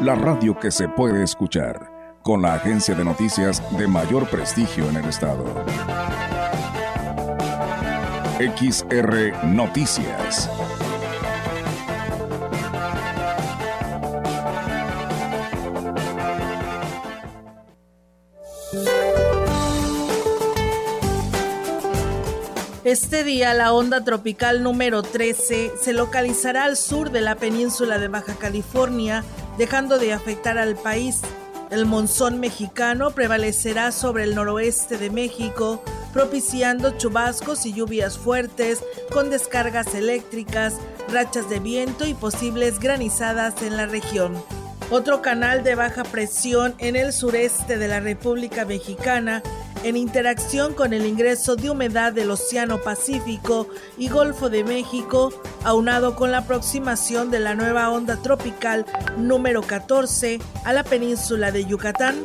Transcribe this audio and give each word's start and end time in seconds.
la 0.00 0.14
radio 0.14 0.58
que 0.58 0.70
se 0.70 0.88
puede 0.88 1.22
escuchar, 1.22 2.18
con 2.22 2.42
la 2.42 2.54
agencia 2.54 2.94
de 2.94 3.04
noticias 3.04 3.62
de 3.76 3.86
mayor 3.86 4.28
prestigio 4.28 4.88
en 4.88 4.96
el 4.96 5.04
estado. 5.06 5.44
XR 8.38 9.44
Noticias. 9.44 10.50
Este 22.84 23.24
día 23.24 23.54
la 23.54 23.72
onda 23.72 24.04
tropical 24.04 24.62
número 24.62 25.02
13 25.02 25.72
se 25.80 25.92
localizará 25.92 26.64
al 26.64 26.76
sur 26.76 27.10
de 27.10 27.20
la 27.20 27.36
península 27.36 27.98
de 27.98 28.08
Baja 28.08 28.34
California, 28.34 29.24
dejando 29.58 29.98
de 29.98 30.12
afectar 30.12 30.58
al 30.58 30.76
país. 30.76 31.20
El 31.70 31.86
monzón 31.86 32.38
mexicano 32.38 33.12
prevalecerá 33.12 33.92
sobre 33.92 34.24
el 34.24 34.34
noroeste 34.34 34.98
de 34.98 35.10
México, 35.10 35.82
propiciando 36.12 36.98
chubascos 36.98 37.64
y 37.64 37.72
lluvias 37.72 38.18
fuertes 38.18 38.82
con 39.10 39.30
descargas 39.30 39.94
eléctricas, 39.94 40.76
rachas 41.08 41.48
de 41.48 41.60
viento 41.60 42.06
y 42.06 42.14
posibles 42.14 42.78
granizadas 42.78 43.62
en 43.62 43.76
la 43.76 43.86
región. 43.86 44.34
Otro 44.90 45.22
canal 45.22 45.64
de 45.64 45.74
baja 45.74 46.02
presión 46.02 46.74
en 46.76 46.96
el 46.96 47.14
sureste 47.14 47.78
de 47.78 47.88
la 47.88 48.00
República 48.00 48.66
Mexicana 48.66 49.42
en 49.84 49.96
interacción 49.96 50.74
con 50.74 50.92
el 50.92 51.06
ingreso 51.06 51.56
de 51.56 51.70
humedad 51.70 52.12
del 52.12 52.30
Océano 52.30 52.78
Pacífico 52.82 53.68
y 53.98 54.08
Golfo 54.08 54.48
de 54.48 54.64
México, 54.64 55.32
aunado 55.64 56.14
con 56.14 56.30
la 56.30 56.38
aproximación 56.38 57.30
de 57.30 57.40
la 57.40 57.54
nueva 57.54 57.90
onda 57.90 58.16
tropical 58.16 58.86
número 59.16 59.62
14 59.62 60.40
a 60.64 60.72
la 60.72 60.84
península 60.84 61.50
de 61.50 61.64
Yucatán, 61.64 62.16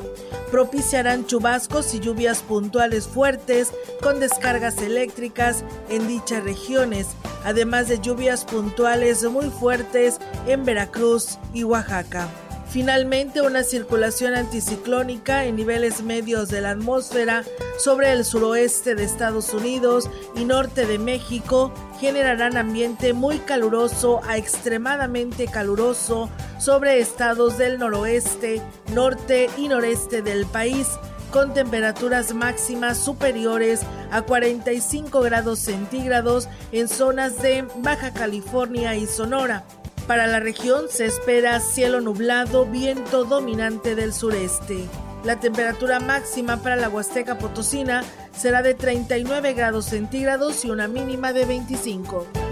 propiciarán 0.52 1.26
chubascos 1.26 1.94
y 1.94 2.00
lluvias 2.00 2.42
puntuales 2.42 3.08
fuertes 3.08 3.72
con 4.02 4.20
descargas 4.20 4.78
eléctricas 4.82 5.64
en 5.90 6.08
dichas 6.08 6.44
regiones, 6.44 7.08
además 7.44 7.88
de 7.88 8.00
lluvias 8.00 8.46
puntuales 8.46 9.24
muy 9.24 9.50
fuertes 9.50 10.20
en 10.48 10.64
Veracruz 10.64 11.38
y 11.54 11.64
Oaxaca. 11.64 12.30
Finalmente, 12.78 13.42
una 13.42 13.64
circulación 13.64 14.36
anticiclónica 14.36 15.46
en 15.46 15.56
niveles 15.56 16.04
medios 16.04 16.50
de 16.50 16.62
la 16.62 16.70
atmósfera 16.70 17.44
sobre 17.80 18.12
el 18.12 18.24
suroeste 18.24 18.94
de 18.94 19.04
Estados 19.04 19.52
Unidos 19.52 20.12
y 20.36 20.46
norte 20.46 20.86
de 20.86 21.00
México 21.00 21.74
generarán 22.00 22.56
ambiente 22.56 23.14
muy 23.14 23.40
caluroso 23.40 24.22
a 24.28 24.38
extremadamente 24.38 25.48
caluroso 25.48 26.30
sobre 26.60 27.00
estados 27.00 27.58
del 27.58 27.80
noroeste, 27.80 28.62
norte 28.94 29.50
y 29.58 29.70
noreste 29.70 30.22
del 30.22 30.46
país 30.46 30.88
con 31.32 31.56
temperaturas 31.56 32.36
máximas 32.36 33.00
superiores 33.00 33.82
a 34.12 34.22
45 34.22 35.22
grados 35.22 35.58
centígrados 35.58 36.48
en 36.72 36.88
zonas 36.88 37.42
de 37.42 37.66
Baja 37.78 38.14
California 38.14 38.96
y 38.96 39.08
Sonora. 39.08 39.66
Para 40.08 40.26
la 40.26 40.40
región 40.40 40.86
se 40.90 41.06
espera 41.06 41.60
cielo 41.60 42.00
nublado, 42.00 42.66
viento 42.66 43.26
dominante 43.26 43.94
del 43.94 44.14
sureste. 44.14 44.86
La 45.26 45.42
temperatura 45.42 46.00
máxima 46.00 46.64
para 46.64 46.78
la 46.78 46.88
Huasteca 46.88 47.38
Potosina 47.38 48.06
será 48.32 48.62
de 48.62 48.74
39 48.74 49.54
grados 49.54 49.86
centígrados 49.86 50.64
y 50.64 50.70
una 50.70 50.88
mínima 50.88 51.34
de 51.34 51.44
25. 51.44 52.47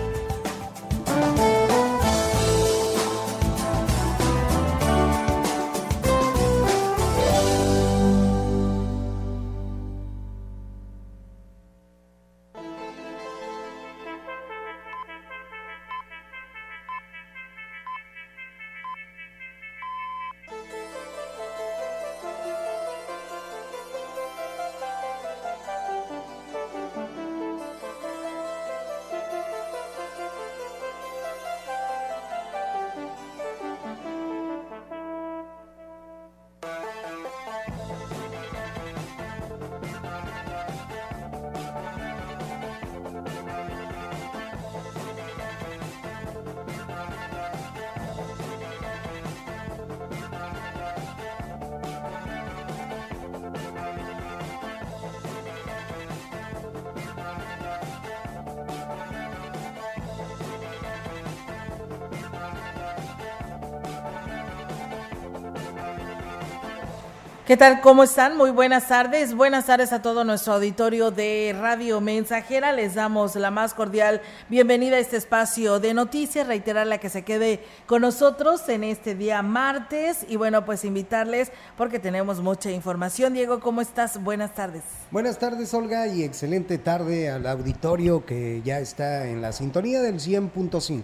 ¿Qué 67.55 67.59
tal? 67.59 67.79
¿Cómo 67.79 68.03
están? 68.03 68.35
Muy 68.35 68.51
buenas 68.51 68.89
tardes. 68.89 69.33
Buenas 69.33 69.67
tardes 69.67 69.93
a 69.93 70.01
todo 70.01 70.25
nuestro 70.25 70.55
auditorio 70.55 71.09
de 71.09 71.55
Radio 71.57 72.01
Mensajera. 72.01 72.73
Les 72.73 72.95
damos 72.95 73.37
la 73.37 73.49
más 73.49 73.73
cordial 73.73 74.21
bienvenida 74.49 74.97
a 74.97 74.99
este 74.99 75.15
espacio 75.15 75.79
de 75.79 75.93
noticias. 75.93 76.47
Reiterarle 76.47 76.99
que 76.99 77.07
se 77.07 77.21
quede 77.21 77.63
con 77.85 78.01
nosotros 78.01 78.67
en 78.67 78.83
este 78.83 79.15
día 79.15 79.41
martes 79.41 80.25
y 80.27 80.35
bueno, 80.35 80.65
pues 80.65 80.83
invitarles 80.83 81.49
porque 81.77 81.97
tenemos 81.97 82.41
mucha 82.41 82.71
información. 82.71 83.31
Diego, 83.31 83.61
¿cómo 83.61 83.79
estás? 83.79 84.21
Buenas 84.21 84.53
tardes. 84.53 84.83
Buenas 85.09 85.39
tardes, 85.39 85.73
Olga, 85.73 86.07
y 86.07 86.23
excelente 86.23 86.77
tarde 86.77 87.29
al 87.29 87.47
auditorio 87.47 88.25
que 88.25 88.63
ya 88.65 88.79
está 88.79 89.27
en 89.27 89.41
la 89.41 89.53
sintonía 89.53 90.01
del 90.01 90.15
100.5. 90.15 91.03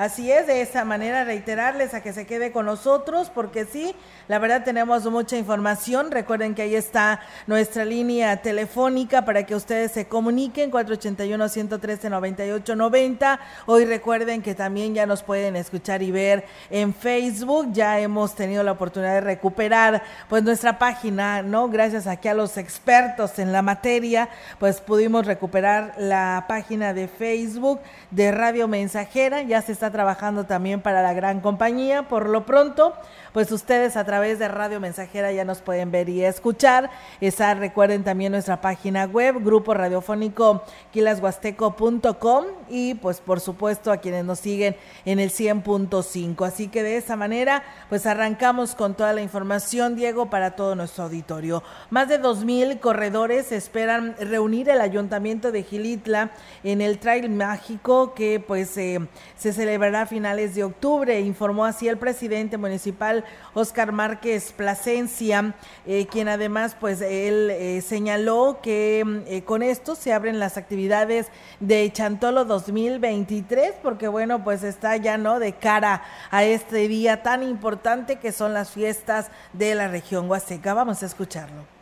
Así 0.00 0.32
es, 0.32 0.46
de 0.46 0.62
esa 0.62 0.86
manera 0.86 1.24
reiterarles 1.24 1.92
a 1.92 2.00
que 2.00 2.14
se 2.14 2.26
quede 2.26 2.52
con 2.52 2.64
nosotros, 2.64 3.28
porque 3.28 3.66
sí, 3.66 3.94
la 4.28 4.38
verdad 4.38 4.64
tenemos 4.64 5.04
mucha 5.10 5.36
información. 5.36 6.10
Recuerden 6.10 6.54
que 6.54 6.62
ahí 6.62 6.74
está 6.74 7.20
nuestra 7.46 7.84
línea 7.84 8.40
telefónica 8.40 9.26
para 9.26 9.44
que 9.44 9.54
ustedes 9.54 9.92
se 9.92 10.08
comuniquen, 10.08 10.72
481-113-9890. 10.72 13.38
Hoy 13.66 13.84
recuerden 13.84 14.40
que 14.40 14.54
también 14.54 14.94
ya 14.94 15.04
nos 15.04 15.22
pueden 15.22 15.54
escuchar 15.54 16.02
y 16.02 16.10
ver 16.10 16.46
en 16.70 16.94
Facebook. 16.94 17.68
Ya 17.74 18.00
hemos 18.00 18.34
tenido 18.34 18.62
la 18.62 18.72
oportunidad 18.72 19.16
de 19.16 19.20
recuperar 19.20 20.02
pues 20.30 20.42
nuestra 20.42 20.78
página, 20.78 21.42
¿no? 21.42 21.68
Gracias 21.68 22.06
aquí 22.06 22.28
a 22.28 22.32
los 22.32 22.56
expertos 22.56 23.38
en 23.38 23.52
la 23.52 23.60
materia, 23.60 24.30
pues 24.58 24.80
pudimos 24.80 25.26
recuperar 25.26 25.92
la 25.98 26.46
página 26.48 26.94
de 26.94 27.06
Facebook 27.06 27.80
de 28.10 28.32
Radio 28.32 28.66
Mensajera. 28.66 29.42
Ya 29.42 29.60
se 29.60 29.72
está 29.72 29.89
trabajando 29.90 30.44
también 30.44 30.80
para 30.80 31.02
la 31.02 31.12
gran 31.12 31.40
compañía. 31.40 32.08
Por 32.08 32.28
lo 32.28 32.46
pronto, 32.46 32.94
pues 33.32 33.50
ustedes 33.50 33.96
a 33.96 34.04
través 34.04 34.38
de 34.38 34.48
Radio 34.48 34.78
Mensajera 34.78 35.32
ya 35.32 35.44
nos 35.44 35.62
pueden 35.62 35.90
ver 35.90 36.08
y 36.08 36.22
escuchar. 36.22 36.90
Esa, 37.20 37.54
recuerden 37.54 38.04
también 38.04 38.32
nuestra 38.32 38.60
página 38.60 39.06
web, 39.06 39.42
grupo 39.42 39.72
radiofónico 39.72 40.62
quilashuasteco.com 40.92 42.44
y 42.68 42.94
pues 42.94 43.20
por 43.20 43.40
supuesto 43.40 43.90
a 43.90 43.96
quienes 43.96 44.24
nos 44.24 44.38
siguen 44.38 44.76
en 45.06 45.18
el 45.18 45.30
100.5. 45.30 46.46
Así 46.46 46.68
que 46.68 46.82
de 46.82 46.98
esa 46.98 47.16
manera, 47.16 47.62
pues 47.88 48.04
arrancamos 48.06 48.74
con 48.74 48.94
toda 48.94 49.12
la 49.14 49.22
información, 49.22 49.96
Diego, 49.96 50.28
para 50.28 50.52
todo 50.56 50.74
nuestro 50.74 51.04
auditorio. 51.04 51.62
Más 51.88 52.08
de 52.08 52.20
2.000 52.20 52.80
corredores 52.80 53.50
esperan 53.50 54.14
reunir 54.20 54.68
el 54.68 54.82
ayuntamiento 54.82 55.52
de 55.52 55.62
Gilitla 55.62 56.30
en 56.64 56.80
el 56.80 56.98
Trail 56.98 57.30
Mágico 57.30 58.12
que 58.14 58.40
pues 58.40 58.76
eh, 58.76 59.00
se 59.36 59.52
celebra 59.54 59.70
celebrará 59.70 60.02
a 60.02 60.06
finales 60.06 60.56
de 60.56 60.64
octubre, 60.64 61.20
informó 61.20 61.64
así 61.64 61.86
el 61.86 61.96
presidente 61.96 62.58
municipal 62.58 63.19
Oscar 63.54 63.92
Márquez 63.92 64.52
Plasencia, 64.52 65.54
eh, 65.86 66.06
quien 66.06 66.28
además 66.28 66.76
pues 66.78 67.00
él 67.00 67.50
eh, 67.50 67.82
señaló 67.82 68.60
que 68.62 69.22
eh, 69.26 69.42
con 69.42 69.62
esto 69.62 69.94
se 69.94 70.12
abren 70.12 70.38
las 70.38 70.56
actividades 70.56 71.28
de 71.58 71.90
Chantolo 71.92 72.44
2023, 72.44 73.74
porque 73.82 74.08
bueno, 74.08 74.44
pues 74.44 74.62
está 74.62 74.96
ya 74.96 75.18
no 75.18 75.38
de 75.38 75.52
cara 75.54 76.02
a 76.30 76.44
este 76.44 76.88
día 76.88 77.22
tan 77.22 77.42
importante 77.42 78.16
que 78.16 78.32
son 78.32 78.54
las 78.54 78.70
fiestas 78.70 79.30
de 79.52 79.74
la 79.74 79.88
región 79.88 80.30
Huasteca. 80.30 80.74
Vamos 80.74 81.02
a 81.02 81.06
escucharlo 81.06 81.79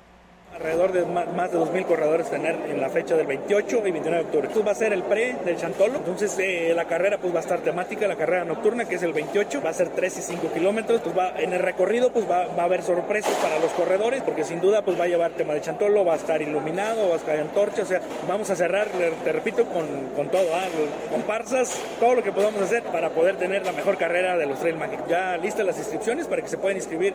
alrededor 0.58 0.92
de 0.92 1.04
más 1.06 1.52
de 1.52 1.58
2.000 1.58 1.86
corredores 1.86 2.30
tener 2.30 2.56
en 2.68 2.80
la 2.80 2.88
fecha 2.88 3.16
del 3.16 3.26
28 3.26 3.78
y 3.78 3.90
29 3.92 4.16
de 4.16 4.24
octubre. 4.24 4.46
Entonces 4.48 4.66
va 4.66 4.72
a 4.72 4.74
ser 4.74 4.92
el 4.92 5.02
pre 5.02 5.36
del 5.44 5.56
Chantolo, 5.56 5.98
entonces 5.98 6.36
eh, 6.38 6.72
la 6.74 6.86
carrera 6.86 7.18
pues 7.18 7.32
va 7.32 7.38
a 7.38 7.42
estar 7.42 7.60
temática, 7.60 8.08
la 8.08 8.16
carrera 8.16 8.44
nocturna 8.44 8.84
que 8.84 8.96
es 8.96 9.02
el 9.02 9.12
28, 9.12 9.62
va 9.64 9.70
a 9.70 9.74
ser 9.74 9.90
3 9.90 10.18
y 10.18 10.22
5 10.22 10.52
kilómetros, 10.52 11.00
pues 11.00 11.16
va, 11.16 11.38
en 11.38 11.52
el 11.52 11.60
recorrido 11.60 12.12
pues 12.12 12.28
va, 12.28 12.46
va, 12.46 12.62
a 12.62 12.66
haber 12.66 12.82
sorpresas 12.82 13.32
para 13.36 13.58
los 13.58 13.70
corredores 13.72 14.22
porque 14.22 14.44
sin 14.44 14.60
duda 14.60 14.82
pues 14.82 14.98
va 14.98 15.04
a 15.04 15.08
llevar 15.08 15.32
tema 15.32 15.54
de 15.54 15.60
Chantolo, 15.60 16.04
va 16.04 16.14
a 16.14 16.16
estar 16.16 16.42
iluminado, 16.42 17.08
va 17.08 17.14
a 17.14 17.18
estar 17.18 17.38
antorcha, 17.38 17.82
o 17.82 17.86
sea, 17.86 18.00
vamos 18.28 18.50
a 18.50 18.56
cerrar, 18.56 18.88
te 19.24 19.32
repito, 19.32 19.64
con, 19.66 19.86
con 20.16 20.28
todo, 20.28 20.54
¿ah? 20.54 20.66
comparsas, 21.10 21.80
todo 22.00 22.14
lo 22.14 22.22
que 22.22 22.32
podamos 22.32 22.60
hacer 22.62 22.82
para 22.84 23.10
poder 23.10 23.36
tener 23.36 23.64
la 23.64 23.72
mejor 23.72 23.96
carrera 23.96 24.36
de 24.36 24.46
los 24.46 24.58
Trail 24.58 24.76
Magic. 24.76 25.06
Ya 25.08 25.36
listas 25.36 25.64
las 25.64 25.78
inscripciones 25.78 26.26
para 26.26 26.42
que 26.42 26.48
se 26.48 26.58
puedan 26.58 26.76
inscribir 26.76 27.14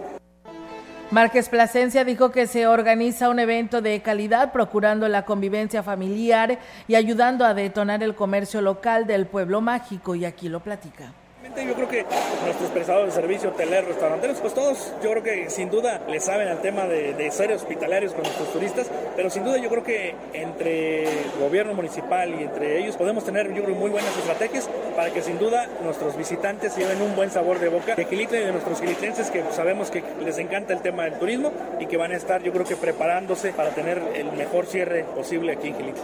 Márquez 1.13 1.48
Plasencia 1.48 2.04
dijo 2.04 2.31
que 2.31 2.48
se 2.48 2.65
organiza 2.65 3.30
un 3.30 3.38
evento 3.38 3.83
de 3.83 4.01
calidad 4.01 4.51
procurando 4.51 5.07
la 5.07 5.25
convivencia 5.25 5.83
familiar 5.83 6.57
y 6.88 6.95
ayudando 6.95 7.45
a 7.45 7.54
detonar 7.54 8.01
el 8.01 8.15
comercio 8.15 8.62
local 8.62 9.06
del 9.06 9.27
pueblo 9.27 9.62
mágico 9.62 10.15
y 10.15 10.25
aquí 10.25 10.50
lo 10.50 10.62
platica 10.62 11.13
yo 11.61 11.73
creo 11.75 11.88
que 11.88 12.05
nuestros 12.45 12.71
prestadores 12.71 13.13
de 13.13 13.21
servicio, 13.21 13.50
hoteleros, 13.50 13.89
restauranteros, 13.89 14.38
pues 14.39 14.53
todos 14.53 14.91
yo 15.03 15.11
creo 15.11 15.23
que 15.23 15.50
sin 15.50 15.69
duda 15.69 16.01
le 16.07 16.19
saben 16.19 16.47
al 16.47 16.61
tema 16.61 16.85
de, 16.85 17.13
ser 17.31 17.51
hospitalarios 17.51 18.13
con 18.13 18.23
nuestros 18.23 18.51
turistas, 18.51 18.88
pero 19.15 19.29
sin 19.29 19.44
duda 19.44 19.57
yo 19.57 19.69
creo 19.69 19.83
que 19.83 20.15
entre 20.33 21.07
gobierno 21.39 21.73
municipal 21.73 22.29
y 22.39 22.44
entre 22.44 22.79
ellos 22.79 22.95
podemos 22.95 23.23
tener 23.23 23.53
yo 23.53 23.63
creo 23.63 23.75
muy 23.75 23.89
buenas 23.89 24.15
estrategias 24.17 24.69
para 24.95 25.11
que 25.11 25.21
sin 25.21 25.39
duda 25.39 25.67
nuestros 25.83 26.15
visitantes 26.17 26.75
lleven 26.75 27.01
un 27.01 27.15
buen 27.15 27.31
sabor 27.31 27.59
de 27.59 27.69
boca 27.69 27.95
de 27.95 28.06
Quilitle 28.06 28.41
y 28.41 28.45
de 28.45 28.51
nuestros 28.51 28.81
quilitlenses 28.81 29.31
que 29.31 29.44
sabemos 29.51 29.89
que 29.89 30.03
les 30.23 30.38
encanta 30.38 30.73
el 30.73 30.81
tema 30.81 31.06
del 31.06 31.17
turismo 31.17 31.51
y 31.79 31.88
que 31.88 31.97
van 31.97 32.11
a 32.11 32.17
estar 32.17 32.44
yo 32.44 32.51
creo 32.51 32.65
que 32.65 32.75
preparándose 32.75 33.51
para 33.53 33.69
tener 33.69 34.01
el 34.15 34.31
mejor 34.33 34.65
cierre 34.65 35.06
posible 35.15 35.53
aquí 35.53 35.69
en 35.69 35.75
Quilitle. 35.75 36.03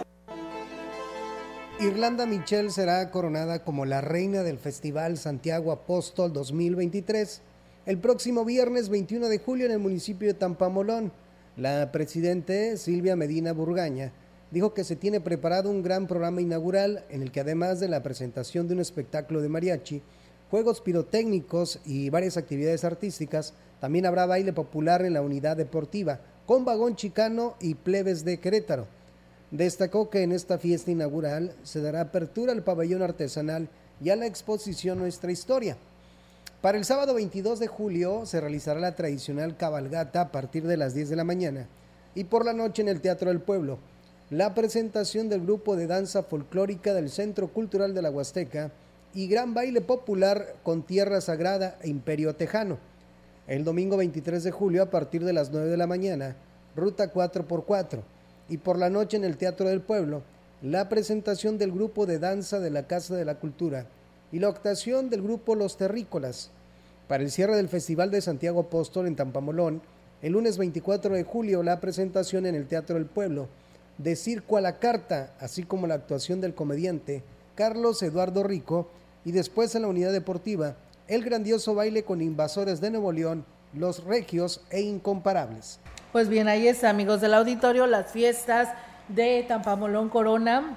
Irlanda 1.81 2.25
Michel 2.25 2.71
será 2.71 3.09
coronada 3.09 3.63
como 3.63 3.85
la 3.85 4.01
reina 4.01 4.43
del 4.43 4.57
Festival 4.57 5.17
Santiago 5.17 5.71
Apóstol 5.71 6.33
2023 6.33 7.41
el 7.85 7.97
próximo 7.99 8.43
viernes 8.43 8.89
21 8.89 9.29
de 9.29 9.39
julio 9.39 9.65
en 9.65 9.71
el 9.71 9.79
municipio 9.79 10.27
de 10.27 10.33
Tampamolón. 10.33 11.13
La 11.55 11.89
presidente 11.93 12.75
Silvia 12.75 13.15
Medina 13.15 13.53
Burgaña 13.53 14.11
dijo 14.51 14.73
que 14.73 14.83
se 14.83 14.97
tiene 14.97 15.21
preparado 15.21 15.69
un 15.69 15.81
gran 15.81 16.05
programa 16.05 16.41
inaugural 16.41 17.05
en 17.09 17.21
el 17.21 17.31
que 17.31 17.39
además 17.39 17.79
de 17.79 17.87
la 17.87 18.03
presentación 18.03 18.67
de 18.67 18.73
un 18.73 18.81
espectáculo 18.81 19.41
de 19.41 19.47
mariachi, 19.47 20.01
juegos 20.51 20.81
pirotécnicos 20.81 21.79
y 21.85 22.09
varias 22.09 22.35
actividades 22.35 22.83
artísticas, 22.83 23.53
también 23.79 24.05
habrá 24.05 24.25
baile 24.25 24.51
popular 24.51 25.05
en 25.05 25.13
la 25.13 25.21
unidad 25.21 25.55
deportiva, 25.55 26.19
con 26.45 26.65
vagón 26.65 26.97
chicano 26.97 27.55
y 27.61 27.75
plebes 27.75 28.25
de 28.25 28.37
Querétaro. 28.41 28.98
Destacó 29.51 30.11
que 30.11 30.21
en 30.21 30.31
esta 30.31 30.59
fiesta 30.59 30.91
inaugural 30.91 31.55
se 31.63 31.81
dará 31.81 32.01
apertura 32.01 32.51
al 32.51 32.63
pabellón 32.63 33.01
artesanal 33.01 33.67
y 33.99 34.11
a 34.11 34.15
la 34.15 34.27
exposición 34.27 34.99
Nuestra 34.99 35.31
Historia. 35.31 35.75
Para 36.61 36.77
el 36.77 36.85
sábado 36.85 37.15
22 37.15 37.57
de 37.59 37.67
julio 37.67 38.27
se 38.27 38.39
realizará 38.39 38.79
la 38.79 38.95
tradicional 38.95 39.57
cabalgata 39.57 40.21
a 40.21 40.31
partir 40.31 40.67
de 40.67 40.77
las 40.77 40.93
10 40.93 41.09
de 41.09 41.15
la 41.15 41.23
mañana 41.23 41.67
y 42.13 42.25
por 42.25 42.45
la 42.45 42.53
noche 42.53 42.83
en 42.83 42.89
el 42.89 43.01
Teatro 43.01 43.29
del 43.29 43.41
Pueblo 43.41 43.79
la 44.29 44.53
presentación 44.53 45.29
del 45.29 45.41
grupo 45.41 45.75
de 45.75 45.87
danza 45.87 46.21
folclórica 46.21 46.93
del 46.93 47.09
Centro 47.09 47.47
Cultural 47.47 47.95
de 47.95 48.03
la 48.03 48.11
Huasteca 48.11 48.71
y 49.15 49.27
gran 49.27 49.55
baile 49.55 49.81
popular 49.81 50.57
con 50.61 50.83
Tierra 50.83 51.21
Sagrada 51.21 51.79
e 51.81 51.89
Imperio 51.89 52.35
Tejano. 52.35 52.77
El 53.47 53.63
domingo 53.63 53.97
23 53.97 54.43
de 54.43 54.51
julio 54.51 54.83
a 54.83 54.91
partir 54.91 55.25
de 55.25 55.33
las 55.33 55.49
9 55.49 55.67
de 55.67 55.77
la 55.77 55.87
mañana, 55.87 56.35
ruta 56.75 57.11
4x4 57.11 58.03
y 58.49 58.57
por 58.57 58.77
la 58.77 58.89
noche 58.89 59.17
en 59.17 59.23
el 59.23 59.37
Teatro 59.37 59.69
del 59.69 59.81
Pueblo, 59.81 60.23
la 60.61 60.89
presentación 60.89 61.57
del 61.57 61.71
grupo 61.71 62.05
de 62.05 62.19
danza 62.19 62.59
de 62.59 62.69
la 62.69 62.87
Casa 62.87 63.15
de 63.15 63.25
la 63.25 63.35
Cultura 63.35 63.85
y 64.31 64.39
la 64.39 64.49
octación 64.49 65.09
del 65.09 65.21
grupo 65.21 65.55
Los 65.55 65.77
Terrícolas. 65.77 66.51
Para 67.07 67.23
el 67.23 67.31
cierre 67.31 67.55
del 67.55 67.69
Festival 67.69 68.11
de 68.11 68.21
Santiago 68.21 68.61
Apóstol 68.61 69.07
en 69.07 69.15
Tampamolón, 69.15 69.81
el 70.21 70.33
lunes 70.33 70.57
24 70.57 71.15
de 71.15 71.23
julio 71.23 71.63
la 71.63 71.79
presentación 71.79 72.45
en 72.45 72.55
el 72.55 72.67
Teatro 72.67 72.95
del 72.95 73.05
Pueblo 73.05 73.47
de 73.97 74.15
Circo 74.15 74.57
a 74.57 74.61
la 74.61 74.79
Carta, 74.79 75.33
así 75.39 75.63
como 75.63 75.87
la 75.87 75.95
actuación 75.95 76.41
del 76.41 76.55
comediante 76.55 77.23
Carlos 77.55 78.01
Eduardo 78.01 78.43
Rico 78.43 78.87
y 79.25 79.31
después 79.31 79.75
en 79.75 79.83
la 79.83 79.87
unidad 79.89 80.11
deportiva 80.11 80.75
el 81.07 81.23
grandioso 81.23 81.75
baile 81.75 82.03
con 82.03 82.21
invasores 82.21 82.81
de 82.81 82.91
Nuevo 82.91 83.11
León, 83.11 83.43
los 83.73 84.03
regios 84.03 84.61
e 84.69 84.81
incomparables. 84.81 85.79
Pues 86.11 86.27
bien, 86.27 86.47
ahí 86.47 86.67
está, 86.67 86.89
amigos 86.89 87.21
del 87.21 87.35
auditorio, 87.35 87.85
las 87.85 88.11
fiestas 88.11 88.69
de 89.09 89.45
Tampamolón 89.47 90.09
Corona 90.09 90.75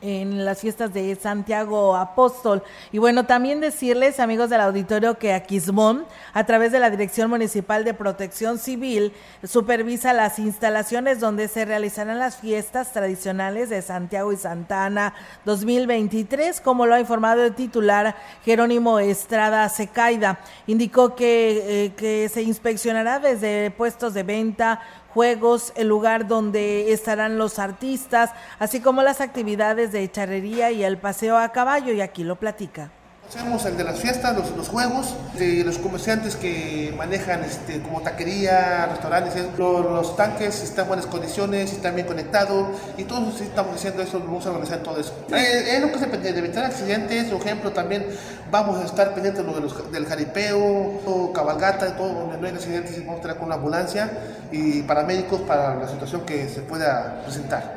en 0.00 0.44
las 0.44 0.60
fiestas 0.60 0.92
de 0.92 1.14
Santiago 1.16 1.96
Apóstol. 1.96 2.62
Y 2.92 2.98
bueno, 2.98 3.26
también 3.26 3.60
decirles, 3.60 4.20
amigos 4.20 4.50
del 4.50 4.60
auditorio, 4.60 5.18
que 5.18 5.32
Aquismón, 5.32 6.04
a 6.32 6.44
través 6.44 6.72
de 6.72 6.80
la 6.80 6.90
Dirección 6.90 7.30
Municipal 7.30 7.84
de 7.84 7.94
Protección 7.94 8.58
Civil, 8.58 9.12
supervisa 9.44 10.12
las 10.12 10.38
instalaciones 10.38 11.20
donde 11.20 11.48
se 11.48 11.64
realizarán 11.64 12.18
las 12.18 12.36
fiestas 12.36 12.92
tradicionales 12.92 13.70
de 13.70 13.82
Santiago 13.82 14.32
y 14.32 14.36
Santana 14.36 15.14
2023, 15.44 16.60
como 16.60 16.86
lo 16.86 16.94
ha 16.94 17.00
informado 17.00 17.44
el 17.44 17.54
titular 17.54 18.16
Jerónimo 18.44 18.98
Estrada 18.98 19.68
Secaida. 19.68 20.40
Indicó 20.66 21.14
que, 21.14 21.86
eh, 21.86 21.92
que 21.94 22.28
se 22.28 22.42
inspeccionará 22.42 23.18
desde 23.18 23.70
puestos 23.70 24.14
de 24.14 24.22
venta, 24.22 24.80
juegos, 25.14 25.72
el 25.76 25.88
lugar 25.88 26.28
donde 26.28 26.92
estarán 26.92 27.38
los 27.38 27.58
artistas, 27.58 28.30
así 28.58 28.80
como 28.80 29.02
las 29.02 29.20
actividades 29.20 29.92
de 29.92 30.10
charrería 30.10 30.70
y 30.70 30.84
el 30.84 30.98
paseo 30.98 31.36
a 31.38 31.50
caballo, 31.50 31.92
y 31.92 32.00
aquí 32.00 32.24
lo 32.24 32.36
platica. 32.36 32.90
Hacemos 33.28 33.62
el 33.66 33.76
de 33.76 33.84
las 33.84 34.00
fiestas, 34.00 34.34
los, 34.56 34.68
juegos, 34.68 35.14
de 35.38 35.62
los 35.62 35.76
comerciantes 35.76 36.34
que 36.34 36.94
manejan 36.96 37.44
este, 37.44 37.82
como 37.82 38.00
taquería, 38.00 38.86
restaurantes, 38.86 39.34
los, 39.58 40.16
tanques 40.16 40.62
están 40.62 40.84
en 40.84 40.88
buenas 40.88 41.06
condiciones, 41.06 41.70
están 41.70 41.94
bien 41.94 42.06
conectados 42.06 42.68
y 42.96 43.04
todos 43.04 43.38
estamos 43.42 43.76
haciendo 43.76 44.02
eso, 44.02 44.18
vamos 44.20 44.46
a 44.46 44.48
organizar 44.48 44.78
todo 44.78 44.98
eso. 44.98 45.12
Eh, 45.30 45.76
es 45.76 45.82
lo 45.82 45.92
que 45.92 45.98
se 45.98 46.06
de 46.06 46.38
evitar 46.38 46.64
accidentes, 46.64 47.26
por 47.26 47.42
ejemplo, 47.42 47.70
también 47.70 48.06
vamos 48.50 48.80
a 48.80 48.86
estar 48.86 49.12
pendientes 49.12 49.44
de 49.44 49.60
los, 49.60 49.92
del 49.92 50.06
jaripeo, 50.06 51.32
cabalgata, 51.34 51.98
todo 51.98 52.08
donde 52.08 52.38
no 52.38 52.46
hay 52.46 52.54
accidentes, 52.54 52.98
vamos 53.04 53.18
a 53.18 53.22
tener 53.22 53.36
con 53.36 53.48
una 53.48 53.56
ambulancia 53.56 54.10
y 54.50 54.80
paramédicos 54.84 55.42
para 55.42 55.74
la 55.74 55.86
situación 55.86 56.22
que 56.22 56.48
se 56.48 56.62
pueda 56.62 57.20
presentar. 57.24 57.76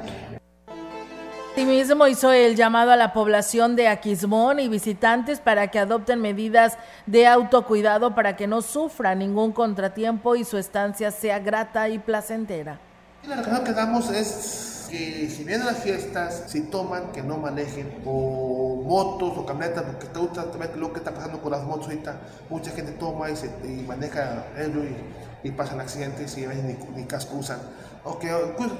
Asimismo 1.53 2.07
hizo 2.07 2.31
el 2.31 2.55
llamado 2.55 2.91
a 2.91 2.95
la 2.95 3.11
población 3.11 3.75
de 3.75 3.89
Aquismón 3.89 4.61
y 4.61 4.69
visitantes 4.69 5.41
para 5.41 5.67
que 5.67 5.79
adopten 5.79 6.21
medidas 6.21 6.77
de 7.05 7.27
autocuidado 7.27 8.15
para 8.15 8.37
que 8.37 8.47
no 8.47 8.61
sufra 8.61 9.15
ningún 9.15 9.51
contratiempo 9.51 10.37
y 10.37 10.45
su 10.45 10.57
estancia 10.57 11.11
sea 11.11 11.39
grata 11.39 11.89
y 11.89 11.99
placentera. 11.99 12.79
La 13.27 13.35
recomendación 13.35 13.65
que 13.65 13.73
damos 13.73 14.09
es 14.11 14.87
que 14.89 15.29
si 15.29 15.43
vienen 15.43 15.67
las 15.67 15.79
fiestas, 15.79 16.45
si 16.47 16.61
toman, 16.61 17.11
que 17.11 17.21
no 17.21 17.35
manejen 17.35 18.01
o 18.05 18.83
motos 18.87 19.33
o 19.37 19.45
camionetas, 19.45 19.83
porque 19.83 20.07
te 20.07 20.19
gusta 20.19 20.49
también 20.49 20.79
lo 20.79 20.93
que 20.93 20.99
está 20.99 21.13
pasando 21.13 21.41
con 21.41 21.51
las 21.51 21.63
motos 21.63 21.87
ahorita, 21.87 22.15
mucha 22.49 22.71
gente 22.71 22.93
toma 22.93 23.29
y, 23.29 23.35
se, 23.35 23.49
maneja 23.85 24.45
ebrio 24.57 24.85
y, 24.85 24.95
y, 25.43 25.51
pasan 25.51 25.79
accidentes 25.79 26.37
y 26.37 26.45
ni, 26.45 26.77
ni 26.95 27.05
casco 27.05 27.37
usan 27.37 27.59
o 28.03 28.17
que, 28.17 28.33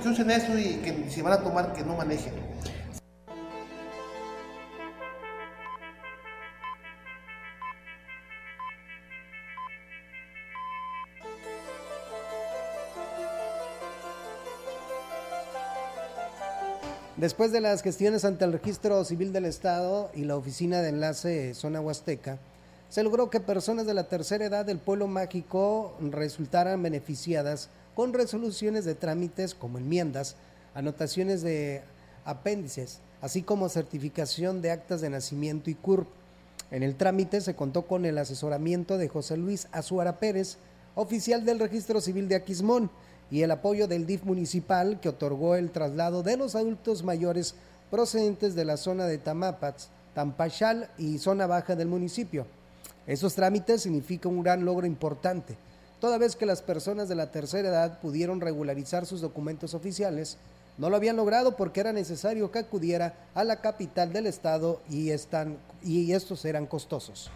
usen 0.10 0.32
eso 0.32 0.58
y 0.58 0.76
que 0.78 1.10
si 1.10 1.22
van 1.22 1.34
a 1.34 1.44
tomar 1.44 1.74
que 1.74 1.84
no 1.84 1.96
manejen. 1.96 2.34
Después 17.18 17.52
de 17.52 17.62
las 17.62 17.84
gestiones 17.84 18.26
ante 18.26 18.46
el 18.46 18.54
Registro 18.54 19.06
Civil 19.06 19.32
del 19.32 19.46
Estado 19.46 20.10
y 20.16 20.24
la 20.24 20.36
Oficina 20.36 20.82
de 20.82 20.90
Enlace 20.90 21.54
Zona 21.54 21.80
Huasteca, 21.80 22.40
se 22.92 23.04
logró 23.04 23.30
que 23.30 23.40
personas 23.40 23.86
de 23.86 23.94
la 23.94 24.10
tercera 24.10 24.44
edad 24.44 24.66
del 24.66 24.78
pueblo 24.78 25.08
mágico 25.08 25.96
resultaran 26.02 26.84
beneficiadas 26.84 27.70
con 27.96 28.12
resoluciones 28.12 28.84
de 28.84 28.96
trámites 28.96 29.56
como 29.56 29.78
enmiendas, 29.78 30.36
anotaciones 30.76 31.42
de 31.42 31.84
apéndices, 32.26 33.00
así 33.22 33.44
como 33.44 33.70
certificación 33.70 34.62
de 34.62 34.72
actas 34.72 35.00
de 35.00 35.10
nacimiento 35.10 35.70
y 35.70 35.76
CURP. 35.76 36.06
En 36.70 36.84
el 36.84 36.98
trámite 36.98 37.40
se 37.40 37.56
contó 37.56 37.84
con 37.84 38.04
el 38.04 38.18
asesoramiento 38.18 38.98
de 38.98 39.08
José 39.08 39.38
Luis 39.38 39.70
Azuara 39.72 40.20
Pérez, 40.20 40.58
oficial 40.94 41.46
del 41.46 41.60
Registro 41.60 42.02
Civil 42.02 42.28
de 42.28 42.36
Aquismón, 42.36 42.90
y 43.30 43.44
el 43.44 43.52
apoyo 43.52 43.88
del 43.88 44.06
DIF 44.06 44.26
municipal 44.26 45.00
que 45.00 45.08
otorgó 45.08 45.56
el 45.56 45.72
traslado 45.72 46.24
de 46.24 46.36
los 46.36 46.56
adultos 46.56 47.04
mayores 47.04 47.56
procedentes 47.90 48.54
de 48.54 48.66
la 48.66 48.76
zona 48.76 49.06
de 49.06 49.18
Tamapats, 49.18 49.88
Tampachal 50.14 50.90
y 50.98 51.20
zona 51.20 51.48
baja 51.48 51.78
del 51.78 51.88
municipio. 51.88 52.46
Esos 53.08 53.34
trámites 53.34 53.82
significan 53.82 54.32
un 54.32 54.44
gran 54.44 54.64
logro 54.64 54.86
importante, 54.86 55.58
toda 56.00 56.18
vez 56.18 56.36
que 56.36 56.46
las 56.46 56.62
personas 56.62 57.10
de 57.10 57.16
la 57.16 57.32
tercera 57.32 57.70
edad 57.70 58.00
pudieron 58.00 58.42
regularizar 58.42 59.06
sus 59.06 59.22
documentos 59.22 59.74
oficiales, 59.74 60.38
no 60.78 60.90
lo 60.90 60.96
habían 60.96 61.16
logrado 61.16 61.56
porque 61.56 61.80
era 61.80 61.94
necesario 61.94 62.52
que 62.52 62.60
acudiera 62.60 63.14
a 63.36 63.44
la 63.44 63.58
capital 63.58 64.14
del 64.14 64.28
estado 64.28 64.82
y, 64.90 65.12
están, 65.12 65.58
y 65.84 66.14
estos 66.14 66.46
eran 66.46 66.66
costosos. 66.66 67.30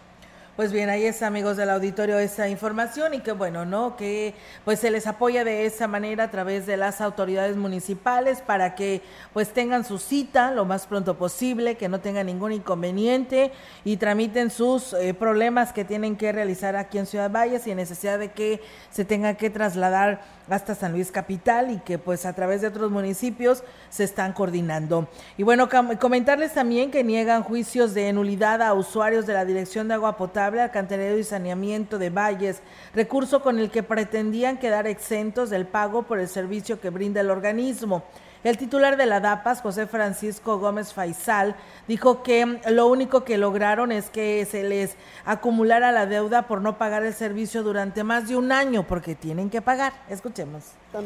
Pues 0.56 0.72
bien, 0.72 0.88
ahí 0.88 1.04
está, 1.04 1.26
amigos 1.26 1.58
del 1.58 1.68
auditorio, 1.68 2.18
esa 2.18 2.48
información 2.48 3.12
y 3.12 3.20
que 3.20 3.32
bueno, 3.32 3.66
¿no? 3.66 3.94
Que 3.94 4.32
pues 4.64 4.80
se 4.80 4.90
les 4.90 5.06
apoya 5.06 5.44
de 5.44 5.66
esa 5.66 5.86
manera 5.86 6.24
a 6.24 6.30
través 6.30 6.64
de 6.64 6.78
las 6.78 7.02
autoridades 7.02 7.58
municipales 7.58 8.40
para 8.40 8.74
que 8.74 9.02
pues 9.34 9.50
tengan 9.50 9.84
su 9.84 9.98
cita 9.98 10.52
lo 10.52 10.64
más 10.64 10.86
pronto 10.86 11.18
posible, 11.18 11.76
que 11.76 11.90
no 11.90 12.00
tengan 12.00 12.24
ningún 12.24 12.52
inconveniente 12.52 13.52
y 13.84 13.98
tramiten 13.98 14.48
sus 14.48 14.94
eh, 14.94 15.12
problemas 15.12 15.74
que 15.74 15.84
tienen 15.84 16.16
que 16.16 16.32
realizar 16.32 16.74
aquí 16.74 16.96
en 16.96 17.04
Ciudad 17.04 17.30
Valles 17.30 17.64
sin 17.64 17.76
necesidad 17.76 18.18
de 18.18 18.32
que 18.32 18.62
se 18.90 19.04
tenga 19.04 19.34
que 19.34 19.50
trasladar 19.50 20.22
hasta 20.48 20.74
San 20.74 20.92
Luis 20.92 21.10
Capital 21.10 21.70
y 21.70 21.78
que 21.80 21.98
pues 21.98 22.24
a 22.24 22.32
través 22.32 22.60
de 22.60 22.68
otros 22.68 22.90
municipios 22.90 23.62
se 23.90 24.04
están 24.04 24.32
coordinando. 24.32 25.08
Y 25.36 25.42
bueno, 25.42 25.68
comentarles 26.00 26.54
también 26.54 26.90
que 26.90 27.04
niegan 27.04 27.42
juicios 27.42 27.94
de 27.94 28.12
nulidad 28.12 28.62
a 28.62 28.72
usuarios 28.74 29.26
de 29.26 29.34
la 29.34 29.44
Dirección 29.44 29.88
de 29.88 29.94
Agua 29.94 30.16
Potable, 30.16 30.45
Alcantarillado 30.46 31.18
y 31.18 31.24
Saneamiento 31.24 31.98
de 31.98 32.10
Valles, 32.10 32.62
recurso 32.94 33.42
con 33.42 33.58
el 33.58 33.70
que 33.70 33.82
pretendían 33.82 34.58
quedar 34.58 34.86
exentos 34.86 35.50
del 35.50 35.66
pago 35.66 36.04
por 36.04 36.18
el 36.18 36.28
servicio 36.28 36.80
que 36.80 36.90
brinda 36.90 37.20
el 37.20 37.30
organismo. 37.30 38.04
El 38.44 38.58
titular 38.58 38.96
de 38.96 39.06
la 39.06 39.20
DAPAS, 39.20 39.62
José 39.62 39.86
Francisco 39.86 40.58
Gómez 40.58 40.92
Faisal, 40.92 41.56
dijo 41.88 42.22
que 42.22 42.60
lo 42.68 42.86
único 42.86 43.24
que 43.24 43.38
lograron 43.38 43.92
es 43.92 44.10
que 44.10 44.44
se 44.44 44.62
les 44.62 44.96
acumulara 45.24 45.92
la 45.92 46.06
deuda 46.06 46.46
por 46.46 46.60
no 46.60 46.78
pagar 46.78 47.04
el 47.04 47.14
servicio 47.14 47.62
durante 47.62 48.04
más 48.04 48.28
de 48.28 48.36
un 48.36 48.52
año, 48.52 48.86
porque 48.86 49.14
tienen 49.14 49.50
que 49.50 49.62
pagar. 49.62 49.92
Escuchemos 50.08 50.64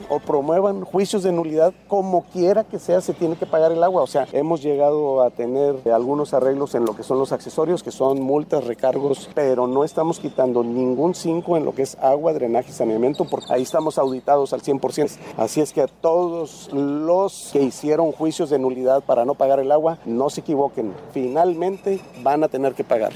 o 0.08 0.18
promuevan 0.18 0.84
juicios 0.84 1.22
de 1.22 1.32
nulidad, 1.32 1.72
como 1.88 2.24
quiera 2.24 2.64
que 2.64 2.78
sea, 2.78 3.00
se 3.00 3.12
tiene 3.12 3.36
que 3.36 3.46
pagar 3.46 3.72
el 3.72 3.82
agua. 3.82 4.02
O 4.02 4.06
sea, 4.06 4.26
hemos 4.32 4.62
llegado 4.62 5.22
a 5.22 5.30
tener 5.30 5.76
algunos 5.92 6.34
arreglos 6.34 6.74
en 6.74 6.84
lo 6.84 6.94
que 6.94 7.02
son 7.02 7.18
los 7.18 7.32
accesorios, 7.32 7.82
que 7.82 7.90
son 7.90 8.20
multas, 8.20 8.64
recargos, 8.64 9.30
pero 9.34 9.66
no 9.66 9.84
estamos 9.84 10.20
quitando 10.20 10.62
ningún 10.62 11.14
5 11.14 11.56
en 11.56 11.64
lo 11.64 11.74
que 11.74 11.82
es 11.82 11.96
agua, 12.00 12.32
drenaje 12.32 12.70
y 12.70 12.72
saneamiento, 12.72 13.24
porque 13.24 13.52
ahí 13.52 13.62
estamos 13.62 13.98
auditados 13.98 14.52
al 14.52 14.62
100%. 14.62 15.18
Así 15.36 15.60
es 15.60 15.72
que 15.72 15.82
a 15.82 15.88
todos 15.88 16.70
los 16.72 17.19
que 17.52 17.62
hicieron 17.62 18.12
juicios 18.12 18.50
de 18.50 18.58
nulidad 18.58 19.02
para 19.02 19.24
no 19.24 19.34
pagar 19.34 19.60
el 19.60 19.72
agua, 19.72 19.98
no 20.04 20.30
se 20.30 20.40
equivoquen, 20.40 20.94
finalmente 21.12 22.00
van 22.22 22.44
a 22.44 22.48
tener 22.48 22.74
que 22.74 22.84
pagar. 22.84 23.12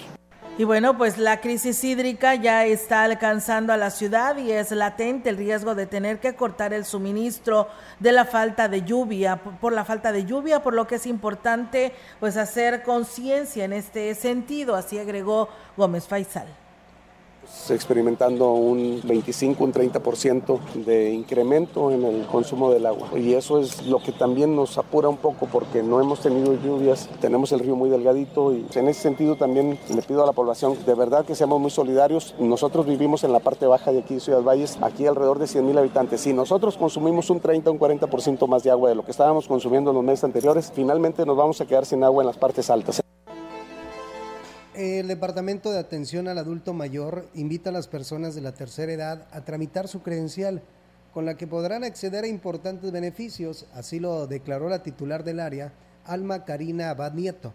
Y 0.56 0.62
bueno, 0.62 0.96
pues 0.96 1.18
la 1.18 1.40
crisis 1.40 1.82
hídrica 1.82 2.36
ya 2.36 2.64
está 2.64 3.02
alcanzando 3.02 3.72
a 3.72 3.76
la 3.76 3.90
ciudad 3.90 4.36
y 4.36 4.52
es 4.52 4.70
latente 4.70 5.30
el 5.30 5.36
riesgo 5.36 5.74
de 5.74 5.86
tener 5.86 6.20
que 6.20 6.36
cortar 6.36 6.72
el 6.72 6.84
suministro 6.84 7.66
de 7.98 8.12
la 8.12 8.24
falta 8.24 8.68
de 8.68 8.82
lluvia, 8.82 9.36
por 9.36 9.72
la 9.72 9.84
falta 9.84 10.12
de 10.12 10.24
lluvia, 10.24 10.62
por 10.62 10.74
lo 10.74 10.86
que 10.86 10.94
es 10.96 11.06
importante 11.06 11.92
pues 12.20 12.36
hacer 12.36 12.84
conciencia 12.84 13.64
en 13.64 13.72
este 13.72 14.14
sentido, 14.14 14.76
así 14.76 14.96
agregó 14.96 15.48
Gómez 15.76 16.06
Faisal 16.06 16.46
experimentando 17.70 18.52
un 18.52 19.00
25, 19.04 19.64
un 19.64 19.72
30% 19.72 20.58
de 20.84 21.12
incremento 21.12 21.90
en 21.90 22.04
el 22.04 22.26
consumo 22.26 22.70
del 22.70 22.86
agua. 22.86 23.08
Y 23.16 23.34
eso 23.34 23.58
es 23.58 23.86
lo 23.86 24.02
que 24.02 24.12
también 24.12 24.54
nos 24.54 24.78
apura 24.78 25.08
un 25.08 25.16
poco 25.16 25.46
porque 25.46 25.82
no 25.82 26.00
hemos 26.00 26.20
tenido 26.20 26.54
lluvias, 26.54 27.08
tenemos 27.20 27.52
el 27.52 27.60
río 27.60 27.76
muy 27.76 27.90
delgadito 27.90 28.52
y 28.52 28.66
en 28.74 28.88
ese 28.88 29.02
sentido 29.02 29.36
también 29.36 29.78
le 29.94 30.02
pido 30.02 30.22
a 30.22 30.26
la 30.26 30.32
población 30.32 30.76
de 30.84 30.94
verdad 30.94 31.24
que 31.24 31.34
seamos 31.34 31.60
muy 31.60 31.70
solidarios. 31.70 32.34
Nosotros 32.38 32.86
vivimos 32.86 33.24
en 33.24 33.32
la 33.32 33.40
parte 33.40 33.66
baja 33.66 33.92
de 33.92 34.00
aquí 34.00 34.14
de 34.14 34.20
Ciudad 34.20 34.42
Valles, 34.42 34.78
aquí 34.80 35.06
alrededor 35.06 35.38
de 35.38 35.46
100 35.46 35.66
mil 35.66 35.78
habitantes. 35.78 36.20
Si 36.20 36.32
nosotros 36.32 36.76
consumimos 36.76 37.30
un 37.30 37.40
30 37.40 37.70
un 37.70 37.78
40% 37.78 38.46
más 38.46 38.62
de 38.62 38.70
agua 38.70 38.88
de 38.88 38.94
lo 38.94 39.04
que 39.04 39.10
estábamos 39.10 39.46
consumiendo 39.46 39.90
en 39.90 39.96
los 39.96 40.04
meses 40.04 40.24
anteriores, 40.24 40.72
finalmente 40.74 41.24
nos 41.24 41.36
vamos 41.36 41.60
a 41.60 41.66
quedar 41.66 41.86
sin 41.86 42.04
agua 42.04 42.22
en 42.22 42.26
las 42.26 42.38
partes 42.38 42.70
altas. 42.70 43.02
El 44.74 45.06
Departamento 45.06 45.70
de 45.70 45.78
Atención 45.78 46.26
al 46.26 46.36
Adulto 46.36 46.74
Mayor 46.74 47.28
invita 47.34 47.70
a 47.70 47.72
las 47.72 47.86
personas 47.86 48.34
de 48.34 48.40
la 48.40 48.54
tercera 48.54 48.92
edad 48.92 49.28
a 49.30 49.44
tramitar 49.44 49.86
su 49.86 50.02
credencial, 50.02 50.62
con 51.12 51.24
la 51.24 51.36
que 51.36 51.46
podrán 51.46 51.84
acceder 51.84 52.24
a 52.24 52.26
importantes 52.26 52.90
beneficios, 52.90 53.66
así 53.72 54.00
lo 54.00 54.26
declaró 54.26 54.68
la 54.68 54.82
titular 54.82 55.22
del 55.22 55.38
área, 55.38 55.72
Alma 56.04 56.44
Karina 56.44 56.90
Abad 56.90 57.12
Nieto. 57.12 57.54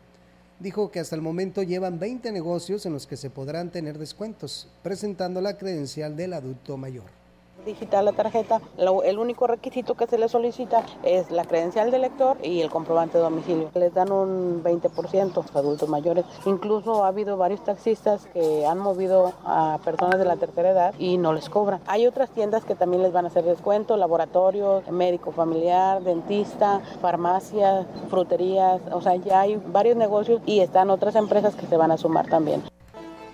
Dijo 0.62 0.92
que 0.92 1.02
hasta 1.02 1.18
el 1.18 1.22
momento 1.22 1.62
llevan 1.62 2.00
20 2.00 2.32
negocios 2.32 2.86
en 2.86 2.94
los 2.94 3.06
que 3.06 3.18
se 3.18 3.30
podrán 3.30 3.70
tener 3.70 3.98
descuentos, 3.98 4.70
presentando 4.82 5.42
la 5.42 5.58
credencial 5.58 6.16
del 6.16 6.32
adulto 6.32 6.78
mayor 6.78 7.19
digital 7.66 8.06
la 8.06 8.12
tarjeta, 8.14 8.62
el 8.78 9.20
único 9.20 9.48
requisito 9.48 9.96
que 9.96 10.08
se 10.08 10.18
le 10.18 10.30
solicita 10.30 10.84
es 11.04 11.32
la 11.32 11.46
credencial 11.46 11.92
del 11.92 12.02
lector 12.02 12.38
y 12.44 12.62
el 12.62 12.70
comprobante 12.70 13.18
de 13.18 13.24
domicilio. 13.24 13.70
Les 13.74 13.94
dan 13.94 14.12
un 14.12 14.64
20% 14.64 15.44
a 15.54 15.60
adultos 15.60 15.90
mayores. 15.90 16.26
Incluso 16.46 17.04
ha 17.04 17.08
habido 17.08 17.38
varios 17.38 17.64
taxistas 17.64 18.26
que 18.28 18.66
han 18.66 18.80
movido 18.80 19.34
a 19.46 19.80
personas 19.84 20.20
de 20.20 20.26
la 20.26 20.38
tercera 20.38 20.70
edad 20.72 20.94
y 20.98 21.18
no 21.18 21.34
les 21.34 21.50
cobran. 21.50 21.82
Hay 21.88 22.08
otras 22.08 22.30
tiendas 22.30 22.64
que 22.64 22.76
también 22.76 23.04
les 23.04 23.12
van 23.12 23.26
a 23.26 23.28
hacer 23.30 23.44
descuento, 23.44 23.98
laboratorios, 23.98 24.90
médico 24.90 25.32
familiar, 25.32 26.02
dentista, 26.04 26.82
farmacias, 27.02 27.86
fruterías, 28.10 28.82
o 28.92 29.02
sea, 29.02 29.16
ya 29.16 29.42
hay 29.42 29.62
varios 29.68 29.98
negocios 29.98 30.42
y 30.46 30.60
están 30.60 30.90
otras 30.90 31.16
empresas 31.16 31.56
que 31.56 31.66
se 31.66 31.78
van 31.78 31.92
a 31.92 31.98
sumar 31.98 32.28
también. 32.28 32.64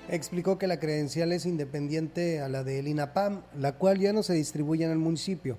Explicó 0.10 0.60
que 0.60 0.68
la 0.68 0.80
credencial 0.80 1.32
es 1.32 1.46
independiente 1.46 2.40
a 2.40 2.48
la 2.48 2.64
del 2.64 2.88
INAPAM, 2.88 3.42
la 3.58 3.74
cual 3.74 4.00
ya 4.00 4.14
no 4.14 4.22
se 4.22 4.34
distribuye 4.34 4.86
en 4.86 4.92
el 4.92 5.00
municipio. 5.00 5.58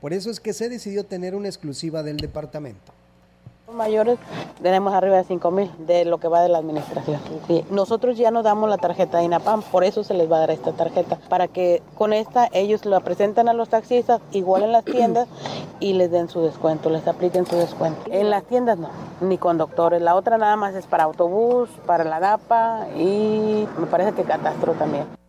Por 0.00 0.12
eso 0.12 0.30
es 0.30 0.38
que 0.38 0.52
se 0.52 0.68
decidió 0.68 1.04
tener 1.04 1.34
una 1.34 1.48
exclusiva 1.48 2.02
del 2.02 2.18
departamento 2.18 2.95
mayores 3.72 4.18
tenemos 4.62 4.94
arriba 4.94 5.16
de 5.16 5.24
5 5.24 5.50
mil 5.50 5.70
de 5.86 6.04
lo 6.04 6.18
que 6.18 6.28
va 6.28 6.40
de 6.40 6.48
la 6.48 6.58
administración. 6.58 7.20
Nosotros 7.70 8.16
ya 8.16 8.30
no 8.30 8.42
damos 8.42 8.68
la 8.68 8.78
tarjeta 8.78 9.18
de 9.18 9.24
INAPAM, 9.24 9.62
por 9.62 9.84
eso 9.84 10.04
se 10.04 10.14
les 10.14 10.30
va 10.30 10.36
a 10.36 10.40
dar 10.40 10.50
esta 10.50 10.72
tarjeta, 10.72 11.18
para 11.28 11.48
que 11.48 11.82
con 11.96 12.12
esta 12.12 12.48
ellos 12.52 12.84
la 12.84 13.00
presenten 13.00 13.48
a 13.48 13.52
los 13.52 13.68
taxistas 13.68 14.20
igual 14.32 14.62
en 14.62 14.72
las 14.72 14.84
tiendas 14.84 15.28
y 15.80 15.92
les 15.92 16.10
den 16.10 16.28
su 16.28 16.40
descuento, 16.40 16.90
les 16.90 17.06
apliquen 17.06 17.46
su 17.46 17.56
descuento. 17.56 18.00
En 18.10 18.30
las 18.30 18.44
tiendas 18.44 18.78
no, 18.78 18.88
ni 19.20 19.38
conductores. 19.38 20.00
La 20.00 20.14
otra 20.14 20.38
nada 20.38 20.56
más 20.56 20.74
es 20.74 20.86
para 20.86 21.04
autobús, 21.04 21.68
para 21.86 22.04
la 22.04 22.20
DAPA 22.20 22.88
y 22.96 23.68
me 23.78 23.86
parece 23.86 24.12
que 24.12 24.24
catastro 24.24 24.72
también. 24.72 25.25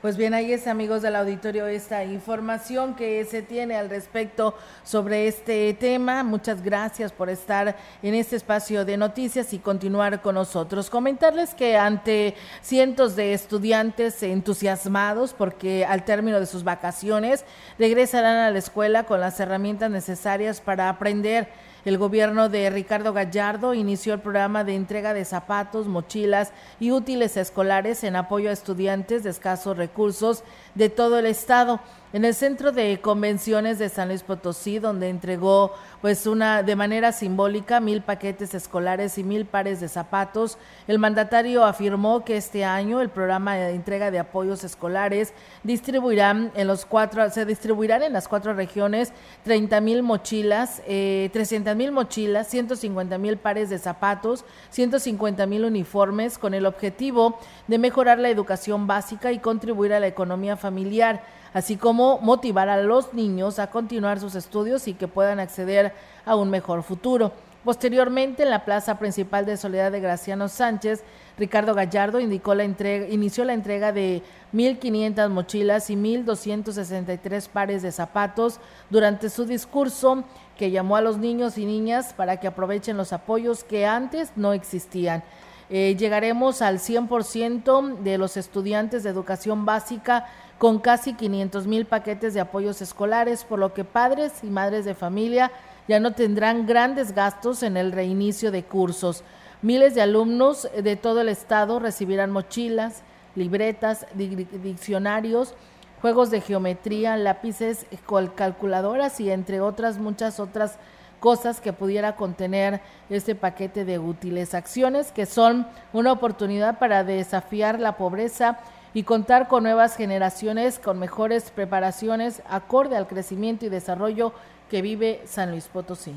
Pues 0.00 0.16
bien, 0.16 0.32
ahí 0.32 0.50
es, 0.50 0.66
amigos 0.66 1.02
del 1.02 1.14
auditorio, 1.14 1.66
esta 1.66 2.06
información 2.06 2.94
que 2.94 3.22
se 3.26 3.42
tiene 3.42 3.76
al 3.76 3.90
respecto 3.90 4.54
sobre 4.82 5.28
este 5.28 5.74
tema. 5.74 6.22
Muchas 6.22 6.62
gracias 6.62 7.12
por 7.12 7.28
estar 7.28 7.76
en 8.02 8.14
este 8.14 8.36
espacio 8.36 8.86
de 8.86 8.96
noticias 8.96 9.52
y 9.52 9.58
continuar 9.58 10.22
con 10.22 10.36
nosotros. 10.36 10.88
Comentarles 10.88 11.54
que 11.54 11.76
ante 11.76 12.34
cientos 12.62 13.14
de 13.14 13.34
estudiantes 13.34 14.22
entusiasmados 14.22 15.34
porque 15.34 15.84
al 15.84 16.06
término 16.06 16.40
de 16.40 16.46
sus 16.46 16.64
vacaciones 16.64 17.44
regresarán 17.78 18.38
a 18.38 18.50
la 18.50 18.58
escuela 18.58 19.04
con 19.04 19.20
las 19.20 19.38
herramientas 19.38 19.90
necesarias 19.90 20.62
para 20.62 20.88
aprender 20.88 21.48
el 21.84 21.98
gobierno 21.98 22.48
de 22.48 22.70
Ricardo 22.70 23.12
Gallardo 23.12 23.74
inició 23.74 24.14
el 24.14 24.20
programa 24.20 24.64
de 24.64 24.74
entrega 24.74 25.14
de 25.14 25.24
zapatos, 25.24 25.86
mochilas 25.86 26.52
y 26.78 26.90
útiles 26.90 27.36
escolares 27.36 28.04
en 28.04 28.16
apoyo 28.16 28.50
a 28.50 28.52
estudiantes 28.52 29.22
de 29.22 29.30
escasos 29.30 29.76
recursos 29.76 30.44
de 30.74 30.88
todo 30.88 31.18
el 31.18 31.26
estado 31.26 31.80
en 32.12 32.24
el 32.24 32.34
centro 32.34 32.72
de 32.72 33.00
convenciones 33.00 33.78
de 33.78 33.88
San 33.88 34.08
Luis 34.08 34.22
Potosí, 34.22 34.78
donde 34.78 35.08
entregó 35.08 35.72
pues 36.00 36.26
una 36.26 36.62
de 36.62 36.74
manera 36.74 37.12
simbólica 37.12 37.78
mil 37.78 38.02
paquetes 38.02 38.52
escolares 38.54 39.16
y 39.18 39.22
mil 39.22 39.44
pares 39.44 39.80
de 39.80 39.88
zapatos. 39.88 40.58
El 40.88 40.98
mandatario 40.98 41.64
afirmó 41.64 42.24
que 42.24 42.36
este 42.36 42.64
año 42.64 43.00
el 43.00 43.10
programa 43.10 43.54
de 43.54 43.74
entrega 43.74 44.10
de 44.10 44.18
apoyos 44.18 44.64
escolares 44.64 45.32
distribuirán 45.62 46.50
en 46.54 46.66
los 46.66 46.84
cuatro, 46.84 47.30
se 47.30 47.44
distribuirán 47.44 48.02
en 48.02 48.12
las 48.12 48.26
cuatro 48.26 48.54
regiones 48.54 49.12
30 49.44 49.80
mil 49.80 50.02
mochilas, 50.02 50.82
eh, 50.86 51.30
300 51.32 51.76
mil 51.76 51.92
mochilas, 51.92 52.48
150 52.48 53.18
mil 53.18 53.36
pares 53.36 53.70
de 53.70 53.78
zapatos, 53.78 54.44
150 54.70 55.46
mil 55.46 55.64
uniformes, 55.64 56.38
con 56.38 56.54
el 56.54 56.66
objetivo 56.66 57.38
de 57.68 57.78
mejorar 57.78 58.18
la 58.18 58.30
educación 58.30 58.88
básica 58.88 59.30
y 59.30 59.38
contribuir 59.38 59.92
a 59.92 60.00
la 60.00 60.08
economía 60.08 60.56
familiar 60.56 61.22
así 61.52 61.76
como 61.76 62.18
motivar 62.18 62.68
a 62.68 62.82
los 62.82 63.14
niños 63.14 63.58
a 63.58 63.70
continuar 63.70 64.20
sus 64.20 64.34
estudios 64.34 64.88
y 64.88 64.94
que 64.94 65.08
puedan 65.08 65.40
acceder 65.40 65.92
a 66.24 66.36
un 66.36 66.50
mejor 66.50 66.82
futuro. 66.82 67.32
Posteriormente, 67.64 68.42
en 68.42 68.50
la 68.50 68.64
plaza 68.64 68.98
principal 68.98 69.44
de 69.44 69.58
Soledad 69.58 69.92
de 69.92 70.00
Graciano 70.00 70.48
Sánchez, 70.48 71.02
Ricardo 71.36 71.74
Gallardo 71.74 72.18
indicó 72.18 72.54
la 72.54 72.64
entrega, 72.64 73.06
inició 73.08 73.44
la 73.44 73.52
entrega 73.52 73.92
de 73.92 74.22
1.500 74.54 75.28
mochilas 75.28 75.90
y 75.90 75.96
1.263 75.96 77.48
pares 77.48 77.82
de 77.82 77.92
zapatos 77.92 78.60
durante 78.88 79.28
su 79.28 79.44
discurso 79.44 80.24
que 80.56 80.70
llamó 80.70 80.96
a 80.96 81.02
los 81.02 81.18
niños 81.18 81.58
y 81.58 81.66
niñas 81.66 82.14
para 82.14 82.38
que 82.38 82.46
aprovechen 82.46 82.96
los 82.96 83.12
apoyos 83.12 83.62
que 83.62 83.86
antes 83.86 84.32
no 84.36 84.54
existían. 84.54 85.22
Eh, 85.72 85.94
llegaremos 85.96 86.62
al 86.62 86.80
100% 86.80 88.00
de 88.00 88.18
los 88.18 88.36
estudiantes 88.36 89.04
de 89.04 89.10
educación 89.10 89.64
básica 89.64 90.26
con 90.58 90.80
casi 90.80 91.14
500 91.14 91.68
mil 91.68 91.86
paquetes 91.86 92.34
de 92.34 92.40
apoyos 92.40 92.82
escolares, 92.82 93.44
por 93.44 93.60
lo 93.60 93.72
que 93.72 93.84
padres 93.84 94.42
y 94.42 94.48
madres 94.48 94.84
de 94.84 94.96
familia 94.96 95.52
ya 95.86 96.00
no 96.00 96.12
tendrán 96.12 96.66
grandes 96.66 97.14
gastos 97.14 97.62
en 97.62 97.76
el 97.76 97.92
reinicio 97.92 98.50
de 98.50 98.64
cursos. 98.64 99.22
Miles 99.62 99.94
de 99.94 100.02
alumnos 100.02 100.68
de 100.76 100.96
todo 100.96 101.20
el 101.20 101.28
estado 101.28 101.78
recibirán 101.78 102.32
mochilas, 102.32 103.02
libretas, 103.36 104.06
diccionarios, 104.14 105.54
juegos 106.00 106.30
de 106.30 106.40
geometría, 106.40 107.16
lápices, 107.16 107.86
calculadoras 108.34 109.20
y 109.20 109.30
entre 109.30 109.60
otras 109.60 109.98
muchas 109.98 110.40
otras 110.40 110.78
cosas 111.20 111.60
que 111.60 111.72
pudiera 111.72 112.16
contener 112.16 112.80
este 113.08 113.34
paquete 113.34 113.84
de 113.84 113.98
útiles 113.98 114.54
acciones 114.54 115.12
que 115.12 115.26
son 115.26 115.66
una 115.92 116.12
oportunidad 116.12 116.78
para 116.78 117.04
desafiar 117.04 117.78
la 117.78 117.96
pobreza 117.96 118.58
y 118.92 119.04
contar 119.04 119.46
con 119.46 119.62
nuevas 119.62 119.96
generaciones 119.96 120.78
con 120.78 120.98
mejores 120.98 121.50
preparaciones 121.50 122.42
acorde 122.48 122.96
al 122.96 123.06
crecimiento 123.06 123.66
y 123.66 123.68
desarrollo 123.68 124.32
que 124.68 124.82
vive 124.82 125.22
San 125.26 125.50
Luis 125.50 125.68
Potosí. 125.68 126.14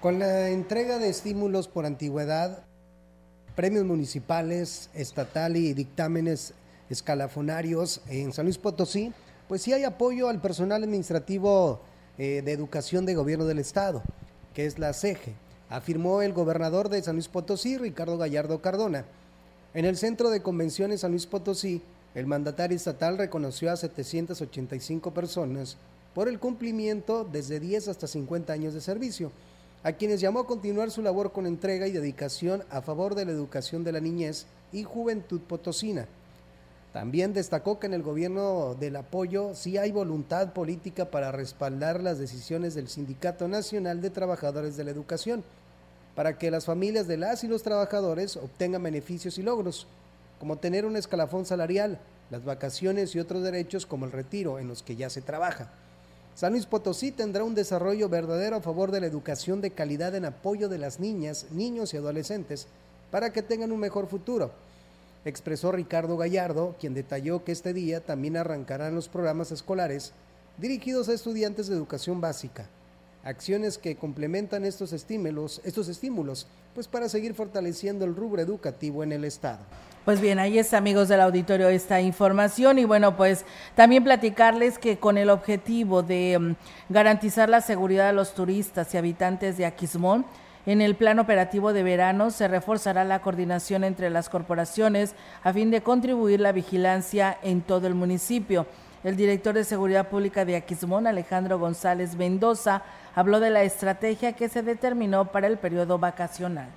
Con 0.00 0.18
la 0.18 0.48
entrega 0.48 0.98
de 0.98 1.08
estímulos 1.08 1.68
por 1.68 1.86
antigüedad, 1.86 2.64
premios 3.54 3.84
municipales, 3.84 4.90
estatal 4.94 5.56
y 5.56 5.74
dictámenes 5.74 6.54
escalafonarios 6.90 8.00
en 8.08 8.32
San 8.32 8.46
Luis 8.46 8.58
Potosí, 8.58 9.12
pues 9.48 9.62
sí 9.62 9.72
hay 9.72 9.84
apoyo 9.84 10.28
al 10.28 10.40
personal 10.40 10.82
administrativo 10.84 11.80
eh, 12.18 12.42
de 12.44 12.52
educación 12.52 13.06
de 13.06 13.14
gobierno 13.14 13.46
del 13.46 13.58
estado, 13.58 14.02
es 14.66 14.78
la 14.78 14.92
CEGE, 14.92 15.34
afirmó 15.68 16.20
el 16.20 16.32
gobernador 16.32 16.88
de 16.88 17.00
San 17.00 17.14
Luis 17.14 17.28
Potosí, 17.28 17.78
Ricardo 17.78 18.18
Gallardo 18.18 18.60
Cardona. 18.60 19.04
En 19.72 19.84
el 19.84 19.96
centro 19.96 20.30
de 20.30 20.42
convenciones 20.42 21.02
San 21.02 21.12
Luis 21.12 21.26
Potosí, 21.26 21.80
el 22.14 22.26
mandatario 22.26 22.76
estatal 22.76 23.18
reconoció 23.18 23.70
a 23.70 23.76
785 23.76 25.12
personas 25.12 25.76
por 26.12 26.28
el 26.28 26.40
cumplimiento 26.40 27.24
desde 27.30 27.60
10 27.60 27.88
hasta 27.88 28.08
50 28.08 28.52
años 28.52 28.74
de 28.74 28.80
servicio, 28.80 29.30
a 29.84 29.92
quienes 29.92 30.20
llamó 30.20 30.40
a 30.40 30.46
continuar 30.46 30.90
su 30.90 31.02
labor 31.02 31.30
con 31.30 31.46
entrega 31.46 31.86
y 31.86 31.92
dedicación 31.92 32.64
a 32.70 32.82
favor 32.82 33.14
de 33.14 33.26
la 33.26 33.30
educación 33.30 33.84
de 33.84 33.92
la 33.92 34.00
niñez 34.00 34.46
y 34.72 34.82
juventud 34.82 35.40
potosina. 35.40 36.08
También 36.98 37.32
destacó 37.32 37.78
que 37.78 37.86
en 37.86 37.94
el 37.94 38.02
gobierno 38.02 38.74
del 38.74 38.96
apoyo 38.96 39.54
sí 39.54 39.78
hay 39.78 39.92
voluntad 39.92 40.52
política 40.52 41.12
para 41.12 41.30
respaldar 41.30 42.02
las 42.02 42.18
decisiones 42.18 42.74
del 42.74 42.88
Sindicato 42.88 43.46
Nacional 43.46 44.00
de 44.00 44.10
Trabajadores 44.10 44.76
de 44.76 44.82
la 44.82 44.90
Educación, 44.90 45.44
para 46.16 46.38
que 46.38 46.50
las 46.50 46.64
familias 46.64 47.06
de 47.06 47.16
las 47.16 47.44
y 47.44 47.46
los 47.46 47.62
trabajadores 47.62 48.36
obtengan 48.36 48.82
beneficios 48.82 49.38
y 49.38 49.44
logros, 49.44 49.86
como 50.40 50.56
tener 50.56 50.84
un 50.84 50.96
escalafón 50.96 51.46
salarial, 51.46 52.00
las 52.32 52.44
vacaciones 52.44 53.14
y 53.14 53.20
otros 53.20 53.44
derechos 53.44 53.86
como 53.86 54.04
el 54.04 54.10
retiro 54.10 54.58
en 54.58 54.66
los 54.66 54.82
que 54.82 54.96
ya 54.96 55.08
se 55.08 55.22
trabaja. 55.22 55.70
San 56.34 56.50
Luis 56.50 56.66
Potosí 56.66 57.12
tendrá 57.12 57.44
un 57.44 57.54
desarrollo 57.54 58.08
verdadero 58.08 58.56
a 58.56 58.60
favor 58.60 58.90
de 58.90 59.02
la 59.02 59.06
educación 59.06 59.60
de 59.60 59.70
calidad 59.70 60.16
en 60.16 60.24
apoyo 60.24 60.68
de 60.68 60.78
las 60.78 60.98
niñas, 60.98 61.46
niños 61.52 61.94
y 61.94 61.96
adolescentes 61.96 62.66
para 63.12 63.32
que 63.32 63.42
tengan 63.42 63.70
un 63.70 63.78
mejor 63.78 64.08
futuro. 64.08 64.50
Expresó 65.24 65.72
Ricardo 65.72 66.16
Gallardo, 66.16 66.76
quien 66.80 66.94
detalló 66.94 67.44
que 67.44 67.52
este 67.52 67.72
día 67.72 68.00
también 68.00 68.36
arrancarán 68.36 68.94
los 68.94 69.08
programas 69.08 69.50
escolares 69.52 70.12
dirigidos 70.58 71.08
a 71.08 71.14
estudiantes 71.14 71.68
de 71.68 71.74
educación 71.74 72.20
básica, 72.20 72.66
acciones 73.24 73.78
que 73.78 73.96
complementan 73.96 74.64
estos 74.64 74.92
estímulos, 74.92 75.60
estos 75.64 75.88
estímulos, 75.88 76.46
pues 76.74 76.88
para 76.88 77.08
seguir 77.08 77.34
fortaleciendo 77.34 78.04
el 78.04 78.14
rubro 78.14 78.40
educativo 78.40 79.02
en 79.02 79.12
el 79.12 79.24
estado. 79.24 79.60
Pues 80.04 80.20
bien, 80.20 80.38
ahí 80.38 80.58
está, 80.58 80.78
amigos 80.78 81.08
del 81.08 81.20
auditorio, 81.20 81.68
esta 81.68 82.00
información 82.00 82.78
y 82.78 82.84
bueno, 82.84 83.16
pues 83.16 83.44
también 83.74 84.04
platicarles 84.04 84.78
que 84.78 84.98
con 84.98 85.18
el 85.18 85.28
objetivo 85.28 86.02
de 86.02 86.38
mm, 86.38 86.54
garantizar 86.88 87.48
la 87.48 87.60
seguridad 87.60 88.06
de 88.06 88.14
los 88.14 88.32
turistas 88.32 88.94
y 88.94 88.96
habitantes 88.96 89.58
de 89.58 89.66
Aquismón, 89.66 90.24
en 90.66 90.80
el 90.80 90.94
plan 90.94 91.18
operativo 91.18 91.72
de 91.72 91.82
verano 91.82 92.30
se 92.30 92.48
reforzará 92.48 93.04
la 93.04 93.20
coordinación 93.20 93.84
entre 93.84 94.10
las 94.10 94.28
corporaciones 94.28 95.14
a 95.42 95.52
fin 95.52 95.70
de 95.70 95.82
contribuir 95.82 96.40
la 96.40 96.52
vigilancia 96.52 97.38
en 97.42 97.62
todo 97.62 97.86
el 97.86 97.94
municipio. 97.94 98.66
El 99.04 99.16
director 99.16 99.54
de 99.54 99.64
Seguridad 99.64 100.08
Pública 100.08 100.44
de 100.44 100.56
Aquismón, 100.56 101.06
Alejandro 101.06 101.58
González 101.58 102.16
Mendoza, 102.16 102.82
habló 103.14 103.40
de 103.40 103.50
la 103.50 103.62
estrategia 103.62 104.32
que 104.32 104.48
se 104.48 104.62
determinó 104.62 105.26
para 105.26 105.46
el 105.46 105.58
periodo 105.58 105.98
vacacional 105.98 106.68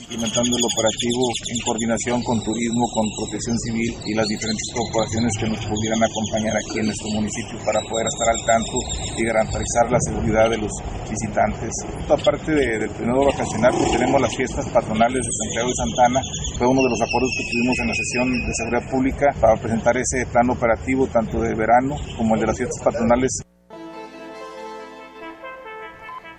implementando 0.00 0.56
el 0.56 0.64
operativo 0.64 1.22
en 1.28 1.58
coordinación 1.60 2.18
con 2.24 2.40
turismo, 2.42 2.84
con 2.94 3.04
protección 3.20 3.56
civil 3.68 3.90
y 4.06 4.14
las 4.14 4.26
diferentes 4.26 4.66
corporaciones 4.72 5.32
que 5.36 5.48
nos 5.48 5.60
pudieran 5.66 6.00
acompañar 6.00 6.56
aquí 6.56 6.80
en 6.80 6.86
nuestro 6.86 7.08
municipio 7.12 7.56
para 7.64 7.80
poder 7.84 8.06
estar 8.08 8.28
al 8.32 8.40
tanto 8.48 8.76
y 9.16 9.20
garantizar 9.24 9.86
la 9.90 10.00
seguridad 10.00 10.46
de 10.50 10.58
los 10.58 10.72
visitantes. 11.04 11.72
Aparte 12.08 12.52
de, 12.52 12.66
del 12.80 12.92
periodo 12.96 13.28
vacacional, 13.28 13.72
pues 13.76 13.92
tenemos 13.92 14.20
las 14.20 14.34
fiestas 14.36 14.64
patronales 14.72 15.20
de 15.20 15.32
Santiago 15.44 15.68
y 15.68 15.76
Santana. 15.76 16.20
Fue 16.56 16.66
uno 16.66 16.80
de 16.82 16.90
los 16.90 17.00
acuerdos 17.00 17.30
que 17.36 17.44
tuvimos 17.52 17.76
en 17.80 17.88
la 17.88 17.96
sesión 17.96 18.26
de 18.46 18.52
seguridad 18.56 18.84
pública 18.90 19.26
para 19.40 19.60
presentar 19.60 19.96
ese 19.96 20.26
plan 20.32 20.48
operativo 20.48 21.06
tanto 21.08 21.40
de 21.40 21.54
verano 21.54 21.96
como 22.16 22.34
el 22.34 22.40
de 22.40 22.46
las 22.46 22.56
fiestas 22.56 22.80
patronales. 22.82 23.49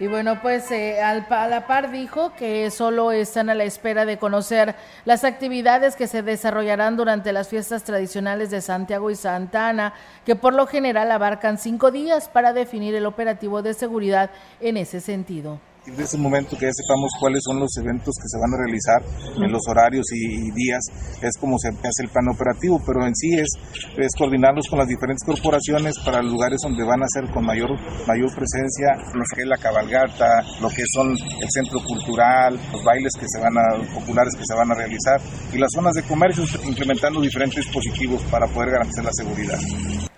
Y 0.02 0.08
bueno, 0.08 0.42
pues 0.42 0.72
eh, 0.72 1.00
al, 1.00 1.28
a 1.30 1.48
la 1.48 1.68
par 1.68 1.92
dijo 1.92 2.34
que 2.34 2.72
solo 2.72 3.12
están 3.12 3.52
a 3.52 3.54
la 3.54 3.66
espera 3.66 4.04
de 4.04 4.18
conocer 4.18 4.74
las 5.06 5.24
actividades 5.24 5.96
que 5.96 6.08
se 6.08 6.24
desarrollarán 6.24 6.98
durante 6.98 7.32
las 7.32 7.50
fiestas 7.50 7.84
tradicionales 7.84 8.50
de 8.50 8.62
Santiago 8.62 9.12
y 9.12 9.16
Santa 9.16 9.70
Ana, 9.70 9.94
que 10.26 10.36
por 10.36 10.56
lo 10.56 10.66
general 10.66 11.12
abarcan 11.12 11.60
cinco 11.60 11.92
días 11.92 12.30
para 12.30 12.52
definir 12.52 12.96
el 12.96 13.06
operativo 13.06 13.62
de 13.62 13.76
seguridad 13.76 14.32
en 14.60 14.78
ese 14.78 15.02
sentido 15.02 15.60
de 15.86 16.04
ese 16.04 16.18
momento 16.18 16.56
que 16.58 16.68
ya 16.68 16.74
sepamos 16.74 17.12
cuáles 17.20 17.42
son 17.44 17.60
los 17.60 17.76
eventos 17.78 18.14
que 18.14 18.30
se 18.30 18.38
van 18.38 18.54
a 18.54 18.58
realizar 18.62 19.02
en 19.44 19.52
los 19.52 19.62
horarios 19.68 20.06
y, 20.14 20.52
días, 20.52 20.80
es 21.22 21.38
como 21.40 21.58
se 21.58 21.70
hace 21.70 22.04
el 22.04 22.10
plan 22.10 22.30
operativo, 22.30 22.80
pero 22.86 23.06
en 23.08 23.16
sí 23.16 23.34
es, 23.34 23.50
es 23.98 24.12
coordinarlos 24.16 24.68
con 24.70 24.78
las 24.78 24.88
diferentes 24.88 25.26
corporaciones 25.26 25.98
para 26.06 26.22
lugares 26.22 26.60
donde 26.62 26.84
van 26.84 27.02
a 27.02 27.08
ser 27.08 27.26
con 27.34 27.46
mayor, 27.46 27.72
mayor 28.06 28.30
presencia, 28.30 28.94
lo 29.14 29.24
que 29.34 29.42
es 29.42 29.48
la 29.48 29.58
cabalgata, 29.58 30.44
lo 30.62 30.70
que 30.70 30.84
son 30.94 31.12
el 31.18 31.50
centro 31.50 31.82
cultural, 31.84 32.60
los 32.72 32.84
bailes 32.84 33.14
que 33.20 33.26
se 33.26 33.42
van 33.42 33.58
a, 33.58 33.94
populares 33.94 34.36
que 34.38 34.46
se 34.46 34.54
van 34.54 34.72
a 34.72 34.76
realizar 34.76 35.20
y 35.52 35.58
las 35.58 35.72
zonas 35.74 35.94
de 35.94 36.04
comercio, 36.04 36.44
implementando 36.64 37.22
diferentes 37.22 37.66
dispositivos 37.66 38.22
para 38.30 38.46
poder 38.46 38.70
garantizar 38.70 39.06
la 39.06 39.14
seguridad. 39.14 40.11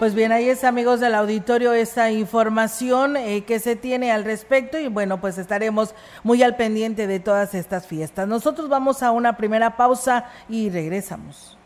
Pues 0.00 0.14
bien, 0.14 0.32
ahí 0.32 0.48
es 0.48 0.64
amigos 0.64 0.98
del 0.98 1.14
auditorio 1.14 1.74
esta 1.74 2.10
información 2.10 3.18
eh, 3.18 3.44
que 3.44 3.58
se 3.58 3.76
tiene 3.76 4.10
al 4.10 4.24
respecto 4.24 4.78
y 4.78 4.88
bueno, 4.88 5.20
pues 5.20 5.36
estaremos 5.36 5.94
muy 6.22 6.42
al 6.42 6.56
pendiente 6.56 7.06
de 7.06 7.20
todas 7.20 7.54
estas 7.54 7.86
fiestas. 7.86 8.26
Nosotros 8.26 8.70
vamos 8.70 9.02
a 9.02 9.10
una 9.10 9.36
primera 9.36 9.76
pausa 9.76 10.24
y 10.48 10.70
regresamos. 10.70 11.58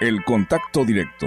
El 0.00 0.24
contacto 0.24 0.86
directo 0.86 1.26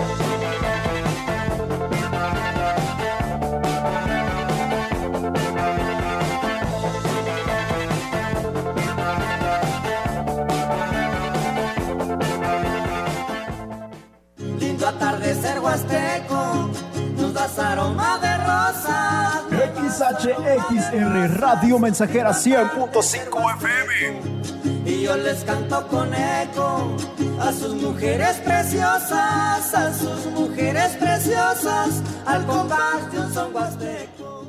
HXR 20.23 21.39
Radio 21.39 21.79
Mensajera 21.79 22.29
100.5 22.31 23.55
FM. 23.57 24.21
Y 24.85 25.01
yo 25.01 25.17
les 25.17 25.43
canto 25.43 25.87
con 25.87 26.13
eco 26.13 26.95
a 27.39 27.51
sus 27.51 27.73
mujeres 27.81 28.35
preciosas, 28.45 29.73
a 29.73 29.91
sus 29.91 30.27
mujeres 30.27 30.91
preciosas, 30.97 32.03
al 32.27 32.45
compás 32.45 33.11
de 33.11 33.19
un 33.19 33.33
son 33.33 33.55
huasteco. 33.55 34.45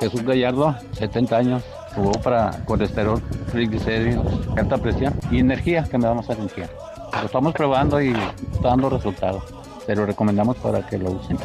Jesús 0.00 0.22
Gallardo, 0.24 0.74
70 0.98 1.36
años, 1.36 1.62
jugó 1.94 2.12
para 2.20 2.50
colesterol, 2.64 3.22
triglicéridos, 3.52 4.26
alta 4.56 4.76
presión 4.78 5.14
y 5.30 5.38
energía, 5.38 5.84
que 5.84 5.98
me 5.98 6.06
da 6.06 6.14
más 6.14 6.28
energía. 6.30 6.68
Lo 7.12 7.26
estamos 7.26 7.54
probando 7.54 8.02
y 8.02 8.10
está 8.52 8.70
dando 8.70 8.90
resultados. 8.90 9.44
Se 9.86 9.94
lo 9.94 10.04
recomendamos 10.04 10.56
para 10.56 10.84
que 10.84 10.98
lo 10.98 11.12
usen. 11.12 11.38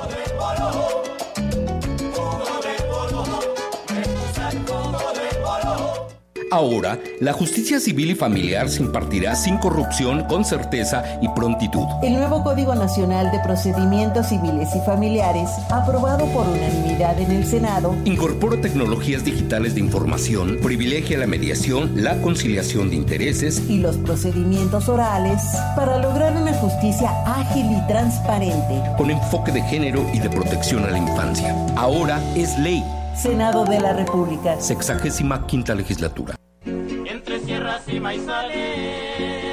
Ahora, 6.49 6.97
la 7.19 7.33
justicia 7.33 7.79
civil 7.79 8.11
y 8.11 8.15
familiar 8.15 8.69
se 8.69 8.81
impartirá 8.81 9.35
sin 9.35 9.57
corrupción, 9.57 10.23
con 10.25 10.45
certeza 10.45 11.03
y 11.21 11.27
prontitud. 11.29 11.85
El 12.01 12.13
nuevo 12.13 12.43
Código 12.43 12.73
Nacional 12.73 13.31
de 13.31 13.39
Procedimientos 13.39 14.27
Civiles 14.27 14.69
y 14.73 14.79
Familiares, 14.85 15.49
aprobado 15.69 16.25
por 16.27 16.47
unanimidad 16.47 17.19
en 17.19 17.31
el 17.31 17.45
Senado, 17.45 17.95
incorpora 18.05 18.61
tecnologías 18.61 19.25
digitales 19.25 19.75
de 19.75 19.81
información, 19.81 20.57
privilegia 20.63 21.17
la 21.17 21.27
mediación, 21.27 21.91
la 22.01 22.15
conciliación 22.21 22.89
de 22.89 22.95
intereses 22.95 23.61
y 23.69 23.79
los 23.79 23.97
procedimientos 23.97 24.87
orales 24.87 25.41
para 25.75 25.97
lograr 25.97 26.35
una 26.37 26.53
justicia 26.53 27.11
ágil 27.25 27.65
y 27.71 27.87
transparente, 27.87 28.81
con 28.97 29.11
enfoque 29.11 29.51
de 29.51 29.61
género 29.63 30.05
y 30.13 30.19
de 30.19 30.29
protección 30.29 30.85
a 30.85 30.91
la 30.91 30.97
infancia. 30.97 31.53
Ahora 31.75 32.21
es 32.35 32.57
ley. 32.59 32.83
Senado 33.17 33.65
de 33.65 33.79
la 33.79 33.93
República. 33.93 34.61
Sexagésima 34.61 35.47
quinta 35.47 35.73
legislatura. 35.73 36.35
Entre 36.63 37.39
sierras 37.39 37.81
y 37.87 37.99
maizales. 37.99 39.43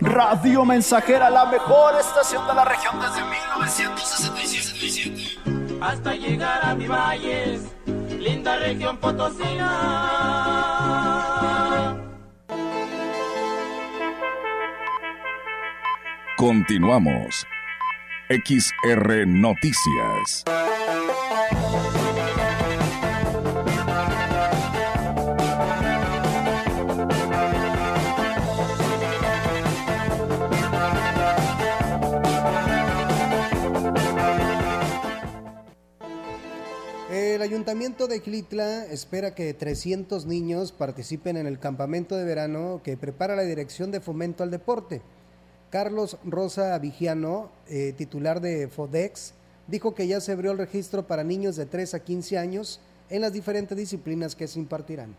Radio 0.00 0.66
Mensajera, 0.66 1.30
la 1.30 1.46
mejor 1.46 1.94
estación 1.98 2.46
de 2.46 2.52
la 2.54 2.66
región 2.66 3.00
desde 3.00 3.24
1967. 3.24 5.38
Hasta 5.80 6.14
llegar 6.14 6.60
a 6.62 6.74
mi 6.74 6.86
valles, 6.86 7.62
linda 8.18 8.58
región 8.58 8.98
potosina. 8.98 9.64
Continuamos. 16.36 17.46
XR 18.30 19.26
Noticias. 19.26 20.44
El 37.10 37.40
ayuntamiento 37.40 38.08
de 38.08 38.20
Gilitla 38.20 38.84
espera 38.84 39.34
que 39.34 39.54
300 39.54 40.26
niños 40.26 40.72
participen 40.72 41.38
en 41.38 41.46
el 41.46 41.58
campamento 41.58 42.14
de 42.14 42.24
verano 42.24 42.82
que 42.84 42.98
prepara 42.98 43.34
la 43.36 43.42
Dirección 43.44 43.90
de 43.90 44.00
Fomento 44.00 44.42
al 44.42 44.50
Deporte. 44.50 45.00
Carlos 45.70 46.16
Rosa 46.24 46.78
Vigiano, 46.78 47.50
eh, 47.68 47.92
titular 47.96 48.40
de 48.40 48.68
FODEX, 48.68 49.34
dijo 49.66 49.94
que 49.94 50.06
ya 50.06 50.20
se 50.20 50.32
abrió 50.32 50.52
el 50.52 50.58
registro 50.58 51.06
para 51.06 51.24
niños 51.24 51.56
de 51.56 51.66
3 51.66 51.94
a 51.94 52.00
15 52.00 52.38
años 52.38 52.80
en 53.10 53.20
las 53.20 53.32
diferentes 53.32 53.76
disciplinas 53.76 54.34
que 54.34 54.48
se 54.48 54.58
impartirán. 54.58 55.14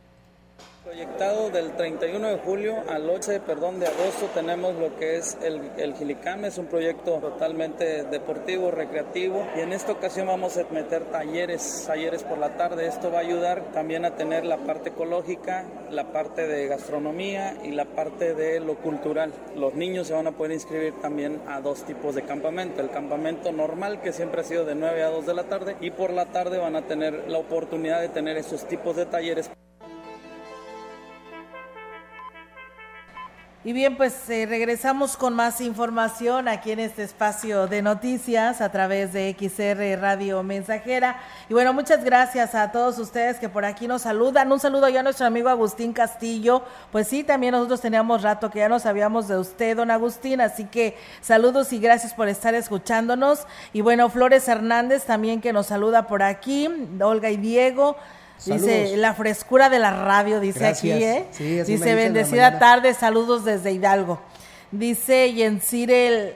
Proyectado 0.84 1.50
del 1.50 1.76
31 1.76 2.28
de 2.30 2.38
julio 2.40 2.76
al 2.90 3.10
8 3.10 3.42
perdón, 3.46 3.80
de 3.80 3.88
agosto 3.88 4.28
tenemos 4.34 4.76
lo 4.76 4.96
que 4.96 5.18
es 5.18 5.38
el, 5.44 5.72
el 5.78 5.94
es 6.46 6.58
un 6.58 6.66
proyecto 6.66 7.20
totalmente 7.20 8.04
deportivo, 8.06 8.72
recreativo 8.72 9.46
y 9.56 9.60
en 9.60 9.74
esta 9.74 9.92
ocasión 9.92 10.28
vamos 10.28 10.58
a 10.58 10.64
meter 10.72 11.04
talleres, 11.12 11.84
talleres 11.86 12.24
por 12.24 12.38
la 12.38 12.58
tarde. 12.58 12.88
Esto 12.88 13.12
va 13.12 13.20
a 13.20 13.22
ayudar 13.22 13.72
también 13.72 14.06
a 14.06 14.16
tener 14.16 14.46
la 14.46 14.58
parte 14.58 14.90
ecológica, 14.90 15.66
la 15.92 16.12
parte 16.12 16.48
de 16.48 16.68
gastronomía 16.68 17.58
y 17.64 17.72
la 17.72 17.86
parte 17.86 18.34
de 18.34 18.60
lo 18.60 18.76
cultural. 18.78 19.32
Los 19.56 19.76
niños 19.76 20.08
se 20.08 20.14
van 20.14 20.28
a 20.28 20.32
poder 20.32 20.54
inscribir 20.54 20.94
también 21.02 21.42
a 21.48 21.62
dos 21.62 21.84
tipos 21.84 22.16
de 22.16 22.24
campamento. 22.24 22.82
El 22.82 22.90
campamento 22.90 23.52
normal 23.52 24.02
que 24.02 24.12
siempre 24.14 24.42
ha 24.42 24.44
sido 24.44 24.66
de 24.66 24.76
9 24.76 25.04
a 25.04 25.10
2 25.10 25.26
de 25.26 25.34
la 25.34 25.44
tarde 25.44 25.76
y 25.82 25.92
por 25.92 26.12
la 26.12 26.26
tarde 26.28 26.58
van 26.58 26.76
a 26.76 26.88
tener 26.88 27.30
la 27.30 27.38
oportunidad 27.38 28.02
de 28.02 28.10
tener 28.10 28.38
esos 28.38 28.66
tipos 28.68 28.96
de 28.96 29.06
talleres. 29.06 29.52
Y 33.66 33.74
bien, 33.74 33.98
pues 33.98 34.30
eh, 34.30 34.46
regresamos 34.46 35.18
con 35.18 35.34
más 35.34 35.60
información 35.60 36.48
aquí 36.48 36.72
en 36.72 36.80
este 36.80 37.04
espacio 37.04 37.68
de 37.68 37.82
noticias 37.82 38.62
a 38.62 38.72
través 38.72 39.12
de 39.12 39.36
XR 39.38 40.00
Radio 40.02 40.42
Mensajera. 40.44 41.20
Y 41.50 41.54
bueno, 41.54 41.74
muchas 41.74 42.06
gracias 42.06 42.56
a 42.56 42.72
todos 42.72 42.98
ustedes 43.00 43.38
que 43.38 43.50
por 43.50 43.66
aquí 43.66 43.86
nos 43.86 44.04
saludan. 44.04 44.50
Un 44.50 44.62
saludo 44.62 44.88
ya 44.88 45.02
a 45.02 45.04
nuestro 45.04 45.26
amigo 45.26 45.50
Agustín 45.50 45.92
Castillo. 45.92 46.64
Pues 46.94 47.10
sí, 47.10 47.26
también 47.26 47.52
nosotros 47.52 47.82
teníamos 47.82 48.22
rato 48.22 48.50
que 48.50 48.60
ya 48.60 48.70
no 48.70 48.80
sabíamos 48.80 49.28
de 49.28 49.38
usted, 49.38 49.76
don 49.76 49.92
Agustín. 49.92 50.40
Así 50.40 50.64
que 50.64 50.96
saludos 51.20 51.74
y 51.74 51.80
gracias 51.80 52.14
por 52.14 52.30
estar 52.30 52.56
escuchándonos. 52.56 53.46
Y 53.74 53.82
bueno, 53.82 54.10
Flores 54.10 54.48
Hernández 54.48 55.04
también 55.04 55.42
que 55.42 55.52
nos 55.52 55.68
saluda 55.68 56.08
por 56.08 56.24
aquí. 56.24 56.70
Olga 57.02 57.30
y 57.30 57.36
Diego. 57.36 57.98
Dice, 58.46 58.96
la 58.98 59.14
frescura 59.14 59.70
de 59.70 59.80
la 59.80 59.92
radio, 59.92 60.40
dice 60.40 60.68
aquí, 60.68 60.92
¿eh? 60.92 61.26
dice, 61.38 61.96
bendecida 61.96 62.58
tarde, 62.58 62.94
saludos 62.94 63.44
desde 63.44 63.74
Hidalgo. 63.74 64.22
Dice 64.72 65.34
Yensirel 65.34 66.36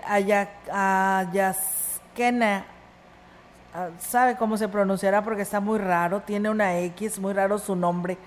Ayaskena, 0.72 1.56
sabe 4.00 4.36
cómo 4.36 4.58
se 4.58 4.68
pronunciará 4.68 5.24
porque 5.24 5.44
está 5.44 5.62
muy 5.62 5.80
raro, 5.80 6.22
tiene 6.22 6.50
una 6.50 6.78
X, 6.80 7.20
muy 7.20 7.32
raro 7.34 7.58
su 7.58 7.76
nombre. 7.76 8.18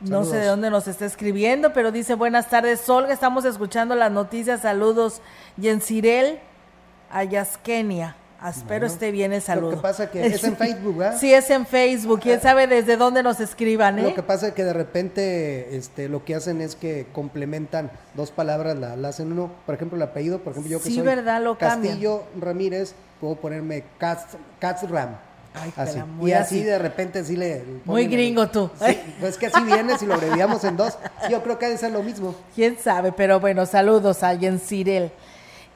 No 0.00 0.24
sé 0.24 0.38
de 0.38 0.46
dónde 0.46 0.70
nos 0.70 0.88
está 0.88 1.06
escribiendo, 1.06 1.72
pero 1.72 1.92
dice, 1.92 2.14
buenas 2.14 2.50
tardes, 2.50 2.80
Sol, 2.80 3.06
estamos 3.10 3.44
escuchando 3.44 3.94
las 3.94 4.10
noticias, 4.10 4.62
saludos. 4.62 5.22
Yensirel 5.56 6.40
Ayaskenia. 7.10 8.16
Espero 8.50 8.86
esté 8.86 9.10
bien 9.10 9.32
el 9.32 9.40
saludo. 9.40 9.70
Lo 9.70 9.76
que 9.76 9.82
pasa 9.82 10.10
que 10.10 10.26
es 10.26 10.44
en 10.44 10.56
Facebook, 10.58 10.96
¿verdad? 10.96 11.18
Sí, 11.18 11.32
es 11.32 11.48
en 11.50 11.66
Facebook. 11.66 12.20
¿Quién 12.20 12.40
sabe 12.40 12.66
desde 12.66 12.96
dónde 12.96 13.22
nos 13.22 13.40
escriban, 13.40 13.98
eh? 13.98 14.02
Lo 14.02 14.14
que 14.14 14.22
pasa 14.22 14.48
es 14.48 14.54
que 14.54 14.64
de 14.64 14.72
repente 14.72 15.76
este, 15.76 16.08
lo 16.08 16.24
que 16.24 16.34
hacen 16.34 16.60
es 16.60 16.76
que 16.76 17.06
complementan 17.12 17.90
dos 18.14 18.30
palabras, 18.30 18.76
la, 18.76 19.08
hacen 19.08 19.32
uno, 19.32 19.50
por 19.66 19.74
ejemplo, 19.74 19.96
el 19.96 20.02
apellido, 20.02 20.40
por 20.40 20.52
ejemplo, 20.52 20.70
yo 20.70 20.78
que 20.78 20.88
sí, 20.88 20.96
soy 20.96 21.04
verdad, 21.04 21.42
lo 21.42 21.56
Castillo 21.56 22.24
Ramírez, 22.38 22.94
puedo 23.20 23.36
ponerme 23.36 23.84
Katzram. 24.58 25.16
Ay, 25.54 25.72
así. 25.76 25.98
y 26.22 26.32
así, 26.32 26.62
de 26.64 26.80
repente 26.80 27.24
sí 27.24 27.36
le... 27.36 27.62
Muy 27.84 28.08
gringo 28.08 28.48
tú. 28.48 28.68
Sí, 28.84 28.98
pues 29.20 29.38
que 29.38 29.46
así 29.46 29.62
viene, 29.62 29.96
si 29.96 30.04
lo 30.04 30.14
abreviamos 30.14 30.64
en 30.64 30.76
dos. 30.76 30.98
Yo 31.30 31.44
creo 31.44 31.60
que 31.60 31.66
debe 31.66 31.78
ser 31.78 31.92
lo 31.92 32.02
mismo. 32.02 32.34
¿Quién 32.56 32.76
sabe? 32.76 33.12
Pero 33.12 33.38
bueno, 33.38 33.64
saludos 33.64 34.24
a 34.24 34.36
Cyril. 34.36 35.12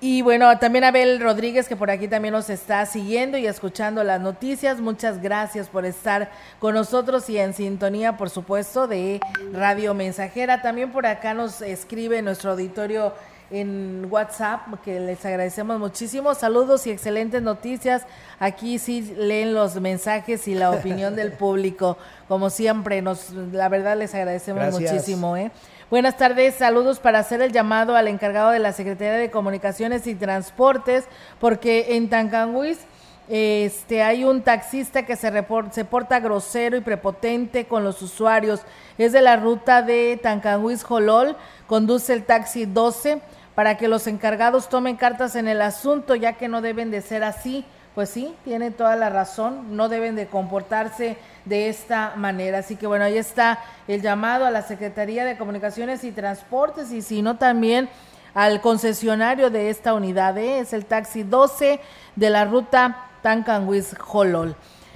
Y 0.01 0.23
bueno, 0.23 0.57
también 0.59 0.85
Abel 0.85 1.19
Rodríguez, 1.19 1.67
que 1.67 1.75
por 1.75 1.91
aquí 1.91 2.07
también 2.07 2.33
nos 2.33 2.51
está 2.51 2.87
siguiendo 2.87 3.37
y 3.37 3.49
escuchando 3.49 4.05
las 4.05 4.21
noticias. 4.21 4.81
Muchas 4.81 5.21
gracias 5.21 5.69
por 5.69 5.85
estar 5.85 6.31
con 6.61 6.75
nosotros 6.75 7.29
y 7.29 7.39
en 7.39 7.53
sintonía, 7.53 8.17
por 8.17 8.31
supuesto, 8.31 8.87
de 8.87 9.21
Radio 9.53 9.95
Mensajera. 9.95 10.63
También 10.63 10.93
por 10.93 11.05
acá 11.05 11.35
nos 11.35 11.63
escribe 11.63 12.23
nuestro 12.23 12.53
auditorio 12.53 13.13
en 13.51 14.07
WhatsApp, 14.11 14.61
que 14.85 15.01
les 15.01 15.25
agradecemos 15.25 15.81
muchísimo. 15.81 16.35
Saludos 16.35 16.87
y 16.87 16.91
excelentes 16.91 17.43
noticias. 17.43 18.03
Aquí 18.39 18.79
sí 18.79 19.03
leen 19.17 19.53
los 19.53 19.81
mensajes 19.81 20.47
y 20.47 20.55
la 20.55 20.71
opinión 20.73 21.17
del 21.17 21.33
público. 21.33 21.99
Como 22.29 22.51
siempre, 22.51 23.03
nos, 23.03 23.31
la 23.31 23.69
verdad 23.69 23.97
les 23.97 24.15
agradecemos 24.15 24.79
muchísimo. 24.79 25.37
¿eh? 25.37 25.51
Buenas 25.91 26.19
tardes, 26.19 26.57
saludos 26.57 27.01
para 27.01 27.21
hacer 27.21 27.41
el 27.41 27.51
llamado 27.51 27.97
al 27.97 28.09
encargado 28.09 28.51
de 28.51 28.59
la 28.59 28.75
Secretaría 28.75 29.15
de 29.15 29.31
Comunicaciones 29.31 30.07
y 30.07 30.15
Transportes, 30.15 31.07
porque 31.41 31.97
en 31.97 32.11
Tancanguis 32.11 32.81
este, 33.27 34.03
hay 34.03 34.23
un 34.23 34.43
taxista 34.43 35.07
que 35.07 35.17
se, 35.17 35.33
se 35.71 35.85
porta 35.87 36.21
grosero 36.21 36.77
y 36.77 36.83
prepotente 36.83 37.65
con 37.65 37.85
los 37.85 38.03
usuarios. 38.03 38.61
Es 38.99 39.13
de 39.13 39.23
la 39.23 39.37
ruta 39.37 39.81
de 39.81 40.21
Tancanguis 40.23 40.85
Jolol, 40.85 41.39
conduce 41.67 42.13
el 42.13 42.25
taxi 42.25 42.67
12 42.67 43.23
para 43.55 43.79
que 43.79 43.89
los 43.89 44.07
encargados 44.07 44.69
tomen 44.69 44.97
cartas 44.97 45.37
en 45.37 45.49
el 45.49 45.63
asunto, 45.63 46.15
ya 46.15 46.35
que 46.35 46.49
no 46.49 46.61
deben 46.61 46.91
de 46.91 47.01
ser 47.01 47.25
así. 47.25 47.65
Pues 47.99 48.11
sí, 48.11 48.33
tiene 48.45 48.71
toda 48.71 48.95
la 48.95 49.11
razón, 49.11 49.77
no 49.77 49.89
deben 49.89 50.15
de 50.15 50.29
comportarse 50.29 51.17
de 51.47 51.69
esta 51.69 52.13
manera. 52.15 52.59
Así 52.59 52.77
que 52.77 52.87
bueno, 52.87 53.05
ahí 53.05 53.19
está 53.19 53.59
el 53.89 54.03
llamado 54.03 54.47
a 54.47 54.53
la 54.53 54.63
Secretaría 54.63 55.25
de 55.25 55.37
Comunicaciones 55.37 56.05
y 56.05 56.13
Transportes 56.13 56.93
y 56.93 57.03
si 57.03 57.23
no 57.23 57.39
también 57.39 57.89
al 58.35 58.61
concesionario 58.61 59.51
de 59.51 59.69
esta 59.69 59.95
unidad, 59.95 60.39
¿eh? 60.39 60.61
es 60.61 60.73
el 60.73 60.85
taxi 60.85 61.25
12 61.25 61.81
de 62.15 62.31
la 62.31 62.45
ruta 62.45 63.09
Tancanwis 63.21 63.97
Jolol. 63.99 64.55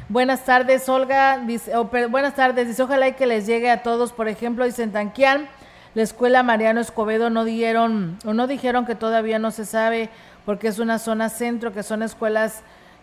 Buenas 0.08 0.44
tardes, 0.44 0.88
Olga. 0.88 1.38
Dice, 1.38 1.74
oh, 1.74 1.90
buenas 2.08 2.36
tardes. 2.36 2.68
Dice, 2.68 2.84
ojalá 2.84 3.10
que 3.16 3.26
les 3.26 3.48
llegue 3.48 3.72
a 3.72 3.82
todos. 3.82 4.12
Por 4.12 4.28
ejemplo, 4.28 4.64
dice 4.64 4.84
en 4.84 4.92
Tanquián, 4.92 5.48
la 5.94 6.02
escuela 6.04 6.44
Mariano 6.44 6.80
Escobedo 6.80 7.30
no 7.30 7.44
dieron, 7.44 8.16
o 8.24 8.32
no 8.32 8.46
dijeron 8.46 8.86
que 8.86 8.94
todavía 8.94 9.40
no 9.40 9.50
se 9.50 9.66
sabe, 9.66 10.08
porque 10.44 10.68
es 10.68 10.78
una 10.78 11.00
zona 11.00 11.30
centro, 11.30 11.72
que 11.72 11.82
son 11.82 12.04
escuelas 12.04 12.62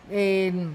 eh, 0.09 0.69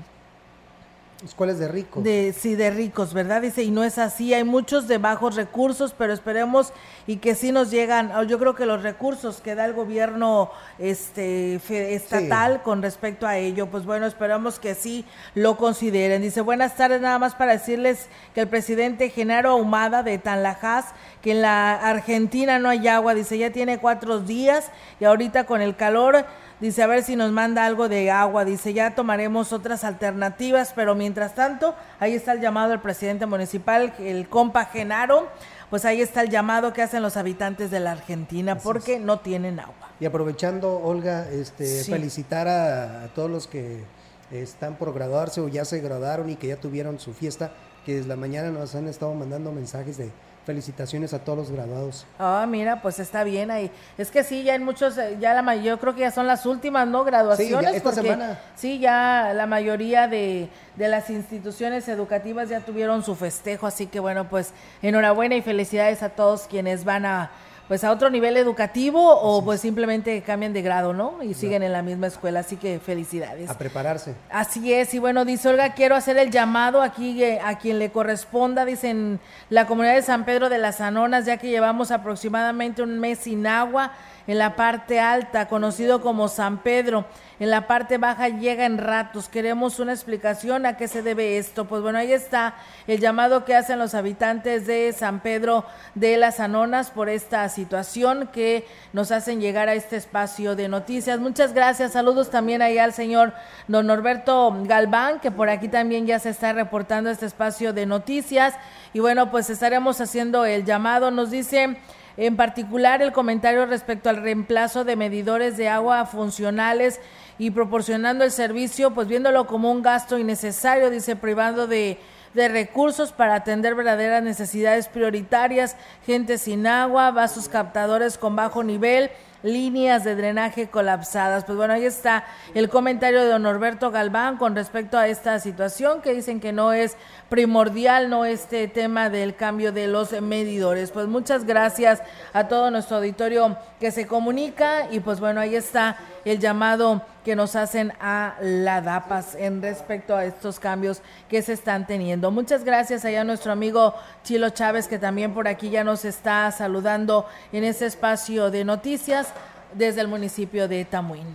Escuelas 1.24 1.58
de 1.58 1.68
ricos. 1.68 2.04
De, 2.04 2.34
sí, 2.38 2.54
de 2.54 2.70
ricos, 2.70 3.14
¿verdad? 3.14 3.40
Dice, 3.40 3.62
y 3.62 3.70
no 3.70 3.82
es 3.82 3.96
así, 3.96 4.34
hay 4.34 4.44
muchos 4.44 4.88
de 4.88 4.98
bajos 4.98 5.36
recursos, 5.36 5.94
pero 5.96 6.12
esperemos 6.12 6.72
y 7.06 7.16
que 7.16 7.34
sí 7.34 7.50
nos 7.50 7.70
llegan, 7.70 8.12
yo 8.28 8.38
creo 8.38 8.54
que 8.54 8.66
los 8.66 8.82
recursos 8.82 9.40
que 9.40 9.54
da 9.54 9.64
el 9.64 9.72
gobierno 9.72 10.50
este 10.78 11.54
estatal 11.94 12.62
con 12.62 12.82
respecto 12.82 13.26
a 13.26 13.38
ello, 13.38 13.68
pues 13.68 13.86
bueno, 13.86 14.04
esperamos 14.04 14.58
que 14.58 14.74
sí 14.74 15.06
lo 15.34 15.56
consideren. 15.56 16.20
Dice, 16.20 16.42
buenas 16.42 16.76
tardes, 16.76 17.00
nada 17.00 17.18
más 17.18 17.34
para 17.34 17.52
decirles 17.52 18.08
que 18.34 18.42
el 18.42 18.48
presidente 18.48 19.08
Genaro 19.08 19.50
Ahumada 19.50 20.02
de 20.02 20.18
Tanlajas, 20.18 20.86
que 21.22 21.30
en 21.30 21.40
la 21.40 21.72
Argentina 21.74 22.58
no 22.58 22.68
hay 22.68 22.86
agua, 22.86 23.14
dice, 23.14 23.38
ya 23.38 23.50
tiene 23.50 23.78
cuatro 23.78 24.20
días 24.20 24.70
y 25.00 25.06
ahorita 25.06 25.44
con 25.44 25.62
el 25.62 25.74
calor 25.74 26.26
Dice, 26.64 26.82
a 26.82 26.86
ver 26.86 27.02
si 27.02 27.14
nos 27.14 27.30
manda 27.30 27.66
algo 27.66 27.90
de 27.90 28.10
agua. 28.10 28.46
Dice, 28.46 28.72
ya 28.72 28.94
tomaremos 28.94 29.52
otras 29.52 29.84
alternativas, 29.84 30.72
pero 30.74 30.94
mientras 30.94 31.34
tanto, 31.34 31.74
ahí 32.00 32.14
está 32.14 32.32
el 32.32 32.40
llamado 32.40 32.70
del 32.70 32.80
presidente 32.80 33.26
municipal, 33.26 33.92
el 33.98 34.30
compa 34.30 34.64
Genaro. 34.64 35.28
Pues 35.68 35.84
ahí 35.84 36.00
está 36.00 36.22
el 36.22 36.30
llamado 36.30 36.72
que 36.72 36.80
hacen 36.80 37.02
los 37.02 37.18
habitantes 37.18 37.70
de 37.70 37.80
la 37.80 37.92
Argentina 37.92 38.56
porque 38.56 38.98
no 38.98 39.20
tienen 39.20 39.60
agua. 39.60 39.90
Y 40.00 40.06
aprovechando, 40.06 40.78
Olga, 40.78 41.28
este, 41.28 41.84
felicitar 41.84 42.48
a, 42.48 43.08
todos 43.14 43.30
los 43.30 43.46
que 43.46 43.84
están 44.30 44.76
por 44.76 44.94
graduarse 44.94 45.42
o 45.42 45.48
ya 45.48 45.66
se 45.66 45.82
graduaron 45.82 46.30
y 46.30 46.36
que 46.36 46.46
ya 46.46 46.56
tuvieron 46.56 46.98
su 46.98 47.12
fiesta, 47.12 47.52
que 47.84 47.96
desde 47.96 48.08
la 48.08 48.16
mañana 48.16 48.50
nos 48.50 48.74
han 48.74 48.88
estado 48.88 49.12
mandando 49.12 49.52
mensajes 49.52 49.98
de 49.98 50.10
felicitaciones 50.44 51.14
a 51.14 51.20
todos 51.20 51.38
los 51.38 51.50
graduados. 51.50 52.06
Ah, 52.18 52.46
mira, 52.48 52.82
pues 52.82 52.98
está 52.98 53.24
bien 53.24 53.50
ahí. 53.50 53.70
Es 53.98 54.10
que 54.10 54.24
sí, 54.24 54.42
ya 54.42 54.52
hay 54.54 54.58
muchos, 54.58 54.98
eh, 54.98 55.16
ya 55.20 55.40
la 55.40 55.56
yo 55.56 55.78
creo 55.78 55.94
que 55.94 56.00
ya 56.00 56.10
son 56.10 56.26
las 56.26 56.46
últimas, 56.46 56.86
¿no? 56.86 57.04
Graduaciones. 57.04 57.70
Sí, 57.70 57.76
esta 57.76 57.92
semana. 57.92 58.40
Sí, 58.54 58.78
ya 58.78 59.32
la 59.34 59.46
mayoría 59.46 60.08
de, 60.08 60.48
de 60.76 60.88
las 60.88 61.10
instituciones 61.10 61.88
educativas 61.88 62.48
ya 62.48 62.60
tuvieron 62.60 63.02
su 63.02 63.14
festejo, 63.14 63.66
así 63.66 63.86
que 63.86 64.00
bueno, 64.00 64.28
pues 64.28 64.52
enhorabuena 64.82 65.34
y 65.36 65.42
felicidades 65.42 66.02
a 66.02 66.10
todos 66.10 66.46
quienes 66.48 66.84
van 66.84 67.06
a 67.06 67.30
pues 67.68 67.82
a 67.84 67.90
otro 67.90 68.10
nivel 68.10 68.36
educativo 68.36 69.00
o 69.02 69.42
pues 69.44 69.60
simplemente 69.60 70.20
cambian 70.22 70.52
de 70.52 70.62
grado, 70.62 70.92
¿no? 70.92 71.22
Y 71.22 71.34
siguen 71.34 71.62
en 71.62 71.72
la 71.72 71.82
misma 71.82 72.08
escuela, 72.08 72.40
así 72.40 72.56
que 72.56 72.78
felicidades. 72.78 73.48
A 73.48 73.56
prepararse. 73.56 74.14
Así 74.30 74.72
es, 74.72 74.92
y 74.94 74.98
bueno, 74.98 75.24
dice 75.24 75.48
Olga, 75.48 75.72
quiero 75.72 75.94
hacer 75.96 76.18
el 76.18 76.30
llamado 76.30 76.82
aquí 76.82 77.22
eh, 77.22 77.40
a 77.42 77.58
quien 77.58 77.78
le 77.78 77.90
corresponda, 77.90 78.64
dicen 78.64 79.18
la 79.48 79.66
comunidad 79.66 79.94
de 79.94 80.02
San 80.02 80.24
Pedro 80.24 80.48
de 80.48 80.58
las 80.58 80.80
Anonas, 80.80 81.24
ya 81.24 81.38
que 81.38 81.48
llevamos 81.48 81.90
aproximadamente 81.90 82.82
un 82.82 82.98
mes 82.98 83.20
sin 83.20 83.46
agua 83.46 83.92
en 84.26 84.38
la 84.38 84.56
parte 84.56 85.00
alta, 85.00 85.48
conocido 85.48 86.00
como 86.00 86.28
San 86.28 86.58
Pedro. 86.58 87.04
En 87.40 87.50
la 87.50 87.66
parte 87.66 87.98
baja 87.98 88.28
llega 88.28 88.64
en 88.64 88.78
ratos. 88.78 89.28
Queremos 89.28 89.80
una 89.80 89.92
explicación 89.92 90.66
a 90.66 90.76
qué 90.76 90.88
se 90.88 91.02
debe 91.02 91.36
esto. 91.36 91.66
Pues 91.66 91.82
bueno, 91.82 91.98
ahí 91.98 92.12
está 92.12 92.54
el 92.86 93.00
llamado 93.00 93.44
que 93.44 93.54
hacen 93.54 93.78
los 93.78 93.94
habitantes 93.94 94.66
de 94.66 94.92
San 94.92 95.20
Pedro 95.20 95.64
de 95.94 96.16
las 96.16 96.40
Anonas 96.40 96.90
por 96.90 97.08
esta 97.08 97.48
situación 97.54 98.28
que 98.32 98.66
nos 98.92 99.12
hacen 99.12 99.40
llegar 99.40 99.68
a 99.68 99.74
este 99.74 99.96
espacio 99.96 100.56
de 100.56 100.68
noticias. 100.68 101.20
Muchas 101.20 101.54
gracias. 101.54 101.92
Saludos 101.92 102.30
también 102.30 102.60
ahí 102.60 102.78
al 102.78 102.92
señor 102.92 103.32
don 103.68 103.86
Norberto 103.86 104.54
Galván, 104.64 105.20
que 105.20 105.30
por 105.30 105.48
aquí 105.48 105.68
también 105.68 106.06
ya 106.06 106.18
se 106.18 106.30
está 106.30 106.52
reportando 106.52 107.10
este 107.10 107.26
espacio 107.26 107.72
de 107.72 107.86
noticias. 107.86 108.54
Y 108.92 109.00
bueno, 109.00 109.30
pues 109.30 109.48
estaremos 109.48 110.00
haciendo 110.00 110.44
el 110.44 110.64
llamado. 110.64 111.10
Nos 111.10 111.30
dice 111.30 111.78
en 112.16 112.36
particular 112.36 113.02
el 113.02 113.12
comentario 113.12 113.66
respecto 113.66 114.08
al 114.08 114.16
reemplazo 114.16 114.84
de 114.84 114.96
medidores 114.96 115.56
de 115.56 115.68
agua 115.68 116.06
funcionales 116.06 117.00
y 117.38 117.50
proporcionando 117.50 118.24
el 118.24 118.30
servicio, 118.30 118.92
pues 118.92 119.08
viéndolo 119.08 119.46
como 119.46 119.70
un 119.72 119.82
gasto 119.82 120.18
innecesario, 120.18 120.90
dice, 120.90 121.16
privando 121.16 121.66
de, 121.66 121.98
de 122.34 122.48
recursos 122.48 123.12
para 123.12 123.36
atender 123.36 123.74
verdaderas 123.74 124.22
necesidades 124.22 124.88
prioritarias, 124.88 125.76
gente 126.04 126.38
sin 126.38 126.66
agua, 126.66 127.10
vasos 127.10 127.48
captadores 127.48 128.18
con 128.18 128.36
bajo 128.36 128.62
nivel, 128.62 129.10
líneas 129.44 130.04
de 130.04 130.16
drenaje 130.16 130.68
colapsadas. 130.68 131.44
Pues 131.44 131.56
bueno, 131.56 131.74
ahí 131.74 131.84
está 131.84 132.24
el 132.54 132.68
comentario 132.68 133.20
de 133.22 133.28
don 133.28 133.42
Norberto 133.42 133.90
Galván 133.90 134.38
con 134.38 134.56
respecto 134.56 134.98
a 134.98 135.06
esta 135.06 135.38
situación 135.38 136.00
que 136.00 136.14
dicen 136.14 136.40
que 136.40 136.52
no 136.52 136.72
es 136.72 136.96
primordial, 137.28 138.08
no 138.10 138.24
este 138.24 138.66
tema 138.68 139.10
del 139.10 139.36
cambio 139.36 139.70
de 139.70 139.86
los 139.86 140.18
medidores. 140.20 140.90
Pues 140.90 141.06
muchas 141.06 141.44
gracias 141.44 142.02
a 142.32 142.48
todo 142.48 142.70
nuestro 142.70 142.96
auditorio 142.96 143.56
que 143.78 143.90
se 143.90 144.06
comunica 144.06 144.88
y 144.90 145.00
pues 145.00 145.20
bueno, 145.20 145.40
ahí 145.40 145.54
está 145.54 145.98
el 146.24 146.38
llamado 146.38 147.02
que 147.24 147.36
nos 147.36 147.56
hacen 147.56 147.92
a 148.00 148.36
la 148.40 148.80
DAPAS 148.80 149.34
en 149.34 149.62
respecto 149.62 150.14
a 150.16 150.24
estos 150.24 150.60
cambios 150.60 151.02
que 151.28 151.42
se 151.42 151.52
están 151.52 151.86
teniendo. 151.86 152.30
Muchas 152.30 152.64
gracias 152.64 153.04
allá 153.04 153.22
a 153.22 153.24
nuestro 153.24 153.52
amigo 153.52 153.94
Chilo 154.22 154.50
Chávez 154.50 154.88
que 154.88 154.98
también 154.98 155.34
por 155.34 155.48
aquí 155.48 155.70
ya 155.70 155.84
nos 155.84 156.04
está 156.04 156.50
saludando 156.50 157.26
en 157.52 157.64
este 157.64 157.86
espacio 157.86 158.50
de 158.50 158.64
noticias 158.64 159.28
desde 159.74 160.00
el 160.00 160.08
municipio 160.08 160.68
de 160.68 160.84
Tamuín. 160.84 161.26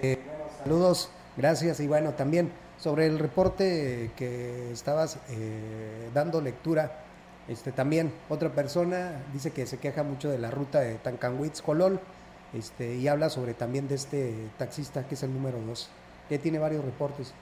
Este, 0.00 0.20
saludos, 0.62 1.10
gracias 1.36 1.80
y 1.80 1.86
bueno, 1.86 2.12
también 2.12 2.52
sobre 2.78 3.06
el 3.06 3.18
reporte 3.18 4.10
que 4.16 4.70
estabas 4.72 5.18
eh, 5.30 6.10
dando 6.14 6.40
lectura, 6.40 6.92
este, 7.48 7.72
también 7.72 8.12
otra 8.28 8.50
persona 8.50 9.22
dice 9.32 9.50
que 9.50 9.66
se 9.66 9.78
queja 9.78 10.02
mucho 10.02 10.28
de 10.28 10.38
la 10.38 10.50
ruta 10.50 10.80
de 10.80 10.96
Tancanwitz 10.96 11.62
Colol 11.62 11.98
este, 12.54 12.96
y 12.96 13.08
habla 13.08 13.30
sobre 13.30 13.54
también 13.54 13.88
de 13.88 13.94
este 13.94 14.34
taxista 14.58 15.06
que 15.06 15.14
es 15.14 15.22
el 15.22 15.32
número 15.32 15.58
2, 15.60 15.88
que 16.28 16.38
tiene 16.38 16.58
varios 16.58 16.84
reportes. 16.84 17.32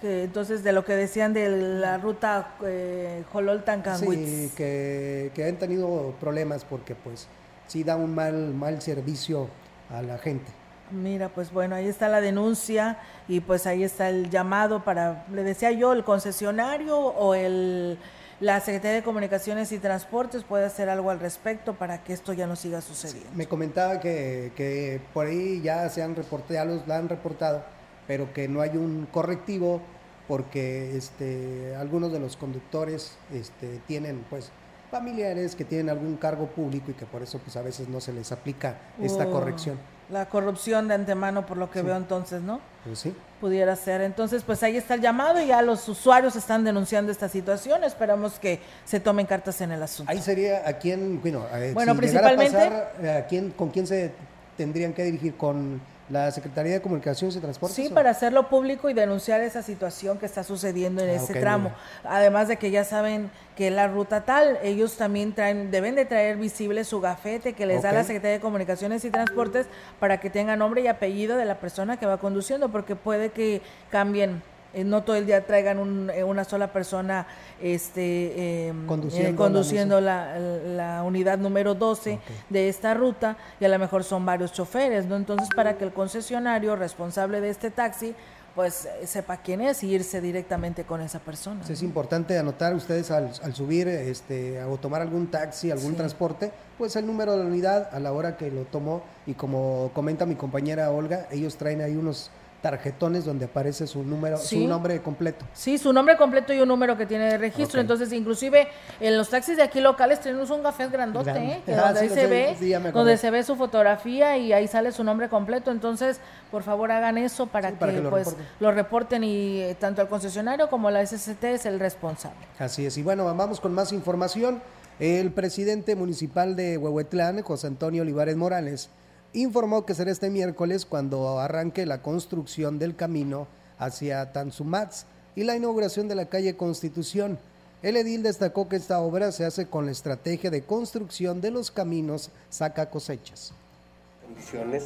Que 0.00 0.24
entonces 0.24 0.64
de 0.64 0.72
lo 0.72 0.84
que 0.84 0.94
decían 0.94 1.34
de 1.34 1.48
la 1.48 1.98
ruta 1.98 2.54
eh, 2.64 3.22
Jolol 3.32 3.64
Tancanwitz. 3.64 4.18
Sí, 4.18 4.52
que, 4.56 5.30
que 5.34 5.44
han 5.44 5.56
tenido 5.56 6.14
problemas 6.18 6.64
porque 6.64 6.94
pues 6.94 7.28
sí 7.66 7.84
da 7.84 7.96
un 7.96 8.14
mal, 8.14 8.54
mal 8.54 8.80
servicio 8.80 9.48
a 9.90 10.00
la 10.00 10.16
gente. 10.18 10.50
Mira, 10.90 11.28
pues 11.28 11.52
bueno, 11.52 11.76
ahí 11.76 11.86
está 11.86 12.08
la 12.08 12.20
denuncia 12.20 12.98
y 13.28 13.40
pues 13.40 13.66
ahí 13.66 13.84
está 13.84 14.08
el 14.08 14.28
llamado 14.28 14.82
para, 14.82 15.24
le 15.32 15.44
decía 15.44 15.70
yo, 15.70 15.92
el 15.92 16.02
concesionario 16.02 16.98
o 16.98 17.34
el 17.34 17.96
la 18.40 18.58
Secretaría 18.60 18.96
de 18.96 19.02
Comunicaciones 19.02 19.70
y 19.72 19.78
Transportes 19.78 20.44
puede 20.44 20.64
hacer 20.64 20.88
algo 20.88 21.10
al 21.10 21.20
respecto 21.20 21.74
para 21.74 22.02
que 22.02 22.14
esto 22.14 22.32
ya 22.32 22.46
no 22.46 22.56
siga 22.56 22.80
sucediendo. 22.80 23.30
Me 23.34 23.46
comentaba 23.46 24.00
que, 24.00 24.52
que 24.56 25.00
por 25.12 25.26
ahí 25.26 25.60
ya 25.60 25.88
se 25.90 26.02
han 26.02 26.16
reportado, 26.16 26.54
ya 26.54 26.64
los 26.64 26.88
han 26.88 27.08
reportado, 27.08 27.62
pero 28.06 28.32
que 28.32 28.48
no 28.48 28.62
hay 28.62 28.76
un 28.76 29.06
correctivo 29.12 29.82
porque 30.26 30.96
este, 30.96 31.74
algunos 31.76 32.12
de 32.12 32.20
los 32.20 32.36
conductores 32.36 33.18
este, 33.32 33.80
tienen 33.86 34.24
pues 34.30 34.50
familiares 34.90 35.54
que 35.54 35.64
tienen 35.64 35.90
algún 35.90 36.16
cargo 36.16 36.46
público 36.46 36.90
y 36.92 36.94
que 36.94 37.04
por 37.04 37.22
eso 37.22 37.38
pues 37.38 37.56
a 37.56 37.62
veces 37.62 37.88
no 37.88 38.00
se 38.00 38.12
les 38.12 38.32
aplica 38.32 38.78
esta 39.02 39.26
oh, 39.26 39.32
corrección. 39.32 39.78
La 40.12 40.26
corrupción 40.26 40.88
de 40.88 40.94
antemano 40.94 41.46
por 41.46 41.56
lo 41.56 41.70
que 41.70 41.82
veo 41.82 41.96
entonces, 41.96 42.42
¿no? 42.42 42.60
Pues 42.84 42.98
sí. 42.98 43.14
Pudiera 43.40 43.76
ser. 43.76 44.00
Entonces, 44.00 44.42
pues 44.42 44.62
ahí 44.62 44.76
está 44.76 44.94
el 44.94 45.00
llamado 45.00 45.40
y 45.40 45.46
ya 45.46 45.62
los 45.62 45.88
usuarios 45.88 46.34
están 46.36 46.64
denunciando 46.64 47.12
esta 47.12 47.28
situación. 47.28 47.84
Esperamos 47.84 48.38
que 48.38 48.60
se 48.84 48.98
tomen 49.00 49.26
cartas 49.26 49.60
en 49.60 49.72
el 49.72 49.82
asunto. 49.82 50.10
Ahí 50.10 50.20
sería 50.20 50.68
a 50.68 50.74
quién, 50.74 51.20
bueno, 51.20 51.46
bueno 51.72 51.94
principalmente... 51.94 52.58
a 52.58 53.26
quién, 53.28 53.50
¿con 53.52 53.70
quién 53.70 53.86
se 53.86 54.12
tendrían 54.56 54.92
que 54.92 55.04
dirigir? 55.04 55.36
¿Con 55.36 55.80
la 56.10 56.30
Secretaría 56.32 56.72
de 56.72 56.82
Comunicaciones 56.82 57.36
y 57.36 57.40
Transportes. 57.40 57.76
Sí, 57.76 57.88
para 57.88 58.10
hacerlo 58.10 58.48
público 58.48 58.90
y 58.90 58.94
denunciar 58.94 59.40
esa 59.40 59.62
situación 59.62 60.18
que 60.18 60.26
está 60.26 60.42
sucediendo 60.42 61.02
en 61.02 61.10
ah, 61.10 61.14
ese 61.14 61.34
tramo. 61.34 61.72
Además 62.04 62.48
de 62.48 62.56
que 62.56 62.70
ya 62.70 62.84
saben 62.84 63.30
que 63.56 63.70
la 63.70 63.86
ruta 63.86 64.24
tal, 64.24 64.58
ellos 64.62 64.96
también 64.96 65.32
traen, 65.32 65.70
deben 65.70 65.94
de 65.94 66.04
traer 66.04 66.36
visible 66.36 66.84
su 66.84 67.00
gafete 67.00 67.52
que 67.52 67.64
les 67.64 67.82
da 67.82 67.92
la 67.92 68.02
Secretaría 68.02 68.34
de 68.34 68.40
Comunicaciones 68.40 69.04
y 69.04 69.10
Transportes 69.10 69.66
para 70.00 70.18
que 70.18 70.30
tenga 70.30 70.56
nombre 70.56 70.82
y 70.82 70.88
apellido 70.88 71.36
de 71.36 71.44
la 71.44 71.60
persona 71.60 71.96
que 71.96 72.06
va 72.06 72.18
conduciendo, 72.18 72.70
porque 72.70 72.96
puede 72.96 73.30
que 73.30 73.62
cambien 73.90 74.42
eh, 74.72 74.84
no 74.84 75.02
todo 75.02 75.16
el 75.16 75.26
día 75.26 75.44
traigan 75.46 76.10
eh, 76.10 76.22
una 76.22 76.44
sola 76.44 76.72
persona 76.72 77.26
este, 77.60 78.68
em, 78.68 78.84
eh, 78.84 79.34
conduciendo, 79.36 80.00
la, 80.00 81.02
unidad 81.04 81.38
número 81.38 81.74
12 81.74 82.18
de 82.48 82.68
esta 82.68 82.94
ruta 82.94 83.36
y 83.58 83.64
a 83.64 83.68
lo 83.68 83.78
mejor 83.78 84.04
son 84.04 84.24
varios 84.24 84.52
choferes, 84.52 85.06
¿no? 85.06 85.16
Entonces, 85.16 85.48
para 85.54 85.76
que 85.76 85.84
el 85.84 85.92
concesionario 85.92 86.76
responsable 86.76 87.40
de 87.40 87.50
este 87.50 87.70
taxi 87.70 88.14
pues 88.54 88.88
sepa 89.04 89.38
quién 89.38 89.60
es 89.60 89.82
y 89.84 89.94
irse 89.94 90.20
directamente 90.20 90.84
con 90.84 91.00
esa 91.00 91.20
persona. 91.20 91.62
Es 91.68 91.82
importante 91.82 92.36
anotar 92.36 92.74
ustedes 92.74 93.10
al, 93.10 93.32
subir 93.54 93.86
este, 93.86 94.62
o 94.64 94.76
tomar 94.76 95.02
algún 95.02 95.28
taxi, 95.28 95.70
algún 95.70 95.94
transporte, 95.94 96.52
pues 96.76 96.96
el 96.96 97.06
número 97.06 97.32
de 97.32 97.38
la 97.38 97.44
unidad 97.44 97.88
a 97.92 98.00
la 98.00 98.12
hora 98.12 98.36
que 98.36 98.50
lo 98.50 98.62
tomó 98.64 99.02
y 99.24 99.34
como 99.34 99.92
comenta 99.94 100.26
mi 100.26 100.34
compañera 100.34 100.90
Olga, 100.90 101.28
ellos 101.30 101.56
traen 101.56 101.80
ahí 101.80 101.94
unos 101.94 102.30
tarjetones 102.60 103.24
donde 103.24 103.46
aparece 103.46 103.86
su 103.86 104.02
número, 104.02 104.36
Sí. 104.36 104.62
su 104.62 104.68
nombre 104.68 105.00
completo. 105.00 105.44
Sí, 105.54 105.78
su 105.78 105.92
nombre 105.92 106.16
completo 106.16 106.52
y 106.52 106.60
un 106.60 106.68
número 106.68 106.96
que 106.96 107.06
tiene 107.06 107.24
de 107.30 107.38
registro. 107.38 107.80
Entonces, 107.80 108.12
inclusive 108.12 108.68
en 109.00 109.16
los 109.16 109.30
taxis 109.30 109.56
de 109.56 109.62
aquí 109.62 109.80
locales 109.80 110.20
tenemos 110.20 110.50
un 110.50 110.62
café 110.62 110.88
grandote. 110.88 111.30
¿eh? 111.30 111.62
que 111.64 111.74
Ah, 111.74 111.92
donde 111.92 112.00
sí, 112.00 112.04
ahí 112.04 112.08
se 112.10 112.14
sé, 112.14 112.26
ve, 112.26 112.56
sí, 112.58 112.72
donde 112.92 113.16
se 113.16 113.30
ve 113.30 113.42
su 113.42 113.56
fotografía 113.56 114.36
y 114.36 114.52
ahí 114.52 114.68
sale 114.68 114.92
su 114.92 115.02
nombre 115.04 115.28
completo. 115.28 115.70
Entonces, 115.70 116.20
por 116.50 116.62
favor, 116.62 116.92
hagan 116.92 117.16
eso 117.18 117.46
para, 117.46 117.70
para 117.72 117.92
que, 117.92 117.98
que 117.98 118.04
lo 118.04 118.10
pues 118.10 118.26
reporten. 118.26 118.46
lo 118.60 118.72
reporten 118.72 119.24
y 119.24 119.60
eh, 119.60 119.76
tanto 119.78 120.02
el 120.02 120.08
concesionario 120.08 120.68
como 120.68 120.90
la 120.90 121.04
SST 121.04 121.42
es 121.44 121.66
el 121.66 121.80
responsable. 121.80 122.38
Así 122.58 122.84
es. 122.86 122.96
Y 122.98 123.02
bueno, 123.02 123.24
vamos 123.24 123.60
con 123.60 123.72
más 123.72 123.92
información. 123.92 124.62
El 124.98 125.30
presidente 125.32 125.96
municipal 125.96 126.56
de 126.56 126.76
Huehuetlán, 126.76 127.40
José 127.42 127.68
Antonio 127.68 128.02
Olivares 128.02 128.36
Morales, 128.36 128.90
informó 129.32 129.86
que 129.86 129.94
será 129.94 130.10
este 130.10 130.30
miércoles 130.30 130.84
cuando 130.84 131.38
arranque 131.38 131.86
la 131.86 132.02
construcción 132.02 132.78
del 132.78 132.96
camino 132.96 133.46
hacia 133.78 134.32
Tanzumats 134.32 135.06
y 135.36 135.44
la 135.44 135.56
inauguración 135.56 136.08
de 136.08 136.16
la 136.16 136.26
calle 136.26 136.56
Constitución. 136.56 137.38
El 137.82 137.96
edil 137.96 138.22
destacó 138.22 138.68
que 138.68 138.76
esta 138.76 139.00
obra 139.00 139.32
se 139.32 139.44
hace 139.44 139.66
con 139.66 139.86
la 139.86 139.92
estrategia 139.92 140.50
de 140.50 140.62
construcción 140.62 141.40
de 141.40 141.50
los 141.50 141.70
caminos 141.70 142.30
saca 142.50 142.90
cosechas. 142.90 143.52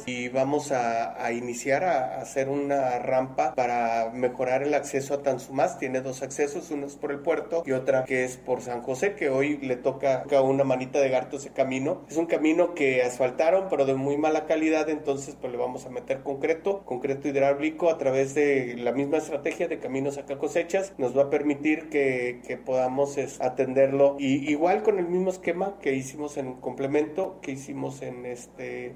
Y 0.05 0.29
vamos 0.29 0.71
a, 0.71 1.31
iniciar 1.31 1.83
a, 1.83 2.21
hacer 2.21 2.49
una 2.49 2.99
rampa 2.99 3.53
para 3.55 4.11
mejorar 4.13 4.63
el 4.63 4.73
acceso 4.73 5.13
a 5.15 5.23
Tanzumás. 5.23 5.79
Tiene 5.79 6.01
dos 6.01 6.21
accesos, 6.21 6.71
uno 6.71 6.85
es 6.85 6.95
por 6.95 7.11
el 7.11 7.19
puerto 7.19 7.63
y 7.65 7.71
otra 7.71 8.03
que 8.05 8.23
es 8.23 8.37
por 8.37 8.61
San 8.61 8.81
José, 8.81 9.15
que 9.15 9.29
hoy 9.29 9.57
le 9.57 9.75
toca 9.75 10.23
una 10.41 10.63
manita 10.63 10.99
de 10.99 11.09
gato 11.09 11.37
ese 11.37 11.51
camino. 11.51 12.03
Es 12.09 12.17
un 12.17 12.25
camino 12.25 12.73
que 12.73 13.03
asfaltaron, 13.03 13.67
pero 13.69 13.85
de 13.85 13.95
muy 13.95 14.17
mala 14.17 14.45
calidad, 14.45 14.89
entonces 14.89 15.35
pues 15.39 15.51
le 15.51 15.57
vamos 15.57 15.85
a 15.85 15.89
meter 15.89 16.21
concreto, 16.21 16.83
concreto 16.85 17.27
hidráulico 17.27 17.89
a 17.89 17.97
través 17.97 18.35
de 18.35 18.75
la 18.77 18.91
misma 18.91 19.17
estrategia 19.17 19.67
de 19.67 19.79
caminos 19.79 20.17
acá 20.17 20.37
cosechas. 20.37 20.93
Nos 20.97 21.17
va 21.17 21.23
a 21.23 21.29
permitir 21.29 21.89
que, 21.89 22.55
podamos 22.65 23.17
atenderlo 23.41 24.15
y 24.17 24.49
igual 24.49 24.81
con 24.81 24.97
el 24.97 25.07
mismo 25.07 25.29
esquema 25.29 25.77
que 25.81 25.93
hicimos 25.93 26.37
en 26.37 26.53
complemento, 26.53 27.39
que 27.41 27.51
hicimos 27.51 28.01
en 28.01 28.25
este 28.25 28.93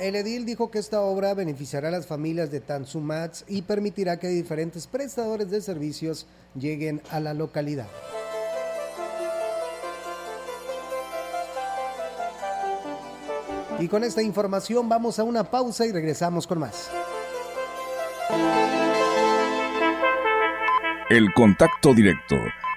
El 0.00 0.16
edil 0.16 0.46
dijo 0.46 0.70
que 0.70 0.78
esta 0.78 1.02
obra 1.02 1.34
beneficiará 1.34 1.88
a 1.88 1.90
las 1.90 2.06
familias 2.06 2.50
de 2.50 2.60
Tanzumats 2.60 3.44
y 3.46 3.60
permitirá 3.60 4.18
que 4.18 4.28
diferentes 4.28 4.86
prestadores 4.86 5.50
de 5.50 5.60
servicios 5.60 6.26
lleguen 6.54 7.02
a 7.10 7.20
la 7.20 7.34
localidad. 7.34 7.86
Y 13.78 13.88
con 13.88 14.02
esta 14.02 14.22
información 14.22 14.88
vamos 14.88 15.18
a 15.18 15.24
una 15.24 15.44
pausa 15.50 15.84
y 15.84 15.92
regresamos 15.92 16.46
con 16.46 16.60
más. 16.60 16.90
El 21.10 21.30
contacto 21.34 21.92
directo 21.92 22.36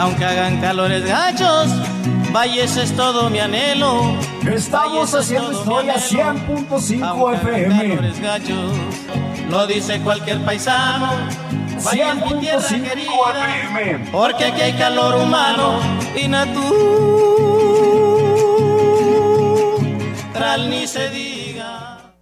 Aunque 0.00 0.24
hagan 0.24 0.60
calores 0.62 1.04
gachos, 1.04 1.68
Valles 2.32 2.74
es 2.78 2.96
todo 2.96 3.28
mi 3.28 3.38
anhelo. 3.38 4.16
Estamos 4.50 4.94
Valles 4.94 5.08
es 5.12 5.14
haciendo 5.14 5.52
historia 5.52 5.94
anhelo. 5.94 6.34
100.5 6.68 7.04
Aunque 7.04 7.36
hagan 7.36 7.54
FM. 7.54 7.88
calores 7.88 8.20
gachos, 8.20 8.72
lo 9.50 9.66
dice 9.66 10.00
cualquier 10.00 10.40
paisano. 10.42 11.10
Valles 11.84 12.14
mi 12.14 12.40
tierra 12.40 12.60
100.5 12.60 12.88
querida, 12.88 13.10
FM. 13.74 14.10
porque 14.10 14.44
aquí 14.46 14.62
hay 14.62 14.72
calor 14.72 15.16
humano 15.16 15.80
y 16.16 16.28
natural 16.28 16.70
ni 20.70 20.86
se 20.86 21.10
diga. 21.10 21.39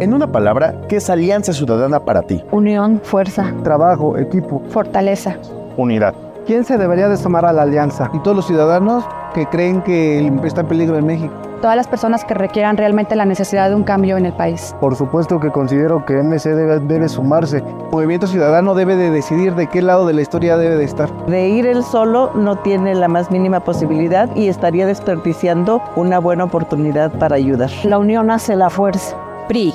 En 0.00 0.14
una 0.14 0.26
palabra, 0.26 0.74
¿qué 0.88 0.96
es 0.96 1.10
Alianza 1.10 1.52
Ciudadana 1.52 2.00
para 2.00 2.22
ti? 2.22 2.42
Unión, 2.52 3.00
fuerza, 3.04 3.52
Trabajo, 3.62 4.16
equipo, 4.16 4.62
fortaleza. 4.70 5.36
unidad. 5.76 6.14
¿Quién 6.46 6.64
se 6.64 6.78
debería 6.78 7.08
de 7.08 7.18
sumar 7.18 7.44
a 7.44 7.52
la 7.52 7.62
alianza? 7.62 8.10
Y 8.14 8.18
todos 8.20 8.34
los 8.34 8.46
ciudadanos 8.46 9.04
que 9.34 9.46
creen 9.46 9.82
que 9.82 10.26
está 10.44 10.62
en 10.62 10.68
peligro 10.68 10.96
en 10.96 11.04
México. 11.04 11.32
Todas 11.60 11.76
las 11.76 11.86
personas 11.86 12.24
que 12.24 12.32
requieran 12.32 12.78
realmente 12.78 13.14
la 13.14 13.26
necesidad 13.26 13.68
de 13.68 13.74
un 13.74 13.84
cambio 13.84 14.16
en 14.16 14.24
el 14.24 14.32
país. 14.32 14.74
Por 14.80 14.96
supuesto 14.96 15.38
que 15.38 15.50
considero 15.50 16.04
que 16.06 16.14
MC 16.22 16.48
debe, 16.54 16.80
debe 16.80 17.08
sumarse. 17.08 17.58
El 17.58 17.64
movimiento 17.92 18.26
ciudadano 18.26 18.74
debe 18.74 18.96
de 18.96 19.10
decidir 19.10 19.54
de 19.54 19.66
qué 19.66 19.82
lado 19.82 20.06
de 20.06 20.14
la 20.14 20.22
historia 20.22 20.56
debe 20.56 20.76
de 20.76 20.84
estar. 20.84 21.10
De 21.26 21.50
ir 21.50 21.66
él 21.66 21.84
solo 21.84 22.30
no 22.34 22.56
tiene 22.56 22.94
la 22.94 23.08
más 23.08 23.30
mínima 23.30 23.60
posibilidad 23.60 24.34
y 24.34 24.48
estaría 24.48 24.86
desperdiciando 24.86 25.82
una 25.94 26.18
buena 26.18 26.44
oportunidad 26.44 27.12
para 27.18 27.36
ayudar. 27.36 27.70
La 27.84 27.98
unión 27.98 28.30
hace 28.30 28.56
la 28.56 28.70
fuerza. 28.70 29.14
PRI. 29.46 29.74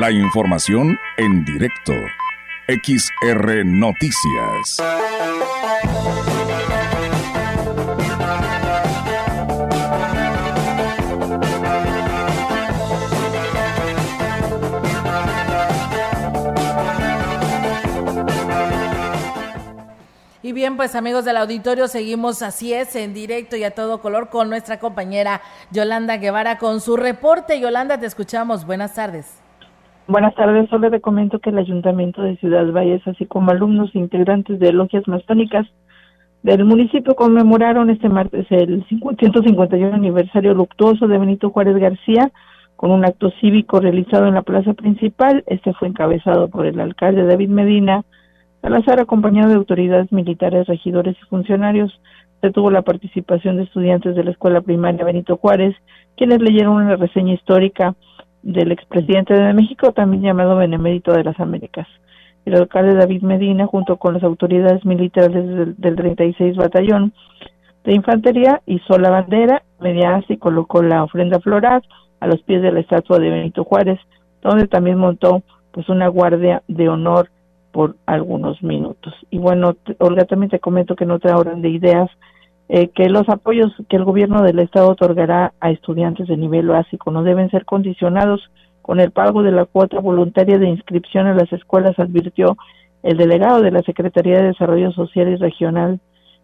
La 0.00 0.10
información 0.10 0.98
en 1.18 1.44
directo. 1.44 1.92
XR 2.68 3.66
Noticias. 3.66 4.78
Y 20.42 20.52
bien, 20.52 20.78
pues 20.78 20.94
amigos 20.94 21.26
del 21.26 21.36
auditorio, 21.36 21.88
seguimos 21.88 22.40
así 22.40 22.72
es, 22.72 22.96
en 22.96 23.12
directo 23.12 23.56
y 23.56 23.64
a 23.64 23.72
todo 23.72 24.00
color 24.00 24.30
con 24.30 24.48
nuestra 24.48 24.78
compañera 24.78 25.42
Yolanda 25.70 26.16
Guevara 26.16 26.56
con 26.56 26.80
su 26.80 26.96
reporte. 26.96 27.60
Yolanda, 27.60 28.00
te 28.00 28.06
escuchamos. 28.06 28.64
Buenas 28.64 28.94
tardes. 28.94 29.39
Buenas 30.10 30.34
tardes, 30.34 30.68
solo 30.68 30.90
le 30.90 31.00
que 31.00 31.50
el 31.50 31.58
Ayuntamiento 31.58 32.20
de 32.20 32.36
Ciudad 32.38 32.66
Valles, 32.72 33.00
así 33.06 33.26
como 33.26 33.52
alumnos 33.52 33.94
e 33.94 34.00
integrantes 34.00 34.58
de 34.58 34.72
logias 34.72 35.06
mastónicas 35.06 35.68
del 36.42 36.64
municipio, 36.64 37.14
conmemoraron 37.14 37.90
este 37.90 38.08
martes 38.08 38.44
el 38.50 38.84
151 38.88 39.94
aniversario 39.94 40.52
luctuoso 40.52 41.06
de 41.06 41.16
Benito 41.16 41.50
Juárez 41.50 41.76
García 41.76 42.32
con 42.74 42.90
un 42.90 43.04
acto 43.04 43.30
cívico 43.40 43.78
realizado 43.78 44.26
en 44.26 44.34
la 44.34 44.42
plaza 44.42 44.74
principal. 44.74 45.44
Este 45.46 45.72
fue 45.74 45.86
encabezado 45.86 46.48
por 46.48 46.66
el 46.66 46.80
alcalde 46.80 47.24
David 47.24 47.50
Medina, 47.50 48.02
Salazar, 48.62 48.98
acompañado 48.98 49.50
de 49.50 49.54
autoridades 49.54 50.10
militares, 50.10 50.66
regidores 50.66 51.16
y 51.22 51.26
funcionarios, 51.26 52.00
se 52.40 52.50
tuvo 52.50 52.72
la 52.72 52.82
participación 52.82 53.58
de 53.58 53.62
estudiantes 53.62 54.16
de 54.16 54.24
la 54.24 54.32
Escuela 54.32 54.60
Primaria 54.60 55.04
Benito 55.04 55.36
Juárez, 55.36 55.76
quienes 56.16 56.40
leyeron 56.40 56.74
una 56.74 56.96
reseña 56.96 57.34
histórica 57.34 57.94
del 58.42 58.72
expresidente 58.72 59.34
de 59.34 59.52
México, 59.52 59.92
también 59.92 60.22
llamado 60.22 60.56
Benemérito 60.56 61.12
de 61.12 61.24
las 61.24 61.38
Américas. 61.40 61.86
El 62.44 62.54
alcalde 62.56 62.94
David 62.94 63.22
Medina, 63.22 63.66
junto 63.66 63.96
con 63.96 64.14
las 64.14 64.22
autoridades 64.22 64.84
militares 64.84 65.32
del, 65.32 65.76
del 65.76 65.96
36 65.96 66.56
Batallón 66.56 67.12
de 67.84 67.94
Infantería, 67.94 68.62
hizo 68.66 68.98
la 68.98 69.10
bandera, 69.10 69.62
media 69.80 70.24
y 70.28 70.36
colocó 70.36 70.82
la 70.82 71.04
ofrenda 71.04 71.40
floral 71.40 71.82
a 72.20 72.26
los 72.26 72.42
pies 72.42 72.62
de 72.62 72.72
la 72.72 72.80
estatua 72.80 73.18
de 73.18 73.30
Benito 73.30 73.64
Juárez, 73.64 73.98
donde 74.42 74.68
también 74.68 74.98
montó 74.98 75.42
pues 75.72 75.88
una 75.88 76.08
guardia 76.08 76.62
de 76.68 76.88
honor 76.88 77.30
por 77.72 77.96
algunos 78.06 78.62
minutos. 78.62 79.14
Y 79.30 79.38
bueno, 79.38 79.76
Olga, 79.98 80.24
también 80.24 80.50
te 80.50 80.58
comento 80.58 80.96
que 80.96 81.06
no 81.06 81.18
te 81.18 81.32
orden 81.32 81.62
de 81.62 81.70
ideas, 81.70 82.10
eh, 82.72 82.88
que 82.94 83.08
los 83.08 83.28
apoyos 83.28 83.72
que 83.88 83.96
el 83.96 84.04
gobierno 84.04 84.42
del 84.42 84.60
estado 84.60 84.90
otorgará 84.90 85.52
a 85.58 85.70
estudiantes 85.72 86.28
de 86.28 86.36
nivel 86.36 86.68
básico 86.68 87.10
no 87.10 87.24
deben 87.24 87.50
ser 87.50 87.64
condicionados 87.64 88.48
con 88.80 89.00
el 89.00 89.10
pago 89.10 89.42
de 89.42 89.50
la 89.50 89.64
cuota 89.64 89.98
voluntaria 89.98 90.56
de 90.56 90.68
inscripción 90.68 91.26
en 91.26 91.36
las 91.36 91.52
escuelas, 91.52 91.98
advirtió 91.98 92.56
el 93.02 93.16
delegado 93.16 93.60
de 93.60 93.72
la 93.72 93.82
Secretaría 93.82 94.38
de 94.38 94.48
Desarrollo 94.48 94.92
Social 94.92 95.28
y 95.28 95.36
Regional, 95.36 95.98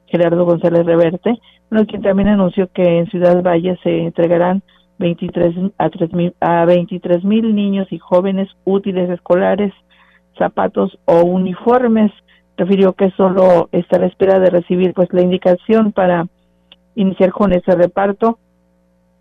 Gerardo 0.06 0.44
González 0.44 0.84
Reverte, 0.84 1.38
bueno, 1.70 1.86
quien 1.86 2.02
también 2.02 2.28
anunció 2.28 2.68
que 2.72 2.98
en 2.98 3.06
Ciudad 3.06 3.40
Valle 3.42 3.78
se 3.84 4.02
entregarán 4.02 4.62
23 4.98 5.72
a, 5.78 5.90
3 5.90 6.12
mil, 6.12 6.34
a 6.40 6.64
23 6.64 7.22
mil 7.24 7.54
niños 7.54 7.86
y 7.92 7.98
jóvenes 7.98 8.48
útiles 8.64 9.10
escolares 9.10 9.72
zapatos 10.36 10.98
o 11.04 11.22
uniformes. 11.22 12.12
Refirió 12.56 12.94
que 12.94 13.10
solo 13.12 13.68
está 13.72 13.96
a 13.96 14.00
la 14.00 14.06
espera 14.06 14.38
de 14.38 14.50
recibir 14.50 14.94
pues 14.94 15.12
la 15.12 15.22
indicación 15.22 15.92
para 15.92 16.26
iniciar 16.94 17.30
con 17.30 17.52
ese 17.52 17.74
reparto. 17.74 18.38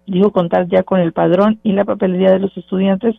Dijo 0.08 0.32
contar 0.32 0.68
ya 0.68 0.84
con 0.84 1.00
el 1.00 1.14
padrón 1.14 1.60
y 1.64 1.74
la 1.74 1.86
papelería 1.86 2.32
de 2.32 2.40
los 2.40 2.56
estudiantes. 2.58 3.16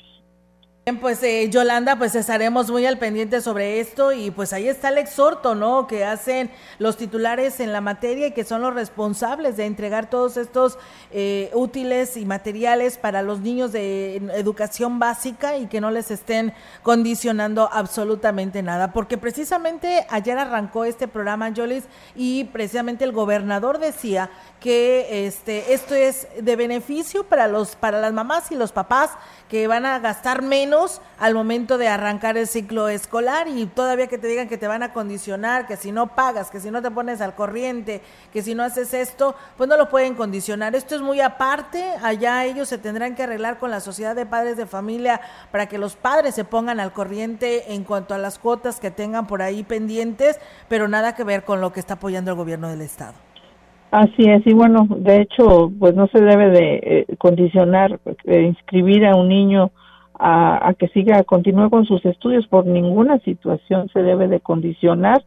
Bien, 0.86 1.00
pues 1.00 1.22
eh, 1.22 1.48
Yolanda, 1.48 1.96
pues 1.96 2.14
estaremos 2.14 2.70
muy 2.70 2.84
al 2.84 2.98
pendiente 2.98 3.40
sobre 3.40 3.80
esto 3.80 4.12
y 4.12 4.30
pues 4.30 4.52
ahí 4.52 4.68
está 4.68 4.90
el 4.90 4.98
exhorto, 4.98 5.54
¿no? 5.54 5.86
Que 5.86 6.04
hacen 6.04 6.50
los 6.78 6.98
titulares 6.98 7.58
en 7.60 7.72
la 7.72 7.80
materia 7.80 8.26
y 8.26 8.32
que 8.32 8.44
son 8.44 8.60
los 8.60 8.74
responsables 8.74 9.56
de 9.56 9.64
entregar 9.64 10.10
todos 10.10 10.36
estos 10.36 10.76
eh, 11.10 11.50
útiles 11.54 12.18
y 12.18 12.26
materiales 12.26 12.98
para 12.98 13.22
los 13.22 13.40
niños 13.40 13.72
de 13.72 14.16
educación 14.34 14.98
básica 14.98 15.56
y 15.56 15.68
que 15.68 15.80
no 15.80 15.90
les 15.90 16.10
estén 16.10 16.52
condicionando 16.82 17.70
absolutamente 17.72 18.62
nada. 18.62 18.92
Porque 18.92 19.16
precisamente 19.16 20.06
ayer 20.10 20.36
arrancó 20.36 20.84
este 20.84 21.08
programa, 21.08 21.50
Jolis, 21.56 21.84
y 22.14 22.44
precisamente 22.44 23.04
el 23.04 23.12
gobernador 23.12 23.78
decía 23.78 24.28
que 24.60 25.26
este, 25.26 25.72
esto 25.72 25.94
es 25.94 26.28
de 26.38 26.56
beneficio 26.56 27.24
para, 27.24 27.48
los, 27.48 27.74
para 27.74 28.02
las 28.02 28.12
mamás 28.12 28.52
y 28.52 28.54
los 28.54 28.72
papás 28.72 29.12
que 29.48 29.66
van 29.66 29.86
a 29.86 29.98
gastar 29.98 30.42
menos 30.42 30.73
al 31.18 31.34
momento 31.34 31.78
de 31.78 31.88
arrancar 31.88 32.36
el 32.36 32.46
ciclo 32.46 32.88
escolar 32.88 33.46
y 33.48 33.66
todavía 33.66 34.06
que 34.06 34.18
te 34.18 34.26
digan 34.26 34.48
que 34.48 34.58
te 34.58 34.66
van 34.66 34.82
a 34.82 34.92
condicionar, 34.92 35.66
que 35.66 35.76
si 35.76 35.92
no 35.92 36.08
pagas, 36.08 36.50
que 36.50 36.60
si 36.60 36.70
no 36.70 36.82
te 36.82 36.90
pones 36.90 37.20
al 37.20 37.34
corriente, 37.34 38.00
que 38.32 38.42
si 38.42 38.54
no 38.54 38.62
haces 38.62 38.92
esto, 38.94 39.34
pues 39.56 39.68
no 39.68 39.76
lo 39.76 39.88
pueden 39.88 40.14
condicionar. 40.14 40.74
Esto 40.74 40.94
es 40.94 41.00
muy 41.00 41.20
aparte, 41.20 41.84
allá 42.02 42.44
ellos 42.44 42.68
se 42.68 42.78
tendrán 42.78 43.14
que 43.14 43.22
arreglar 43.22 43.58
con 43.58 43.70
la 43.70 43.80
sociedad 43.80 44.16
de 44.16 44.26
padres 44.26 44.56
de 44.56 44.66
familia 44.66 45.20
para 45.50 45.66
que 45.66 45.78
los 45.78 45.96
padres 45.96 46.34
se 46.34 46.44
pongan 46.44 46.80
al 46.80 46.92
corriente 46.92 47.72
en 47.74 47.84
cuanto 47.84 48.14
a 48.14 48.18
las 48.18 48.38
cuotas 48.38 48.80
que 48.80 48.90
tengan 48.90 49.26
por 49.26 49.42
ahí 49.42 49.62
pendientes, 49.62 50.40
pero 50.68 50.88
nada 50.88 51.14
que 51.14 51.24
ver 51.24 51.44
con 51.44 51.60
lo 51.60 51.72
que 51.72 51.80
está 51.80 51.94
apoyando 51.94 52.32
el 52.32 52.36
gobierno 52.36 52.68
del 52.68 52.80
estado. 52.80 53.14
Así 53.90 54.28
es, 54.28 54.44
y 54.44 54.52
bueno, 54.52 54.88
de 54.90 55.20
hecho, 55.20 55.70
pues 55.78 55.94
no 55.94 56.08
se 56.08 56.20
debe 56.20 56.50
de 56.50 56.74
eh, 56.82 57.06
condicionar, 57.16 58.00
eh, 58.24 58.42
inscribir 58.42 59.06
a 59.06 59.14
un 59.14 59.28
niño 59.28 59.70
a, 60.18 60.74
que 60.78 60.88
siga, 60.88 61.22
continúe 61.24 61.70
con 61.70 61.84
sus 61.84 62.04
estudios 62.04 62.46
por 62.46 62.66
ninguna 62.66 63.18
situación 63.20 63.88
se 63.92 64.02
debe 64.02 64.28
de 64.28 64.40
condicionar, 64.40 65.22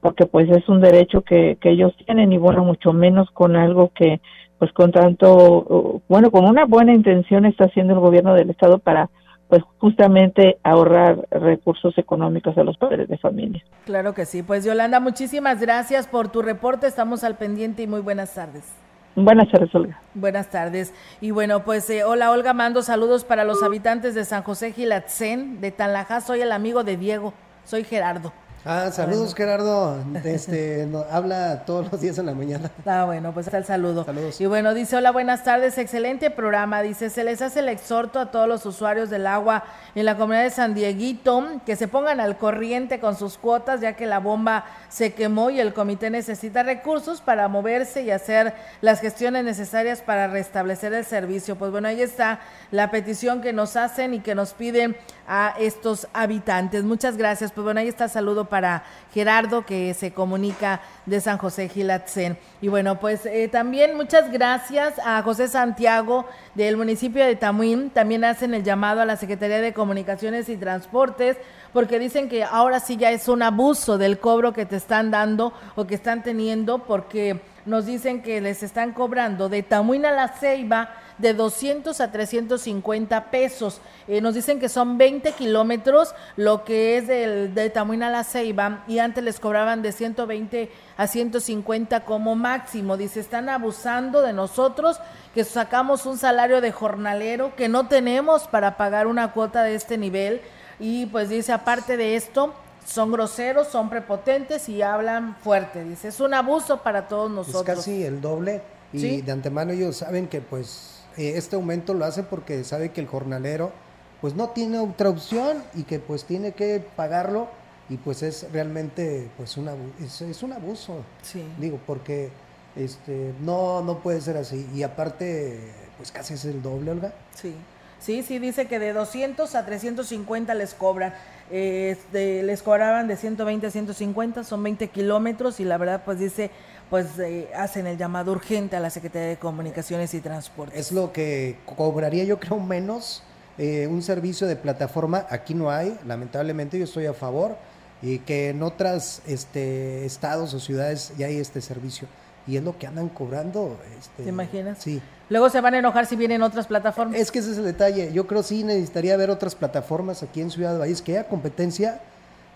porque 0.00 0.26
pues 0.26 0.48
es 0.50 0.68
un 0.68 0.80
derecho 0.80 1.22
que, 1.22 1.58
que 1.60 1.70
ellos 1.70 1.94
tienen 2.04 2.32
y 2.32 2.38
bueno, 2.38 2.64
mucho 2.64 2.92
menos 2.92 3.30
con 3.32 3.56
algo 3.56 3.90
que 3.94 4.20
pues 4.58 4.72
con 4.72 4.92
tanto, 4.92 6.02
bueno, 6.06 6.30
con 6.30 6.44
una 6.44 6.66
buena 6.66 6.92
intención 6.92 7.46
está 7.46 7.64
haciendo 7.64 7.94
el 7.94 8.00
gobierno 8.00 8.34
del 8.34 8.50
estado 8.50 8.78
para 8.78 9.08
pues 9.48 9.62
justamente 9.78 10.58
ahorrar 10.62 11.26
recursos 11.30 11.96
económicos 11.98 12.56
a 12.56 12.62
los 12.62 12.76
padres 12.76 13.08
de 13.08 13.18
familia. 13.18 13.64
Claro 13.84 14.14
que 14.14 14.24
sí. 14.24 14.42
Pues 14.42 14.64
Yolanda, 14.64 15.00
muchísimas 15.00 15.60
gracias 15.60 16.06
por 16.06 16.28
tu 16.28 16.40
reporte. 16.42 16.86
Estamos 16.86 17.24
al 17.24 17.36
pendiente 17.36 17.82
y 17.82 17.86
muy 17.86 18.00
buenas 18.00 18.34
tardes. 18.34 18.79
Buenas 19.16 19.50
tardes, 19.50 19.74
Olga. 19.74 20.00
Buenas 20.14 20.50
tardes. 20.50 20.94
Y 21.20 21.30
bueno, 21.32 21.64
pues 21.64 21.90
eh, 21.90 22.04
hola, 22.04 22.30
Olga, 22.30 22.52
mando 22.52 22.82
saludos 22.82 23.24
para 23.24 23.44
los 23.44 23.62
habitantes 23.62 24.14
de 24.14 24.24
San 24.24 24.42
José 24.42 24.72
Gilatzen, 24.72 25.60
de 25.60 25.72
Tanlajá. 25.72 26.20
Soy 26.20 26.40
el 26.40 26.52
amigo 26.52 26.84
de 26.84 26.96
Diego. 26.96 27.34
Soy 27.64 27.84
Gerardo. 27.84 28.32
Ah, 28.62 28.90
saludos 28.92 29.34
Gerardo, 29.34 29.96
este, 30.22 30.86
habla 31.10 31.64
todos 31.64 31.90
los 31.90 31.98
días 31.98 32.18
en 32.18 32.26
la 32.26 32.34
mañana. 32.34 32.70
Ah, 32.84 33.04
bueno, 33.06 33.32
pues 33.32 33.46
está 33.46 33.56
el 33.56 33.64
saludo. 33.64 34.04
Saludos. 34.04 34.38
Y 34.38 34.44
bueno, 34.44 34.74
dice, 34.74 34.96
hola, 34.96 35.12
buenas 35.12 35.44
tardes, 35.44 35.78
excelente 35.78 36.30
programa. 36.30 36.82
Dice, 36.82 37.08
se 37.08 37.24
les 37.24 37.40
hace 37.40 37.60
el 37.60 37.70
exhorto 37.70 38.18
a 38.20 38.30
todos 38.30 38.46
los 38.46 38.66
usuarios 38.66 39.08
del 39.08 39.26
agua 39.26 39.64
en 39.94 40.04
la 40.04 40.16
comunidad 40.16 40.42
de 40.42 40.50
San 40.50 40.74
Dieguito 40.74 41.46
que 41.64 41.74
se 41.74 41.88
pongan 41.88 42.20
al 42.20 42.36
corriente 42.36 43.00
con 43.00 43.16
sus 43.16 43.38
cuotas, 43.38 43.80
ya 43.80 43.94
que 43.94 44.04
la 44.04 44.18
bomba 44.18 44.66
se 44.90 45.14
quemó 45.14 45.48
y 45.48 45.60
el 45.60 45.72
comité 45.72 46.10
necesita 46.10 46.62
recursos 46.62 47.22
para 47.22 47.48
moverse 47.48 48.02
y 48.02 48.10
hacer 48.10 48.54
las 48.82 49.00
gestiones 49.00 49.42
necesarias 49.44 50.02
para 50.02 50.26
restablecer 50.26 50.92
el 50.92 51.06
servicio. 51.06 51.56
Pues 51.56 51.70
bueno, 51.70 51.88
ahí 51.88 52.02
está 52.02 52.40
la 52.72 52.90
petición 52.90 53.40
que 53.40 53.54
nos 53.54 53.76
hacen 53.76 54.12
y 54.12 54.20
que 54.20 54.34
nos 54.34 54.52
piden 54.52 54.96
a 55.26 55.54
estos 55.58 56.08
habitantes. 56.12 56.82
Muchas 56.82 57.16
gracias. 57.16 57.52
Pues 57.52 57.64
bueno, 57.64 57.80
ahí 57.80 57.88
está 57.88 58.04
el 58.04 58.10
saludo 58.10 58.49
para 58.50 58.84
Gerardo 59.14 59.64
que 59.64 59.94
se 59.94 60.12
comunica 60.12 60.82
de 61.06 61.20
San 61.20 61.38
José 61.38 61.68
Gilatzen. 61.68 62.36
Y 62.60 62.68
bueno, 62.68 63.00
pues 63.00 63.24
eh, 63.24 63.48
también 63.48 63.96
muchas 63.96 64.30
gracias 64.30 64.98
a 65.02 65.22
José 65.22 65.48
Santiago 65.48 66.26
del 66.54 66.76
municipio 66.76 67.24
de 67.24 67.36
Tamuín. 67.36 67.88
También 67.88 68.24
hacen 68.24 68.52
el 68.52 68.62
llamado 68.62 69.00
a 69.00 69.06
la 69.06 69.16
Secretaría 69.16 69.60
de 69.60 69.72
Comunicaciones 69.72 70.48
y 70.48 70.56
Transportes 70.56 71.38
porque 71.72 71.98
dicen 71.98 72.28
que 72.28 72.44
ahora 72.44 72.80
sí 72.80 72.96
ya 72.96 73.10
es 73.10 73.28
un 73.28 73.42
abuso 73.42 73.96
del 73.96 74.18
cobro 74.18 74.52
que 74.52 74.66
te 74.66 74.76
están 74.76 75.10
dando 75.10 75.52
o 75.76 75.86
que 75.86 75.94
están 75.94 76.22
teniendo 76.22 76.80
porque 76.84 77.40
nos 77.66 77.86
dicen 77.86 78.22
que 78.22 78.40
les 78.40 78.62
están 78.62 78.92
cobrando 78.92 79.48
de 79.48 79.62
Tamuín 79.62 80.04
a 80.06 80.12
la 80.12 80.28
Ceiba 80.28 80.90
de 81.20 81.34
200 81.34 82.00
a 82.00 82.10
350 82.10 83.30
pesos. 83.30 83.80
Eh, 84.08 84.20
nos 84.20 84.34
dicen 84.34 84.58
que 84.58 84.68
son 84.68 84.98
20 84.98 85.32
kilómetros, 85.32 86.14
lo 86.36 86.64
que 86.64 86.98
es 86.98 87.06
del, 87.06 87.54
de 87.54 87.70
Tamuín 87.70 88.02
a 88.02 88.10
la 88.10 88.24
Ceiba, 88.24 88.84
y 88.88 88.98
antes 88.98 89.22
les 89.22 89.40
cobraban 89.40 89.82
de 89.82 89.92
120 89.92 90.70
a 90.96 91.06
150 91.06 92.04
como 92.04 92.34
máximo. 92.34 92.96
Dice, 92.96 93.20
están 93.20 93.48
abusando 93.48 94.22
de 94.22 94.32
nosotros, 94.32 94.98
que 95.34 95.44
sacamos 95.44 96.06
un 96.06 96.18
salario 96.18 96.60
de 96.60 96.72
jornalero, 96.72 97.54
que 97.56 97.68
no 97.68 97.88
tenemos 97.88 98.48
para 98.48 98.76
pagar 98.76 99.06
una 99.06 99.32
cuota 99.32 99.62
de 99.62 99.74
este 99.74 99.98
nivel. 99.98 100.40
Y 100.78 101.06
pues 101.06 101.28
dice, 101.28 101.52
aparte 101.52 101.96
de 101.96 102.16
esto, 102.16 102.54
son 102.86 103.12
groseros, 103.12 103.68
son 103.68 103.90
prepotentes 103.90 104.68
y 104.68 104.82
hablan 104.82 105.36
fuerte. 105.36 105.84
Dice, 105.84 106.08
es 106.08 106.20
un 106.20 106.34
abuso 106.34 106.78
para 106.82 107.06
todos 107.06 107.30
nosotros. 107.30 107.68
Es 107.68 107.76
casi 107.76 108.02
el 108.02 108.20
doble 108.20 108.62
y 108.92 109.22
de 109.22 109.32
antemano 109.32 109.72
ellos 109.72 109.96
saben 109.96 110.26
que 110.26 110.40
pues 110.40 110.99
eh, 111.16 111.34
este 111.36 111.56
aumento 111.56 111.94
lo 111.94 112.04
hace 112.04 112.22
porque 112.22 112.64
sabe 112.64 112.90
que 112.90 113.00
el 113.00 113.06
jornalero 113.06 113.72
pues 114.20 114.34
no 114.34 114.50
tiene 114.50 114.78
otra 114.78 115.08
opción 115.08 115.62
y 115.74 115.84
que 115.84 115.98
pues 115.98 116.24
tiene 116.24 116.52
que 116.52 116.84
pagarlo 116.96 117.48
y 117.88 117.96
pues 117.96 118.22
es 118.22 118.46
realmente 118.52 119.30
pues 119.36 119.56
una 119.56 119.72
es, 120.00 120.20
es 120.20 120.42
un 120.42 120.52
abuso. 120.52 121.02
Sí. 121.22 121.44
digo 121.58 121.80
porque 121.86 122.30
este 122.76 123.32
no 123.40 123.82
no 123.82 123.98
puede 123.98 124.20
ser 124.20 124.36
así. 124.36 124.68
Y 124.74 124.82
aparte 124.82 125.72
pues 125.96 126.12
casi 126.12 126.34
es 126.34 126.44
el 126.44 126.62
doble 126.62 126.90
Olga. 126.90 127.14
Sí 127.34 127.54
sí 128.00 128.22
sí 128.22 128.38
dice 128.38 128.66
que 128.66 128.78
de 128.78 128.92
200 128.92 129.54
a 129.54 129.66
350 129.66 130.54
les 130.54 130.74
cobran 130.74 131.14
este, 131.50 132.42
les 132.42 132.62
cobraban 132.62 133.08
de 133.08 133.16
120 133.16 133.66
a 133.66 133.70
150 133.70 134.44
son 134.44 134.62
20 134.62 134.88
kilómetros 134.88 135.60
y 135.60 135.64
la 135.64 135.78
verdad 135.78 136.02
pues 136.04 136.18
dice 136.18 136.50
pues 136.90 137.18
eh, 137.18 137.48
hacen 137.56 137.86
el 137.86 137.96
llamado 137.96 138.32
urgente 138.32 138.76
a 138.76 138.80
la 138.80 138.90
Secretaría 138.90 139.28
de 139.28 139.36
Comunicaciones 139.36 140.12
y 140.12 140.20
Transportes. 140.20 140.78
Es 140.78 140.92
lo 140.92 141.12
que 141.12 141.56
cobraría 141.64 142.24
yo 142.24 142.40
creo 142.40 142.58
menos 142.58 143.22
eh, 143.58 143.86
un 143.86 144.02
servicio 144.02 144.46
de 144.46 144.56
plataforma, 144.56 145.26
aquí 145.30 145.54
no 145.54 145.70
hay, 145.70 145.96
lamentablemente 146.06 146.78
yo 146.78 146.84
estoy 146.84 147.06
a 147.06 147.12
favor, 147.12 147.56
y 148.02 148.20
que 148.20 148.48
en 148.48 148.62
otros 148.62 149.20
este, 149.26 150.04
estados 150.06 150.54
o 150.54 150.60
ciudades 150.60 151.12
ya 151.18 151.26
hay 151.26 151.38
este 151.38 151.60
servicio. 151.60 152.08
Y 152.46 152.56
es 152.56 152.62
lo 152.62 152.76
que 152.78 152.86
andan 152.86 153.08
cobrando. 153.08 153.78
Este, 153.98 154.24
¿Te 154.24 154.28
imaginas? 154.28 154.78
Sí. 154.78 155.00
Luego 155.28 155.50
se 155.50 155.60
van 155.60 155.74
a 155.74 155.78
enojar 155.78 156.06
si 156.06 156.16
vienen 156.16 156.42
otras 156.42 156.66
plataformas. 156.66 157.18
Es 157.18 157.30
que 157.30 157.38
ese 157.38 157.52
es 157.52 157.58
el 157.58 157.64
detalle. 157.64 158.12
Yo 158.12 158.26
creo 158.26 158.42
sí 158.42 158.64
necesitaría 158.64 159.16
ver 159.16 159.30
otras 159.30 159.54
plataformas 159.54 160.22
aquí 160.22 160.40
en 160.40 160.50
Ciudad 160.50 160.78
Valles 160.78 161.02
que 161.02 161.12
haya 161.12 161.28
competencia 161.28 162.00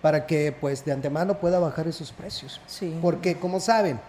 para 0.03 0.27
que 0.27 0.55
pues 0.61 0.85
de 0.85 0.93
antemano 0.93 1.39
pueda 1.39 1.59
bajar 1.59 1.87
esos 1.87 2.13
precios. 2.13 2.61
Sí. 2.67 2.99
Porque 3.01 3.37
como 3.37 3.61
saben, 3.61 4.01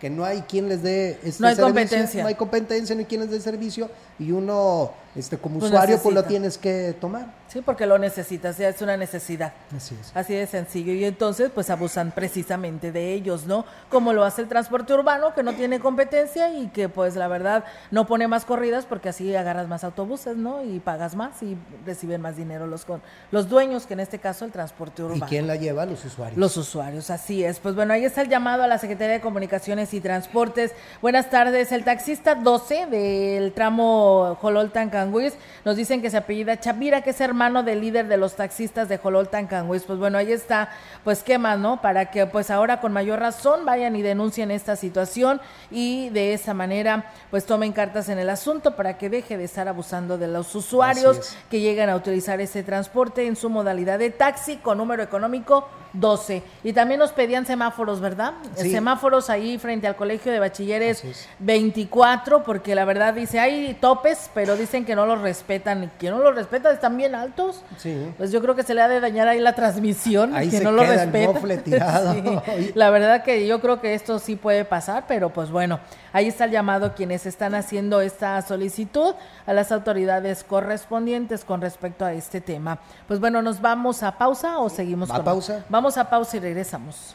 que 0.00 0.10
no 0.10 0.24
hay 0.24 0.40
quien 0.42 0.68
les 0.68 0.82
dé 0.82 1.18
este 1.22 1.42
no 1.42 1.48
hay 1.48 1.56
competencia 1.56 2.22
no 2.22 2.28
hay 2.28 2.34
competencia 2.34 2.94
no 2.94 3.00
hay 3.00 3.04
quien 3.04 3.20
les 3.20 3.30
dé 3.30 3.40
servicio 3.40 3.90
y 4.18 4.32
uno 4.32 4.92
este 5.14 5.36
como 5.36 5.58
usuario 5.58 6.00
pues 6.02 6.14
lo 6.14 6.24
tienes 6.24 6.56
que 6.56 6.96
tomar 6.98 7.39
Sí, 7.50 7.62
porque 7.62 7.84
lo 7.84 7.98
necesitas, 7.98 8.60
es 8.60 8.80
una 8.80 8.96
necesidad. 8.96 9.52
Así 9.76 9.96
es. 10.00 10.12
Así 10.14 10.34
de 10.34 10.46
sencillo. 10.46 10.92
Y 10.92 11.04
entonces, 11.04 11.50
pues 11.52 11.68
abusan 11.68 12.12
precisamente 12.12 12.92
de 12.92 13.12
ellos, 13.12 13.44
¿no? 13.46 13.64
Como 13.88 14.12
lo 14.12 14.22
hace 14.22 14.42
el 14.42 14.48
transporte 14.48 14.94
urbano, 14.94 15.34
que 15.34 15.42
no 15.42 15.54
tiene 15.54 15.80
competencia 15.80 16.54
y 16.54 16.68
que, 16.68 16.88
pues, 16.88 17.16
la 17.16 17.26
verdad, 17.26 17.64
no 17.90 18.06
pone 18.06 18.28
más 18.28 18.44
corridas 18.44 18.86
porque 18.86 19.08
así 19.08 19.34
agarras 19.34 19.66
más 19.66 19.82
autobuses, 19.82 20.36
¿no? 20.36 20.62
Y 20.62 20.78
pagas 20.78 21.16
más 21.16 21.42
y 21.42 21.58
reciben 21.84 22.20
más 22.20 22.36
dinero 22.36 22.68
los, 22.68 22.84
con, 22.84 23.02
los 23.32 23.48
dueños, 23.48 23.84
que 23.84 23.94
en 23.94 24.00
este 24.00 24.20
caso 24.20 24.44
el 24.44 24.52
transporte 24.52 25.02
urbano. 25.02 25.26
¿Y 25.26 25.28
quién 25.28 25.48
la 25.48 25.56
lleva? 25.56 25.84
Los 25.86 26.04
usuarios. 26.04 26.38
Los 26.38 26.56
usuarios, 26.56 27.10
así 27.10 27.42
es. 27.42 27.58
Pues 27.58 27.74
bueno, 27.74 27.94
ahí 27.94 28.04
está 28.04 28.22
el 28.22 28.28
llamado 28.28 28.62
a 28.62 28.68
la 28.68 28.78
Secretaría 28.78 29.14
de 29.14 29.20
Comunicaciones 29.20 29.92
y 29.92 30.00
Transportes. 30.00 30.72
Buenas 31.02 31.30
tardes. 31.30 31.72
El 31.72 31.82
taxista 31.82 32.36
12 32.36 32.86
del 32.86 33.52
tramo 33.54 34.38
Jolol-Tancanguis 34.40 35.32
nos 35.64 35.74
dicen 35.74 36.00
que 36.00 36.10
se 36.10 36.16
apellida 36.16 36.60
Chavira, 36.60 37.00
que 37.00 37.10
es 37.10 37.20
hermano 37.20 37.39
mano 37.40 37.62
del 37.62 37.80
líder 37.80 38.06
de 38.06 38.18
los 38.18 38.36
taxistas 38.36 38.90
de 38.90 38.98
Jololtan 38.98 39.46
Canguis. 39.46 39.84
Pues 39.84 39.98
bueno, 39.98 40.18
ahí 40.18 40.30
está, 40.30 40.68
pues 41.04 41.22
qué 41.22 41.38
más, 41.38 41.58
¿no? 41.58 41.80
Para 41.80 42.10
que 42.10 42.26
pues 42.26 42.50
ahora 42.50 42.82
con 42.82 42.92
mayor 42.92 43.18
razón 43.18 43.64
vayan 43.64 43.96
y 43.96 44.02
denuncien 44.02 44.50
esta 44.50 44.76
situación 44.76 45.40
y 45.70 46.10
de 46.10 46.34
esa 46.34 46.52
manera 46.52 47.06
pues 47.30 47.46
tomen 47.46 47.72
cartas 47.72 48.10
en 48.10 48.18
el 48.18 48.28
asunto 48.28 48.76
para 48.76 48.98
que 48.98 49.08
deje 49.08 49.38
de 49.38 49.44
estar 49.44 49.68
abusando 49.68 50.18
de 50.18 50.28
los 50.28 50.54
usuarios 50.54 51.34
que 51.48 51.60
llegan 51.60 51.88
a 51.88 51.96
utilizar 51.96 52.42
ese 52.42 52.62
transporte 52.62 53.26
en 53.26 53.36
su 53.36 53.48
modalidad 53.48 53.98
de 53.98 54.10
taxi 54.10 54.58
con 54.58 54.76
número 54.76 55.02
económico 55.02 55.66
12. 55.94 56.42
Y 56.62 56.74
también 56.74 57.00
nos 57.00 57.12
pedían 57.12 57.46
semáforos, 57.46 58.00
¿verdad? 58.00 58.34
Semáforos 58.54 59.30
ahí 59.30 59.56
frente 59.56 59.86
al 59.86 59.96
Colegio 59.96 60.30
de 60.30 60.38
Bachilleres 60.38 61.26
24, 61.38 62.44
porque 62.44 62.74
la 62.74 62.84
verdad 62.84 63.14
dice, 63.14 63.40
hay 63.40 63.74
topes, 63.80 64.30
pero 64.34 64.56
dicen 64.56 64.84
que 64.84 64.94
no 64.94 65.06
los 65.06 65.20
respetan. 65.20 65.84
Y 65.84 65.86
quien 65.98 66.12
no 66.12 66.22
los 66.22 66.34
respeta 66.34 66.70
están 66.70 66.96
bien 66.96 67.14
altos 67.14 67.29
Sí. 67.78 68.12
pues 68.16 68.30
yo 68.32 68.40
creo 68.40 68.54
que 68.54 68.62
se 68.62 68.74
le 68.74 68.82
ha 68.82 68.88
de 68.88 69.00
dañar 69.00 69.28
ahí 69.28 69.38
la 69.40 69.54
transmisión, 69.54 70.34
Ahí 70.34 70.50
que 70.50 70.58
se 70.58 70.64
no 70.64 70.72
lo 70.72 70.82
queda 70.82 71.04
el 71.04 71.12
respeta. 71.12 71.32
mofle 71.32 71.56
tirado. 71.64 72.12
Sí, 72.14 72.72
La 72.74 72.90
verdad 72.90 73.22
que 73.22 73.46
yo 73.46 73.60
creo 73.60 73.80
que 73.80 73.94
esto 73.94 74.18
sí 74.18 74.36
puede 74.36 74.64
pasar, 74.64 75.04
pero 75.08 75.30
pues 75.30 75.50
bueno, 75.50 75.80
ahí 76.12 76.28
está 76.28 76.44
el 76.44 76.50
llamado 76.50 76.94
quienes 76.94 77.26
están 77.26 77.54
haciendo 77.54 78.00
esta 78.00 78.40
solicitud 78.42 79.14
a 79.46 79.52
las 79.52 79.72
autoridades 79.72 80.44
correspondientes 80.44 81.44
con 81.44 81.60
respecto 81.60 82.04
a 82.04 82.12
este 82.12 82.40
tema. 82.40 82.78
Pues 83.08 83.20
bueno, 83.20 83.42
nos 83.42 83.60
vamos 83.60 84.02
a 84.02 84.18
pausa 84.18 84.58
o 84.58 84.68
seguimos 84.68 85.10
¿A 85.10 85.16
con 85.16 85.24
pausa? 85.24 85.64
Vamos 85.68 85.96
a 85.96 86.08
pausa 86.10 86.36
y 86.36 86.40
regresamos. 86.40 87.14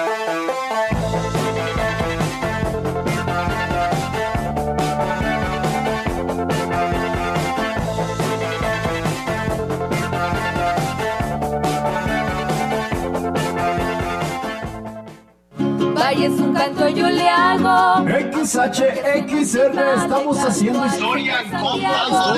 Vaya 16.11 16.27
es 16.27 16.41
un 16.41 16.53
canto 16.53 16.89
yo 16.89 17.09
le 17.09 17.29
hago. 17.29 18.05
XHXR, 18.05 19.79
estamos 19.95 20.37
haciendo 20.39 20.85
historia, 20.85 21.37
contando 21.49 22.35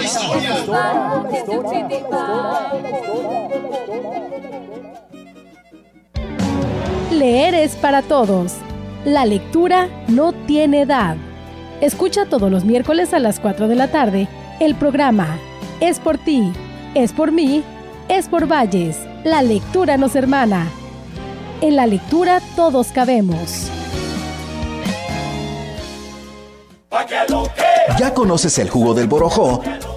Leer 7.10 7.56
es 7.56 7.76
para 7.78 8.04
todos. 8.04 8.58
La 9.06 9.26
lectura 9.26 9.90
no 10.08 10.34
tiene 10.34 10.84
edad. 10.84 11.18
Escucha 11.82 12.28
todos 12.28 12.52
los 12.52 12.66
miércoles 12.66 13.12
a 13.16 13.20
las 13.20 13.40
4 13.40 13.68
de 13.68 13.76
la 13.76 13.88
tarde 13.88 14.28
el 14.60 14.76
programa 14.76 15.40
Es 15.80 16.00
por 16.00 16.20
ti, 16.20 16.54
es 16.94 17.12
por 17.12 17.32
mí, 17.32 17.64
es 18.08 18.28
por 18.28 18.46
Valles. 18.46 19.00
La 19.24 19.42
lectura 19.42 19.98
nos 19.98 20.16
hermana. 20.16 20.68
En 21.64 21.78
la 21.78 21.88
lectura 21.88 22.42
todos 22.58 22.88
cabemos. 22.90 23.70
¿Ya 27.98 28.14
conoces 28.14 28.60
el 28.60 28.70
jugo 28.70 28.94
del 28.94 29.08
borojó? 29.08 29.64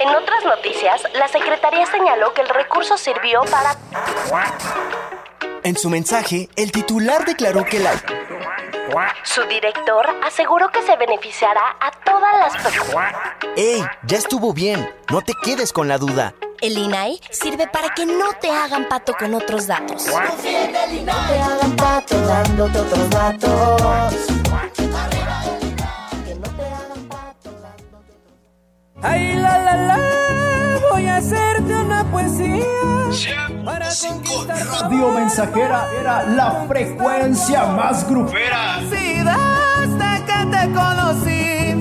En 0.00 0.08
otras 0.08 0.44
noticias, 0.46 1.02
la 1.12 1.28
Secretaría 1.28 1.84
señaló 1.84 2.32
que 2.32 2.40
el 2.40 2.48
recurso 2.48 2.96
sirvió 2.96 3.42
para... 3.50 3.76
En 5.62 5.76
su 5.76 5.90
mensaje, 5.90 6.48
el 6.56 6.72
titular 6.72 7.26
declaró 7.26 7.64
que 7.64 7.80
la... 7.80 7.92
Su 9.24 9.42
director 9.44 10.06
aseguró 10.24 10.72
que 10.72 10.80
se 10.82 10.96
beneficiará 10.96 11.76
a 11.80 11.90
todas 11.90 12.38
las 12.38 12.62
personas. 12.62 13.14
¡Ey! 13.56 13.84
Ya 14.04 14.16
estuvo 14.16 14.54
bien. 14.54 14.90
No 15.10 15.20
te 15.20 15.34
quedes 15.44 15.70
con 15.70 15.86
la 15.86 15.98
duda. 15.98 16.32
El 16.62 16.76
INAI 16.76 17.20
sirve 17.30 17.66
para 17.68 17.90
que 17.90 18.06
no 18.06 18.32
te 18.40 18.50
hagan 18.50 18.88
pato 18.88 19.14
con 19.14 19.34
otros 19.34 19.66
datos. 19.66 20.06
No 20.06 20.20
te 20.42 21.40
hagan 21.40 21.76
pato 21.76 22.20
dándote 22.22 22.78
otros 22.78 23.10
datos. 23.10 23.69
Radio 33.90 35.08
Mensajera 35.12 35.88
era 36.00 36.22
la 36.22 36.64
frecuencia 36.68 37.64
más 37.66 38.08
grupera. 38.08 38.78
Sí, 38.88 39.18
desde 39.18 40.24
que 40.26 40.46
te 40.46 40.72
conocí, 40.72 41.74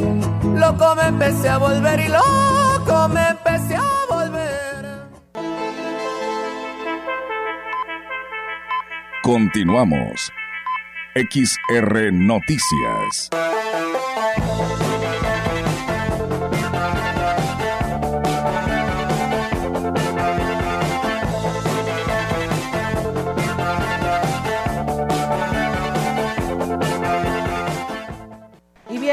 loco 0.58 0.96
me 0.96 1.04
empecé 1.04 1.50
a 1.50 1.60
volver 1.60 2.00
y 2.00 2.08
loco 2.08 3.10
me 3.10 3.28
empecé 3.28 3.76
a 3.76 3.84
volver. 4.10 5.10
Continuamos. 9.22 10.32
XR 11.14 12.12
Noticias. 12.12 13.30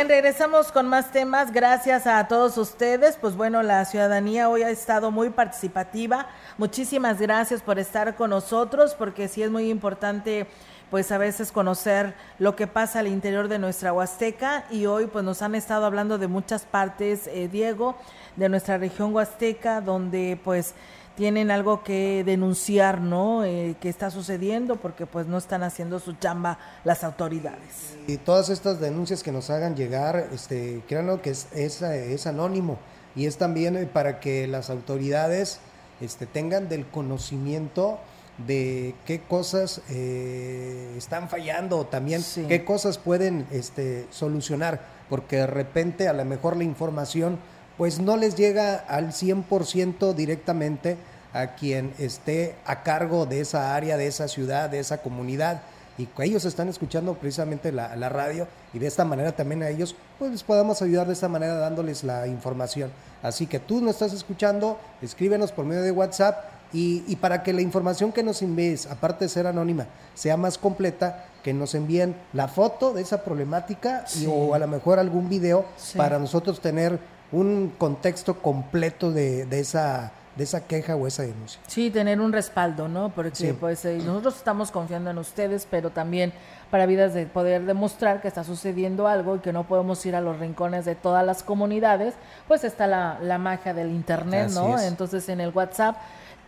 Regresamos 0.07 0.71
con 0.71 0.89
más 0.89 1.11
temas. 1.11 1.53
Gracias 1.53 2.07
a 2.07 2.27
todos 2.29 2.57
ustedes. 2.59 3.17
Pues 3.17 3.35
bueno, 3.37 3.63
la 3.63 3.85
ciudadanía 3.85 4.49
hoy 4.49 4.63
ha 4.63 4.71
estado 4.71 5.11
muy 5.11 5.31
participativa. 5.31 6.29
Muchísimas 6.59 7.21
gracias 7.21 7.61
por 7.63 7.79
estar 7.79 8.15
con 8.15 8.31
nosotros, 8.31 8.95
porque 8.95 9.29
sí 9.29 9.43
es 9.43 9.51
muy 9.51 9.69
importante 9.69 10.47
pues 10.91 11.11
a 11.11 11.19
veces 11.19 11.51
conocer 11.51 12.15
lo 12.39 12.55
que 12.55 12.69
pasa 12.69 13.01
al 13.01 13.09
interior 13.09 13.49
de 13.49 13.59
nuestra 13.59 13.93
Huasteca 13.93 14.67
y 14.71 14.87
hoy 14.87 15.07
pues 15.07 15.25
nos 15.25 15.43
han 15.43 15.57
estado 15.57 15.85
hablando 15.85 16.17
de 16.17 16.29
muchas 16.29 16.63
partes, 16.63 17.27
eh, 17.27 17.49
Diego, 17.49 17.97
de 18.37 18.49
nuestra 18.49 18.79
región 18.79 19.13
Huasteca, 19.13 19.81
donde 19.81 20.39
pues 20.45 20.75
tienen 21.17 21.51
algo 21.51 21.83
que 21.83 22.23
denunciar, 22.25 23.01
¿no? 23.01 23.45
Eh, 23.45 23.75
que 23.81 23.89
está 23.89 24.11
sucediendo 24.11 24.77
porque 24.77 25.07
pues 25.07 25.27
no 25.27 25.39
están 25.39 25.63
haciendo 25.63 25.99
su 25.99 26.13
chamba 26.13 26.59
las 26.85 27.03
autoridades. 27.03 27.97
Y 28.07 28.19
todas 28.19 28.51
estas 28.51 28.79
denuncias 28.79 29.23
que 29.23 29.33
nos 29.33 29.51
hagan 29.51 29.75
llegar, 29.75 30.29
este, 30.33 30.83
créanlo 30.87 31.23
que 31.23 31.31
es, 31.31 31.49
es, 31.53 31.83
es 31.83 32.27
anónimo 32.27 32.79
y 33.17 33.27
es 33.27 33.39
también 33.39 33.77
eh, 33.77 33.87
para 33.87 34.21
que 34.21 34.47
las 34.47 34.71
autoridades 34.71 35.59
este, 36.01 36.27
tengan 36.27 36.69
del 36.69 36.87
conocimiento 36.87 37.99
de 38.47 38.95
qué 39.07 39.23
cosas 39.23 39.81
eh, 39.89 40.95
están 40.97 41.31
fallando 41.31 41.79
o 41.79 41.87
también 41.87 42.23
qué 42.49 42.65
cosas 42.67 42.99
pueden 42.99 43.47
este, 43.51 44.07
solucionar, 44.11 44.83
porque 45.09 45.37
de 45.37 45.47
repente 45.47 46.07
a 46.09 46.13
lo 46.13 46.25
mejor 46.27 46.57
la 46.57 46.65
información 46.65 47.39
pues 47.77 47.99
no 48.01 48.17
les 48.17 48.37
llega 48.37 48.77
al 48.77 49.13
100% 49.13 50.15
directamente 50.15 50.97
a 51.33 51.55
quien 51.55 51.93
esté 51.99 52.55
a 52.65 52.83
cargo 52.83 53.27
de 53.27 53.41
esa 53.41 53.75
área, 53.75 53.97
de 53.97 54.07
esa 54.07 54.29
ciudad, 54.29 54.71
de 54.71 54.79
esa 54.79 54.99
comunidad. 54.99 55.61
Y 55.99 56.07
que 56.07 56.25
ellos 56.25 56.45
están 56.45 56.69
escuchando 56.69 57.15
precisamente 57.15 57.73
la, 57.73 57.97
la 57.97 58.11
radio 58.11 58.47
y 58.75 58.79
de 58.79 58.87
esta 58.87 59.05
manera 59.07 59.33
también 59.33 59.63
a 59.63 59.71
ellos 59.71 59.97
pues 60.19 60.31
les 60.31 60.43
podamos 60.43 60.83
ayudar 60.83 61.07
de 61.07 61.15
esta 61.15 61.29
manera 61.29 61.55
dándoles 61.55 62.05
la 62.05 62.27
información. 62.27 62.91
Así 63.23 63.47
que 63.47 63.59
tú 63.61 63.81
no 63.81 63.91
estás 63.91 64.13
escuchando, 64.13 64.79
escríbenos 65.01 65.53
por 65.53 65.65
medio 65.65 65.83
de 65.83 65.91
WhatsApp 65.91 66.45
y, 66.73 67.03
y, 67.07 67.17
para 67.17 67.43
que 67.43 67.53
la 67.55 67.63
información 67.63 68.13
que 68.13 68.23
nos 68.23 68.43
envíes, 68.43 68.87
aparte 68.87 69.25
de 69.25 69.29
ser 69.31 69.47
anónima, 69.47 69.87
sea 70.15 70.37
más 70.37 70.59
completa, 70.59 71.27
que 71.43 71.55
nos 71.55 71.75
envíen 71.75 72.15
la 72.33 72.49
foto 72.49 72.93
de 72.93 73.03
esa 73.03 73.23
problemática 73.23 74.05
Sí. 74.07 74.25
y, 74.25 74.27
o 74.27 74.53
a 74.53 74.59
lo 74.59 74.67
mejor 74.67 74.99
algún 74.99 75.29
video 75.29 75.65
Sí. 75.77 75.97
para 75.97 76.19
nosotros 76.19 76.61
tener 76.61 76.99
un 77.33 77.73
contexto 77.77 78.41
completo 78.41 79.11
de, 79.11 79.47
de 79.47 79.61
esa 79.61 80.13
de 80.37 80.45
esa 80.45 80.67
queja 80.67 80.97
o 80.97 81.07
esa 81.07 81.23
denuncia. 81.23 81.61
Sí, 81.67 81.91
tener 81.91 82.21
un 82.21 82.33
respaldo, 82.33 82.89
¿no? 82.89 83.09
Porque 83.09 83.55
pues 83.55 83.85
eh, 83.87 83.99
nosotros 84.05 84.37
estamos 84.37 84.71
confiando 84.71 85.11
en 85.11 85.19
ustedes, 85.19 85.67
pero 85.69 85.91
también 85.91 86.33
para 86.71 86.85
vidas 86.85 87.15
de 87.15 87.27
poder 87.27 87.65
demostrar 87.65 88.21
que 88.21 88.29
está 88.29 88.45
sucediendo 88.45 89.09
algo 89.09 89.37
y 89.37 89.39
que 89.39 89.53
no 89.53 89.65
podemos 89.65 90.05
ir 90.05 90.15
a 90.15 90.21
los 90.21 90.39
rincones 90.39 90.85
de 90.85 90.95
todas 90.95 91.25
las 91.25 91.43
comunidades, 91.43 92.15
pues 92.49 92.65
está 92.65 92.87
la, 92.87 93.19
la 93.23 93.39
magia 93.39 93.73
del 93.73 93.91
internet, 93.91 94.51
¿no? 94.53 94.79
Entonces 94.79 95.29
en 95.31 95.41
el 95.41 95.51
WhatsApp 95.51 95.97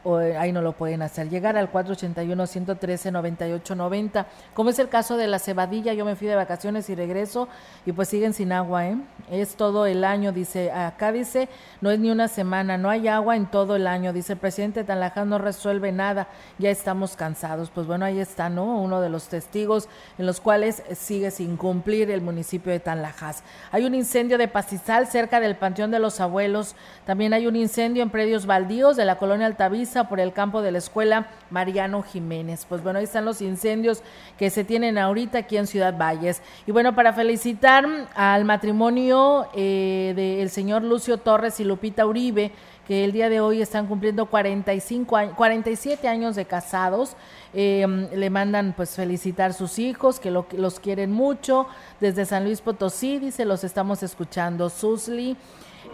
o 0.05 0.21
eh, 0.21 0.37
ahí 0.37 0.53
no 0.53 0.63
lo 0.63 0.73
pueden 0.73 1.03
hacer. 1.03 1.29
Llegar 1.29 1.57
al 1.57 1.73
481-113-9890. 1.73 4.27
Como 4.55 4.71
es 4.71 4.79
el 4.79 4.89
caso 4.89 5.17
de 5.17 5.27
la 5.27 5.39
cebadilla, 5.39 5.93
yo 5.93 6.05
me 6.05 6.17
fui 6.17 6.29
de 6.29 6.37
vacaciones 6.37 6.89
y 6.91 6.95
regreso 6.95 7.49
y 7.85 7.93
pues 7.93 8.09
siguen 8.09 8.35
sin 8.35 8.53
agua, 8.53 8.87
¿eh? 8.87 8.97
Es 9.31 9.57
todo 9.57 9.87
el 9.87 10.05
año, 10.05 10.33
dice. 10.33 10.73
Acá 10.73 11.13
dice, 11.13 11.49
no 11.81 11.91
es 11.91 11.99
ni 11.99 12.11
una 12.11 12.29
semana, 12.29 12.79
no 12.79 12.89
hay 12.89 13.09
agua 13.09 13.37
en 13.37 13.47
todo 13.47 13.77
el 13.77 13.87
año. 13.87 14.13
Dice 14.13 14.33
el 14.35 14.39
presidente 14.39 14.85
Tanlaján 14.85 15.29
no 15.29 15.39
resuelve 15.39 15.93
nada, 15.93 16.29
ya 16.59 16.71
estamos 16.71 17.17
cansados. 17.17 17.71
Pues 17.71 17.87
bueno, 17.87 18.05
ahí 18.05 18.21
está, 18.21 18.49
¿no? 18.49 18.81
Uno 18.81 19.01
de 19.01 19.11
los 19.11 19.29
testigos 19.29 19.89
en 20.17 20.27
los 20.27 20.41
cuales 20.41 20.83
sigue 20.95 21.31
sin 21.31 21.57
cumplir 21.57 22.11
el 22.11 22.23
municipio 22.23 22.73
de 22.73 22.81
Tanlajas. 22.81 23.43
Hay 23.71 23.85
un 23.85 23.95
incendio 23.95 24.39
de 24.39 24.49
pastizal 24.49 25.07
cerca 25.07 25.41
del 25.41 25.57
Panteón 25.57 25.91
de 25.91 25.99
los 25.99 26.21
Abuelos. 26.21 26.75
También 27.05 27.35
hay 27.35 27.47
un 27.47 27.57
incendio 27.57 28.03
en 28.03 28.11
predios 28.11 28.47
baldíos 28.47 28.97
de 28.97 29.05
la 29.05 29.17
colonia 29.17 29.47
Altavista 29.47 30.09
por 30.09 30.21
el 30.21 30.33
campo 30.33 30.63
de 30.63 30.73
la 30.73 30.79
escuela 30.79 31.29
Mariano 31.51 32.03
Jiménez. 32.03 32.65
Pues 32.69 32.83
bueno, 32.83 32.99
ahí 32.99 33.05
están 33.05 33.25
los 33.25 33.43
incendios 33.43 34.03
que 34.39 34.51
se 34.51 34.65
tienen 34.65 34.97
ahorita 34.97 35.39
aquí 35.39 35.57
en 35.57 35.67
Ciudad 35.67 35.97
Valles. 35.99 36.43
Y 36.67 36.73
bueno, 36.73 36.95
para 36.95 37.13
felicitar 37.13 37.85
al 38.15 38.45
matrimonio 38.45 39.18
eh, 39.55 40.13
del 40.17 40.51
señor 40.51 40.83
Lucio 40.83 41.19
Torres 41.19 41.61
y 41.61 41.65
Lupita 41.65 42.07
Uribe, 42.07 42.53
que 42.87 43.05
el 43.05 43.13
día 43.13 43.29
de 43.29 43.41
hoy 43.41 43.61
están 43.61 43.87
cumpliendo 43.87 44.27
45 44.27 45.17
años, 45.17 45.35
47 45.37 46.09
años 46.09 46.37
de 46.37 46.45
casados. 46.45 47.17
Em, 47.53 48.09
le 48.15 48.31
mandan 48.31 48.75
pues 48.77 48.91
felicitar 48.91 49.53
sus 49.55 49.79
hijos, 49.79 50.21
que 50.21 50.31
los 50.31 50.81
quieren 50.81 51.13
mucho. 51.13 51.67
Desde 52.01 52.25
San 52.25 52.45
Luis 52.45 52.61
Potosí, 52.61 53.19
dice, 53.19 53.45
los 53.45 53.65
estamos 53.65 54.03
escuchando. 54.03 54.71
Susli 54.71 55.37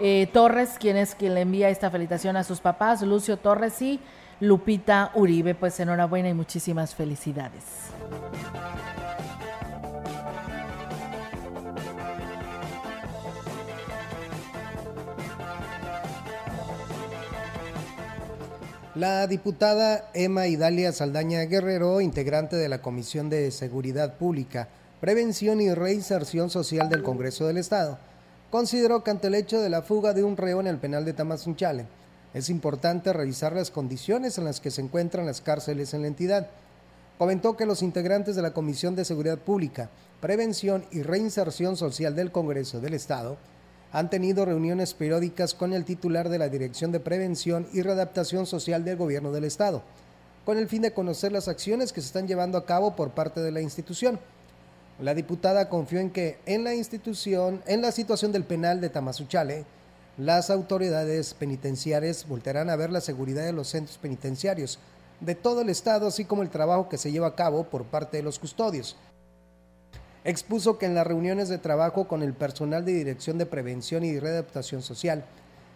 eh, 0.00 0.28
Torres, 0.32 0.76
quien 0.78 0.96
es 0.96 1.14
quien 1.14 1.34
le 1.34 1.42
envía 1.42 1.68
esta 1.68 1.90
felicitación 1.90 2.36
a 2.36 2.44
sus 2.44 2.60
papás, 2.60 3.02
Lucio 3.02 3.36
Torres 3.36 3.80
y 3.82 4.00
Lupita 4.40 5.10
Uribe. 5.14 5.54
Pues 5.54 5.78
enhorabuena 5.80 6.28
y 6.28 6.34
muchísimas 6.34 6.94
felicidades. 6.94 7.64
La 18.94 19.26
diputada 19.26 20.08
Emma 20.14 20.46
Idalia 20.46 20.92
Saldaña 20.92 21.40
Guerrero, 21.46 22.00
integrante 22.00 22.54
de 22.54 22.68
la 22.68 22.80
Comisión 22.80 23.28
de 23.28 23.50
Seguridad 23.50 24.14
Pública, 24.14 24.68
Prevención 25.00 25.60
y 25.60 25.74
Reinserción 25.74 26.48
Social 26.48 26.88
del 26.88 27.02
Congreso 27.02 27.48
del 27.48 27.56
Estado, 27.56 27.98
consideró 28.52 29.02
que 29.02 29.10
ante 29.10 29.26
el 29.26 29.34
hecho 29.34 29.60
de 29.60 29.68
la 29.68 29.82
fuga 29.82 30.12
de 30.12 30.22
un 30.22 30.36
reo 30.36 30.60
en 30.60 30.68
el 30.68 30.78
penal 30.78 31.04
de 31.04 31.12
Tamazunchale, 31.12 31.86
es 32.34 32.48
importante 32.48 33.12
revisar 33.12 33.52
las 33.52 33.72
condiciones 33.72 34.38
en 34.38 34.44
las 34.44 34.60
que 34.60 34.70
se 34.70 34.82
encuentran 34.82 35.26
las 35.26 35.40
cárceles 35.40 35.92
en 35.92 36.02
la 36.02 36.08
entidad. 36.08 36.46
Comentó 37.18 37.56
que 37.56 37.66
los 37.66 37.82
integrantes 37.82 38.36
de 38.36 38.42
la 38.42 38.52
Comisión 38.52 38.94
de 38.94 39.04
Seguridad 39.04 39.38
Pública, 39.38 39.90
Prevención 40.20 40.84
y 40.92 41.02
Reinserción 41.02 41.76
Social 41.76 42.14
del 42.14 42.30
Congreso 42.30 42.80
del 42.80 42.94
Estado 42.94 43.38
han 43.94 44.10
tenido 44.10 44.44
reuniones 44.44 44.92
periódicas 44.92 45.54
con 45.54 45.72
el 45.72 45.86
titular 45.86 46.28
de 46.28 46.38
la 46.38 46.50
Dirección 46.50 46.92
de 46.92 47.00
Prevención 47.00 47.66
y 47.72 47.80
Readaptación 47.80 48.44
Social 48.44 48.84
del 48.84 48.98
Gobierno 48.98 49.32
del 49.32 49.44
Estado, 49.44 49.82
con 50.44 50.58
el 50.58 50.68
fin 50.68 50.82
de 50.82 50.92
conocer 50.92 51.32
las 51.32 51.48
acciones 51.48 51.94
que 51.94 52.02
se 52.02 52.08
están 52.08 52.28
llevando 52.28 52.58
a 52.58 52.66
cabo 52.66 52.94
por 52.94 53.12
parte 53.12 53.40
de 53.40 53.52
la 53.52 53.62
institución 53.62 54.18
la 55.00 55.14
diputada 55.14 55.68
confió 55.68 55.98
en 55.98 56.10
que 56.10 56.38
en 56.46 56.62
la 56.62 56.74
institución, 56.74 57.62
en 57.66 57.82
la 57.82 57.90
situación 57.90 58.30
del 58.30 58.44
penal 58.44 58.80
de 58.80 58.90
Tamazuchale, 58.90 59.64
las 60.16 60.50
autoridades 60.50 61.34
penitenciarias 61.34 62.28
volverán 62.28 62.70
a 62.70 62.76
ver 62.76 62.90
la 62.90 63.00
seguridad 63.00 63.44
de 63.44 63.52
los 63.52 63.68
centros 63.68 63.98
penitenciarios 63.98 64.78
de 65.18 65.34
todo 65.34 65.62
el 65.62 65.68
estado, 65.68 66.06
así 66.06 66.24
como 66.24 66.42
el 66.42 66.50
trabajo 66.50 66.88
que 66.88 66.98
se 66.98 67.10
lleva 67.10 67.26
a 67.26 67.34
cabo 67.34 67.64
por 67.64 67.84
parte 67.84 68.18
de 68.18 68.22
los 68.22 68.38
custodios. 68.38 68.96
Expuso 70.24 70.78
que 70.78 70.86
en 70.86 70.94
las 70.94 71.06
reuniones 71.06 71.50
de 71.50 71.58
trabajo 71.58 72.08
con 72.08 72.22
el 72.22 72.32
personal 72.32 72.86
de 72.86 72.94
Dirección 72.94 73.36
de 73.36 73.44
Prevención 73.44 74.04
y 74.04 74.18
Readaptación 74.18 74.80
Social, 74.80 75.22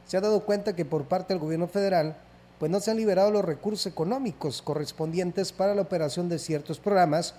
se 0.07 0.17
ha 0.17 0.23
dado 0.23 0.47
cuenta 0.47 0.75
que 0.75 0.87
por 0.87 1.05
parte 1.05 1.35
del 1.35 1.43
gobierno 1.43 1.69
federal, 1.69 2.17
pues 2.59 2.73
no 2.73 2.81
se 2.81 2.91
han 2.91 2.97
liberado 2.97 3.31
los 3.31 3.45
recursos 3.45 3.87
económicos 3.87 4.63
correspondientes 4.63 5.53
para 5.53 5.75
la 5.75 5.83
operación 5.83 6.31
de 6.31 6.39
ciertos 6.39 6.81
programas 6.81 7.35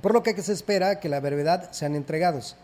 por 0.00 0.14
lo 0.14 0.22
que 0.22 0.40
se 0.40 0.52
espera 0.52 1.00
que 1.00 1.08
la 1.08 1.20
brevedad 1.20 1.72
sean 1.72 1.94
entregados. 1.94 2.56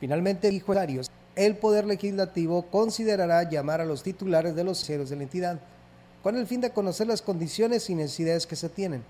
Finalmente, 0.00 0.50
dijo 0.50 0.74
Darius, 0.74 1.10
el 1.36 1.56
Poder 1.56 1.86
Legislativo 1.86 2.66
considerará 2.70 3.48
llamar 3.48 3.80
a 3.80 3.86
los 3.86 4.02
titulares 4.02 4.54
de 4.54 4.64
los 4.64 4.84
ceros 4.84 5.08
de 5.08 5.16
la 5.16 5.22
entidad, 5.22 5.60
con 6.22 6.36
el 6.36 6.46
fin 6.46 6.60
de 6.60 6.70
conocer 6.70 7.06
las 7.06 7.22
condiciones 7.22 7.88
y 7.88 7.94
necesidades 7.94 8.46
que 8.46 8.56
se 8.56 8.68
tienen 8.68 9.02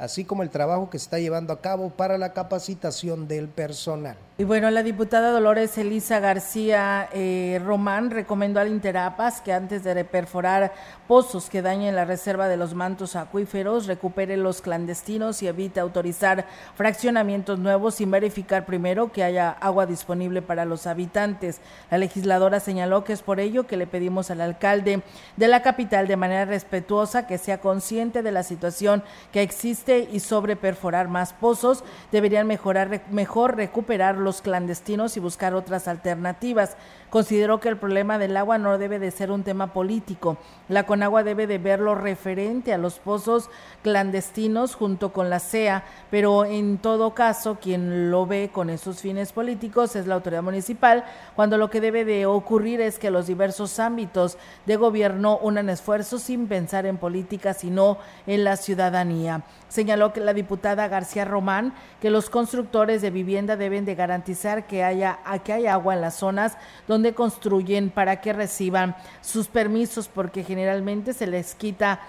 así 0.00 0.24
como 0.24 0.42
el 0.42 0.50
trabajo 0.50 0.88
que 0.90 0.98
se 0.98 1.04
está 1.04 1.18
llevando 1.18 1.52
a 1.52 1.60
cabo 1.60 1.90
para 1.90 2.18
la 2.18 2.32
capacitación 2.32 3.28
del 3.28 3.48
personal. 3.48 4.16
Y 4.40 4.44
bueno, 4.44 4.70
la 4.70 4.82
diputada 4.82 5.32
Dolores 5.32 5.76
Elisa 5.76 6.18
García 6.18 7.10
eh, 7.12 7.60
Román 7.62 8.10
recomendó 8.10 8.58
al 8.58 8.68
Interapas 8.68 9.42
que 9.42 9.52
antes 9.52 9.84
de 9.84 10.02
perforar 10.06 10.72
pozos 11.06 11.50
que 11.50 11.60
dañen 11.60 11.94
la 11.94 12.06
reserva 12.06 12.48
de 12.48 12.56
los 12.56 12.72
mantos 12.72 13.16
acuíferos, 13.16 13.86
recupere 13.86 14.38
los 14.38 14.62
clandestinos 14.62 15.42
y 15.42 15.48
evite 15.48 15.78
autorizar 15.78 16.46
fraccionamientos 16.74 17.58
nuevos 17.58 17.96
sin 17.96 18.10
verificar 18.10 18.64
primero 18.64 19.12
que 19.12 19.24
haya 19.24 19.50
agua 19.50 19.84
disponible 19.84 20.40
para 20.40 20.64
los 20.64 20.86
habitantes. 20.86 21.60
La 21.90 21.98
legisladora 21.98 22.60
señaló 22.60 23.04
que 23.04 23.12
es 23.12 23.20
por 23.20 23.40
ello 23.40 23.66
que 23.66 23.76
le 23.76 23.86
pedimos 23.86 24.30
al 24.30 24.40
alcalde 24.40 25.02
de 25.36 25.48
la 25.48 25.60
capital 25.60 26.08
de 26.08 26.16
manera 26.16 26.46
respetuosa 26.46 27.26
que 27.26 27.36
sea 27.36 27.60
consciente 27.60 28.22
de 28.22 28.32
la 28.32 28.42
situación 28.42 29.02
que 29.32 29.42
existe 29.42 30.08
y 30.10 30.20
sobre 30.20 30.56
perforar 30.56 31.08
más 31.08 31.34
pozos, 31.34 31.84
deberían 32.10 32.46
mejorar, 32.46 33.02
mejor 33.10 33.56
recuperar 33.56 34.16
clandestinos 34.42 35.16
y 35.16 35.20
buscar 35.20 35.54
otras 35.54 35.88
alternativas. 35.88 36.76
Consideró 37.10 37.58
que 37.58 37.68
el 37.68 37.76
problema 37.76 38.18
del 38.18 38.36
agua 38.36 38.56
no 38.58 38.78
debe 38.78 39.00
de 39.00 39.10
ser 39.10 39.32
un 39.32 39.42
tema 39.42 39.72
político. 39.72 40.36
La 40.68 40.86
Conagua 40.86 41.24
debe 41.24 41.48
de 41.48 41.58
verlo 41.58 41.96
referente 41.96 42.72
a 42.72 42.78
los 42.78 43.00
pozos 43.00 43.50
clandestinos 43.82 44.76
junto 44.76 45.12
con 45.12 45.28
la 45.28 45.40
CEA, 45.40 45.82
pero 46.12 46.44
en 46.44 46.78
todo 46.78 47.12
caso 47.12 47.58
quien 47.60 48.12
lo 48.12 48.26
ve 48.26 48.50
con 48.52 48.70
esos 48.70 49.00
fines 49.00 49.32
políticos 49.32 49.96
es 49.96 50.06
la 50.06 50.14
autoridad 50.14 50.44
municipal, 50.44 51.04
cuando 51.34 51.58
lo 51.58 51.68
que 51.68 51.80
debe 51.80 52.04
de 52.04 52.26
ocurrir 52.26 52.80
es 52.80 53.00
que 53.00 53.10
los 53.10 53.26
diversos 53.26 53.80
ámbitos 53.80 54.38
de 54.66 54.76
gobierno 54.76 55.36
unan 55.42 55.68
esfuerzos 55.68 56.22
sin 56.22 56.46
pensar 56.46 56.86
en 56.86 56.96
política, 56.96 57.54
sino 57.54 57.98
en 58.28 58.44
la 58.44 58.56
ciudadanía. 58.56 59.42
Señaló 59.68 60.12
que 60.12 60.20
la 60.20 60.32
diputada 60.32 60.86
García 60.86 61.24
Román 61.24 61.74
que 62.00 62.10
los 62.10 62.30
constructores 62.30 63.02
de 63.02 63.10
vivienda 63.10 63.56
deben 63.56 63.84
de 63.84 63.94
garantizar 63.94 64.66
que 64.66 64.84
haya, 64.84 65.18
que 65.44 65.52
haya 65.52 65.74
agua 65.74 65.94
en 65.94 66.00
las 66.00 66.14
zonas 66.14 66.56
donde 66.88 66.99
construyen 67.14 67.90
para 67.90 68.20
que 68.20 68.32
reciban 68.32 68.94
sus 69.20 69.48
permisos 69.48 70.08
porque 70.08 70.44
generalmente 70.44 71.12
se 71.12 71.26
les 71.26 71.54
quita 71.54 72.00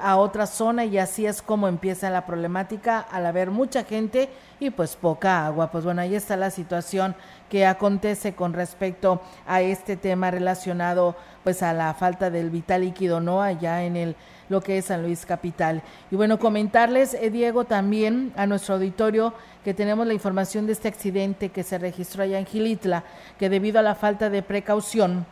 a 0.00 0.16
otra 0.16 0.46
zona 0.46 0.84
y 0.84 0.98
así 0.98 1.26
es 1.26 1.42
como 1.42 1.66
empieza 1.66 2.08
la 2.10 2.26
problemática 2.26 3.00
al 3.00 3.26
haber 3.26 3.50
mucha 3.50 3.84
gente 3.84 4.28
y 4.60 4.70
pues 4.70 4.94
poca 4.94 5.46
agua. 5.46 5.70
Pues 5.70 5.84
bueno, 5.84 6.00
ahí 6.00 6.14
está 6.14 6.36
la 6.36 6.50
situación 6.50 7.16
que 7.50 7.66
acontece 7.66 8.34
con 8.34 8.52
respecto 8.52 9.20
a 9.46 9.62
este 9.62 9.96
tema 9.96 10.30
relacionado 10.30 11.16
pues 11.42 11.62
a 11.62 11.72
la 11.72 11.92
falta 11.94 12.30
del 12.30 12.50
vital 12.50 12.82
líquido, 12.82 13.20
¿no? 13.20 13.42
Allá 13.42 13.84
en 13.84 13.96
el 13.96 14.16
lo 14.48 14.60
que 14.60 14.78
es 14.78 14.86
San 14.86 15.02
Luis 15.02 15.26
Capital. 15.26 15.82
Y 16.10 16.16
bueno, 16.16 16.38
comentarles, 16.38 17.14
eh, 17.14 17.30
Diego, 17.30 17.64
también 17.64 18.32
a 18.36 18.46
nuestro 18.46 18.74
auditorio 18.74 19.34
que 19.64 19.74
tenemos 19.74 20.06
la 20.06 20.14
información 20.14 20.66
de 20.66 20.72
este 20.72 20.88
accidente 20.88 21.48
que 21.48 21.62
se 21.62 21.78
registró 21.78 22.22
allá 22.22 22.38
en 22.38 22.46
Gilitla, 22.46 23.04
que 23.38 23.48
debido 23.48 23.78
a 23.78 23.82
la 23.82 23.94
falta 23.94 24.30
de 24.30 24.42
precaución, 24.42 25.26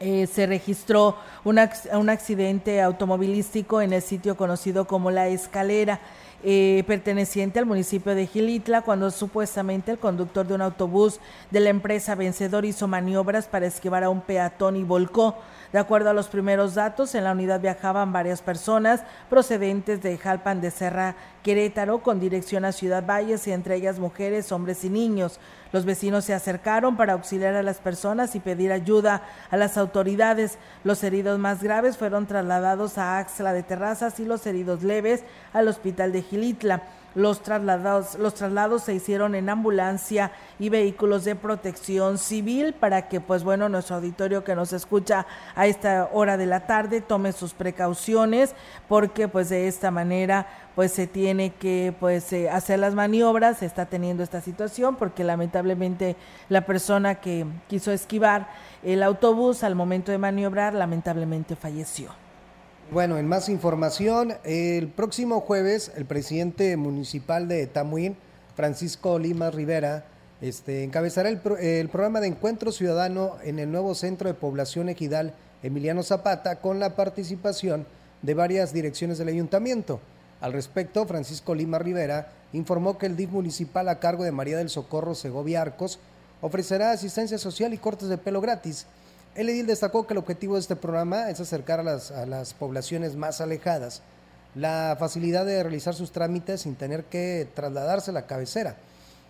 eh, 0.00 0.28
se 0.28 0.46
registró 0.46 1.16
un 1.44 1.58
accidente 1.58 2.80
automovilístico 2.80 3.80
en 3.80 3.92
el 3.92 4.02
sitio 4.02 4.36
conocido 4.36 4.86
como 4.86 5.10
La 5.10 5.26
Escalera. 5.26 5.98
Eh, 6.44 6.84
perteneciente 6.86 7.58
al 7.58 7.66
municipio 7.66 8.14
de 8.14 8.28
Gilitla, 8.28 8.82
cuando 8.82 9.10
supuestamente 9.10 9.90
el 9.90 9.98
conductor 9.98 10.46
de 10.46 10.54
un 10.54 10.62
autobús 10.62 11.18
de 11.50 11.58
la 11.58 11.70
empresa 11.70 12.14
Vencedor 12.14 12.64
hizo 12.64 12.86
maniobras 12.86 13.48
para 13.48 13.66
esquivar 13.66 14.04
a 14.04 14.08
un 14.08 14.20
peatón 14.20 14.76
y 14.76 14.84
volcó. 14.84 15.34
De 15.72 15.80
acuerdo 15.80 16.10
a 16.10 16.14
los 16.14 16.28
primeros 16.28 16.76
datos, 16.76 17.16
en 17.16 17.24
la 17.24 17.32
unidad 17.32 17.60
viajaban 17.60 18.12
varias 18.12 18.40
personas 18.40 19.02
procedentes 19.28 20.00
de 20.00 20.16
Jalpan 20.16 20.60
de 20.60 20.70
Serra 20.70 21.16
Querétaro 21.42 22.04
con 22.04 22.20
dirección 22.20 22.64
a 22.64 22.70
Ciudad 22.70 23.04
Valles 23.04 23.48
y 23.48 23.50
entre 23.50 23.74
ellas 23.74 23.98
mujeres, 23.98 24.52
hombres 24.52 24.84
y 24.84 24.90
niños. 24.90 25.40
Los 25.72 25.84
vecinos 25.84 26.24
se 26.24 26.34
acercaron 26.34 26.96
para 26.96 27.12
auxiliar 27.12 27.54
a 27.54 27.62
las 27.62 27.78
personas 27.78 28.34
y 28.34 28.40
pedir 28.40 28.72
ayuda 28.72 29.22
a 29.50 29.56
las 29.56 29.76
autoridades. 29.76 30.58
Los 30.84 31.04
heridos 31.04 31.38
más 31.38 31.62
graves 31.62 31.96
fueron 31.96 32.26
trasladados 32.26 32.98
a 32.98 33.18
Axla 33.18 33.52
de 33.52 33.62
Terrazas 33.62 34.18
y 34.20 34.24
los 34.24 34.46
heridos 34.46 34.82
leves 34.82 35.24
al 35.52 35.68
hospital 35.68 36.12
de 36.12 36.22
Gilitla. 36.22 36.82
Los 37.18 37.42
traslados, 37.42 38.16
los 38.16 38.34
traslados 38.34 38.84
se 38.84 38.94
hicieron 38.94 39.34
en 39.34 39.48
ambulancia 39.48 40.30
y 40.60 40.68
vehículos 40.68 41.24
de 41.24 41.34
protección 41.34 42.16
civil 42.16 42.74
para 42.74 43.08
que, 43.08 43.20
pues 43.20 43.42
bueno, 43.42 43.68
nuestro 43.68 43.96
auditorio 43.96 44.44
que 44.44 44.54
nos 44.54 44.72
escucha 44.72 45.26
a 45.56 45.66
esta 45.66 46.10
hora 46.12 46.36
de 46.36 46.46
la 46.46 46.68
tarde 46.68 47.00
tome 47.00 47.32
sus 47.32 47.54
precauciones, 47.54 48.54
porque 48.86 49.26
pues 49.26 49.48
de 49.48 49.66
esta 49.66 49.90
manera 49.90 50.46
pues 50.76 50.92
se 50.92 51.08
tiene 51.08 51.50
que 51.50 51.92
pues 51.98 52.32
eh, 52.32 52.48
hacer 52.50 52.78
las 52.78 52.94
maniobras, 52.94 53.58
se 53.58 53.66
está 53.66 53.86
teniendo 53.86 54.22
esta 54.22 54.40
situación 54.40 54.94
porque 54.94 55.24
lamentablemente 55.24 56.14
la 56.48 56.66
persona 56.66 57.16
que 57.16 57.46
quiso 57.66 57.90
esquivar 57.90 58.48
el 58.84 59.02
autobús 59.02 59.64
al 59.64 59.74
momento 59.74 60.12
de 60.12 60.18
maniobrar 60.18 60.72
lamentablemente 60.72 61.56
falleció. 61.56 62.27
Bueno, 62.90 63.18
en 63.18 63.28
más 63.28 63.50
información, 63.50 64.32
el 64.44 64.88
próximo 64.88 65.40
jueves 65.40 65.92
el 65.94 66.06
presidente 66.06 66.74
municipal 66.78 67.46
de 67.46 67.66
Tamuín, 67.66 68.16
Francisco 68.56 69.18
Lima 69.18 69.50
Rivera, 69.50 70.06
este, 70.40 70.84
encabezará 70.84 71.28
el, 71.28 71.38
programa 71.90 72.20
de 72.20 72.28
encuentro 72.28 72.72
ciudadano 72.72 73.36
en 73.44 73.58
el 73.58 73.70
nuevo 73.70 73.94
centro 73.94 74.26
de 74.26 74.32
población 74.32 74.88
Equidal 74.88 75.34
Emiliano 75.62 76.02
Zapata 76.02 76.62
con 76.62 76.78
la 76.78 76.96
participación 76.96 77.86
de 78.22 78.32
varias 78.32 78.72
direcciones 78.72 79.18
del 79.18 79.28
ayuntamiento. 79.28 80.00
Al 80.40 80.54
respecto, 80.54 81.04
Francisco 81.04 81.54
Lima 81.54 81.78
Rivera 81.78 82.32
informó 82.54 82.96
que 82.96 83.04
el 83.04 83.16
DIF 83.16 83.32
municipal 83.32 83.90
a 83.90 84.00
cargo 84.00 84.24
de 84.24 84.32
María 84.32 84.56
del 84.56 84.70
Socorro 84.70 85.14
Segovia 85.14 85.60
Arcos 85.60 85.98
ofrecerá 86.40 86.92
asistencia 86.92 87.36
social 87.36 87.74
y 87.74 87.78
cortes 87.78 88.08
de 88.08 88.16
pelo 88.16 88.40
gratis 88.40 88.86
el 89.38 89.48
edil 89.48 89.66
destacó 89.66 90.04
que 90.04 90.14
el 90.14 90.18
objetivo 90.18 90.54
de 90.54 90.60
este 90.60 90.74
programa 90.74 91.30
es 91.30 91.38
acercar 91.38 91.78
a 91.78 91.84
las, 91.84 92.54
poblaciones 92.54 93.14
más 93.14 93.40
alejadas 93.40 94.02
la 94.56 94.96
facilidad 94.98 95.46
de 95.46 95.62
realizar 95.62 95.94
sus 95.94 96.10
trámites 96.10 96.62
sin 96.62 96.74
tener 96.74 97.04
que 97.04 97.46
trasladarse 97.54 98.10
a 98.10 98.14
la 98.14 98.26
cabecera. 98.26 98.74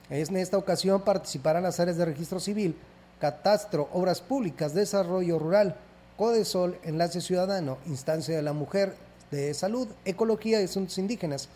En 0.09 0.37
esta 0.39 0.57
ocasión 0.57 1.03
participarán 1.03 1.65
las 1.65 1.79
áreas 1.79 1.99
de 1.99 2.07
registro 2.07 2.41
civil, 2.41 2.75
catastro, 3.21 3.91
obras 3.93 4.23
públicas, 4.23 4.73
desarrollo 4.73 5.39
rural, 5.39 5.77
Codesol, 6.17 6.79
Enlace 6.85 7.21
Ciudadano, 7.21 7.77
Instancia 7.85 8.35
de 8.35 8.43
la 8.43 8.55
Mujer, 8.55 8.95
de 9.31 9.53
Salud, 9.53 9.89
Ecología 10.07 10.63
y 10.63 10.65
Asuntos 10.65 10.97
Indígenas. 10.97 11.51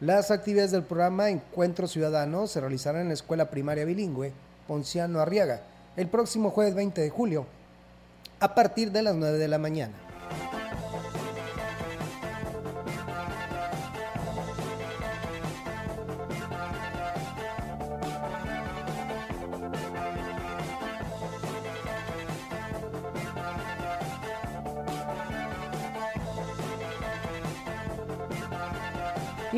Las 0.00 0.30
actividades 0.30 0.70
del 0.70 0.84
programa 0.84 1.30
Encuentro 1.30 1.88
Ciudadano 1.88 2.46
se 2.46 2.60
realizarán 2.60 3.02
en 3.02 3.08
la 3.08 3.14
Escuela 3.14 3.50
Primaria 3.50 3.84
Bilingüe 3.84 4.32
Ponciano 4.68 5.18
Arriaga 5.18 5.62
el 5.96 6.06
próximo 6.06 6.50
jueves 6.50 6.76
20 6.76 7.00
de 7.00 7.10
julio 7.10 7.46
a 8.40 8.54
partir 8.54 8.90
de 8.90 9.02
las 9.02 9.14
9 9.14 9.38
de 9.38 9.48
la 9.48 9.58
mañana. 9.58 9.92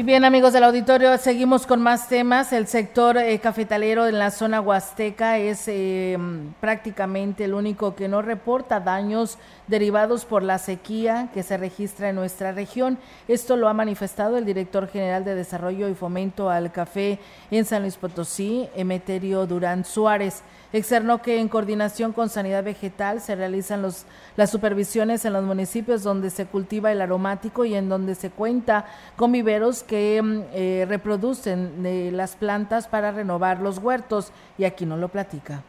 Bien, 0.05 0.25
amigos 0.25 0.53
del 0.53 0.65
auditorio, 0.65 1.17
seguimos 1.17 1.65
con 1.65 1.81
más 1.81 2.09
temas. 2.09 2.53
El 2.53 2.67
sector 2.67 3.17
eh, 3.19 3.39
cafetalero 3.39 4.09
en 4.09 4.19
la 4.19 4.33
zona 4.33 4.61
huasteca 4.61 5.39
es 5.39 5.69
eh, 5.69 6.19
prácticamente 6.61 7.45
el 7.45 7.55
único 7.55 7.95
que 7.95 8.09
no 8.09 8.21
reporta 8.21 8.81
daños 8.81 9.39
derivados 9.69 10.25
por 10.25 10.43
la 10.43 10.59
sequía 10.59 11.29
que 11.33 11.45
se 11.45 11.57
registra 11.57 12.09
en 12.09 12.17
nuestra 12.17 12.51
región. 12.51 12.99
Esto 13.29 13.57
lo 13.57 13.69
ha 13.69 13.75
manifestado 13.75 14.39
el 14.39 14.45
director 14.45 14.89
general 14.89 15.25
de 15.25 15.37
Desarrollo 15.37 15.89
y 15.89 15.95
Fomento 15.95 16.51
al 16.51 16.73
Café 16.73 17.21
en 17.53 17.65
San 17.65 17.83
Luis 17.83 17.97
Potosí, 17.97 18.69
Emeterio 18.75 19.47
Durán 19.47 19.85
Suárez. 19.85 20.43
Externó 20.73 21.21
que 21.21 21.39
en 21.39 21.49
coordinación 21.49 22.13
con 22.13 22.29
Sanidad 22.29 22.65
Vegetal 22.65 23.21
se 23.21 23.35
realizan 23.35 23.83
los, 23.83 24.07
las 24.37 24.51
supervisiones 24.51 25.25
en 25.25 25.35
los 25.35 25.45
municipios 25.45 26.03
donde 26.03 26.31
se 26.31 26.47
cultiva 26.47 26.91
el 26.91 27.01
aromático 27.01 27.65
y 27.65 27.75
en 27.75 27.89
donde 27.89 28.15
se 28.15 28.31
cuenta 28.31 28.87
con 29.17 29.33
viveros 29.33 29.83
que 29.83 30.21
mm, 30.23 30.43
eh, 30.53 30.87
reproducen 30.89 31.85
eh, 31.85 32.11
las 32.13 32.37
plantas 32.37 32.89
para 32.89 33.13
renovar 33.13 33.61
los 33.61 33.79
huertos. 33.79 34.33
Y 34.57 34.65
aquí 34.65 34.87
no 34.87 34.97
lo 34.97 35.09
platica. 35.09 35.63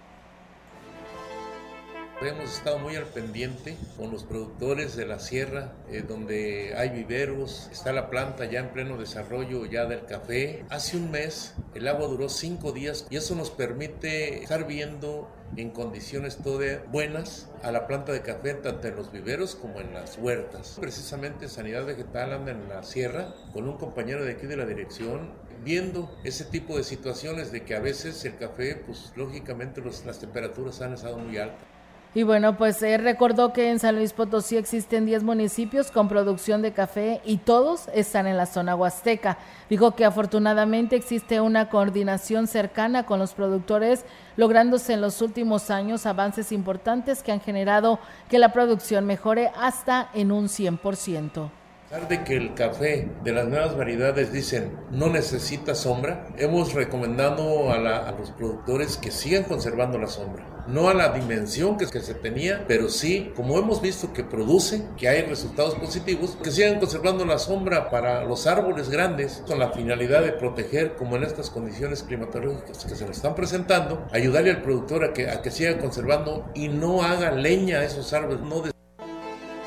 Hemos 2.26 2.54
estado 2.56 2.80
muy 2.80 2.96
al 2.96 3.06
pendiente 3.06 3.76
con 3.98 4.10
los 4.10 4.24
productores 4.24 4.96
de 4.96 5.06
la 5.06 5.20
sierra, 5.20 5.74
eh, 5.92 6.06
donde 6.08 6.74
hay 6.78 6.88
viveros, 6.90 7.68
está 7.70 7.92
la 7.92 8.10
planta 8.10 8.46
ya 8.46 8.62
en 8.62 8.70
pleno 8.70 8.98
desarrollo 8.98 9.66
ya 9.66 9.86
del 9.86 10.06
café. 10.06 10.64
Hace 10.70 10.96
un 10.96 11.12
mes 11.12 11.54
el 11.76 11.86
agua 11.86 12.08
duró 12.08 12.30
cinco 12.30 12.72
días 12.72 13.08
y 13.10 13.18
eso 13.18 13.36
nos 13.36 13.52
permite 13.52 14.42
estar 14.42 14.66
viendo 14.66 15.30
en 15.58 15.72
condiciones 15.72 16.38
todas 16.38 16.80
buenas 16.90 17.50
a 17.62 17.74
la 17.74 17.88
planta 17.88 18.14
de 18.14 18.22
café 18.22 18.54
tanto 18.54 18.88
en 18.88 18.96
los 18.96 19.12
viveros 19.12 19.56
como 19.56 19.82
en 19.82 19.94
las 19.94 20.18
huertas. 20.18 20.78
Precisamente 20.80 21.50
Sanidad 21.50 21.86
Vegetal 21.86 22.32
anda 22.32 22.52
en 22.52 22.70
la 22.70 22.84
sierra 22.84 23.36
con 23.52 23.68
un 23.68 23.78
compañero 23.78 24.24
de 24.24 24.32
aquí 24.32 24.48
de 24.48 24.56
la 24.56 24.66
dirección 24.66 25.34
viendo 25.64 26.10
ese 26.24 26.46
tipo 26.46 26.78
de 26.78 26.84
situaciones 26.84 27.52
de 27.52 27.64
que 27.64 27.76
a 27.76 27.80
veces 27.80 28.24
el 28.26 28.38
café, 28.38 28.76
pues 28.76 29.12
lógicamente 29.16 29.82
las 29.82 30.20
temperaturas 30.20 30.82
han 30.82 30.94
estado 30.94 31.18
muy 31.18 31.38
altas. 31.38 31.73
Y 32.16 32.22
bueno, 32.22 32.58
pues 32.58 32.80
eh, 32.84 32.98
recordó 32.98 33.54
que 33.54 33.72
en 33.72 33.80
San 33.80 33.96
Luis 33.96 34.14
Potosí 34.14 34.56
existen 34.56 35.08
10 35.08 35.24
municipios 35.24 35.90
con 35.90 36.08
producción 36.08 36.62
de 36.62 36.72
café 36.72 37.22
y 37.26 37.38
todos 37.38 37.88
están 37.92 38.28
en 38.28 38.38
la 38.38 38.46
zona 38.46 38.76
huasteca. 38.76 39.40
Dijo 39.68 39.96
que 39.96 40.06
afortunadamente 40.06 40.96
existe 40.96 41.42
una 41.42 41.70
coordinación 41.70 42.46
cercana 42.46 43.08
con 43.08 43.18
los 43.18 43.34
productores, 43.34 44.06
lográndose 44.38 44.94
en 44.94 45.02
los 45.02 45.24
últimos 45.24 45.72
años 45.72 46.06
avances 46.06 46.52
importantes 46.52 47.24
que 47.24 47.32
han 47.32 47.42
generado 47.42 48.00
que 48.30 48.38
la 48.38 48.54
producción 48.54 49.06
mejore 49.08 49.52
hasta 49.60 50.10
en 50.14 50.32
un 50.32 50.50
100% 50.50 51.63
de 52.02 52.24
que 52.24 52.36
el 52.36 52.56
café 52.56 53.08
de 53.24 53.32
las 53.32 53.48
nuevas 53.48 53.78
variedades 53.78 54.34
dicen 54.34 54.76
no 54.90 55.10
necesita 55.10 55.76
sombra, 55.76 56.26
hemos 56.38 56.74
recomendado 56.74 57.72
a, 57.72 57.76
a 57.76 58.12
los 58.14 58.32
productores 58.32 58.98
que 58.98 59.12
sigan 59.12 59.44
conservando 59.44 60.00
la 60.00 60.08
sombra. 60.08 60.44
No 60.66 60.90
a 60.90 60.94
la 60.96 61.10
dimensión 61.10 61.78
que, 61.78 61.86
que, 61.86 62.00
se 62.00 62.16
tenía, 62.16 62.66
pero 62.68 62.90
sí, 62.90 63.32
como 63.36 63.60
hemos 63.60 63.82
visto 63.82 64.12
que 64.12 64.24
produce, 64.24 64.84
que 64.98 65.08
hay 65.08 65.22
resultados 65.24 65.76
positivos, 65.76 66.36
que 66.42 66.52
sigan 66.52 66.80
conservando 66.80 67.26
la 67.26 67.38
sombra 67.38 67.92
para 67.92 68.24
los 68.24 68.48
árboles 68.48 68.90
grandes 68.90 69.44
con 69.46 69.60
la 69.60 69.72
finalidad 69.72 70.24
de 70.24 70.32
proteger, 70.32 70.96
como 70.96 71.18
en 71.18 71.24
estas 71.24 71.52
condiciones 71.52 72.02
climatológicas 72.02 72.86
que 72.86 72.96
se 72.96 73.06
nos 73.06 73.18
están 73.18 73.36
presentando, 73.36 74.08
ayudarle 74.12 74.50
al 74.52 74.62
productor 74.62 75.04
a 75.04 75.14
que, 75.14 75.30
a 75.30 75.42
que 75.42 75.52
siga 75.52 75.78
conservando 75.78 76.50
y 76.56 76.70
no 76.70 77.04
haga 77.04 77.32
leña 77.32 77.80
a 77.80 77.84
esos 77.84 78.14
árboles, 78.14 78.40
no 78.40 78.73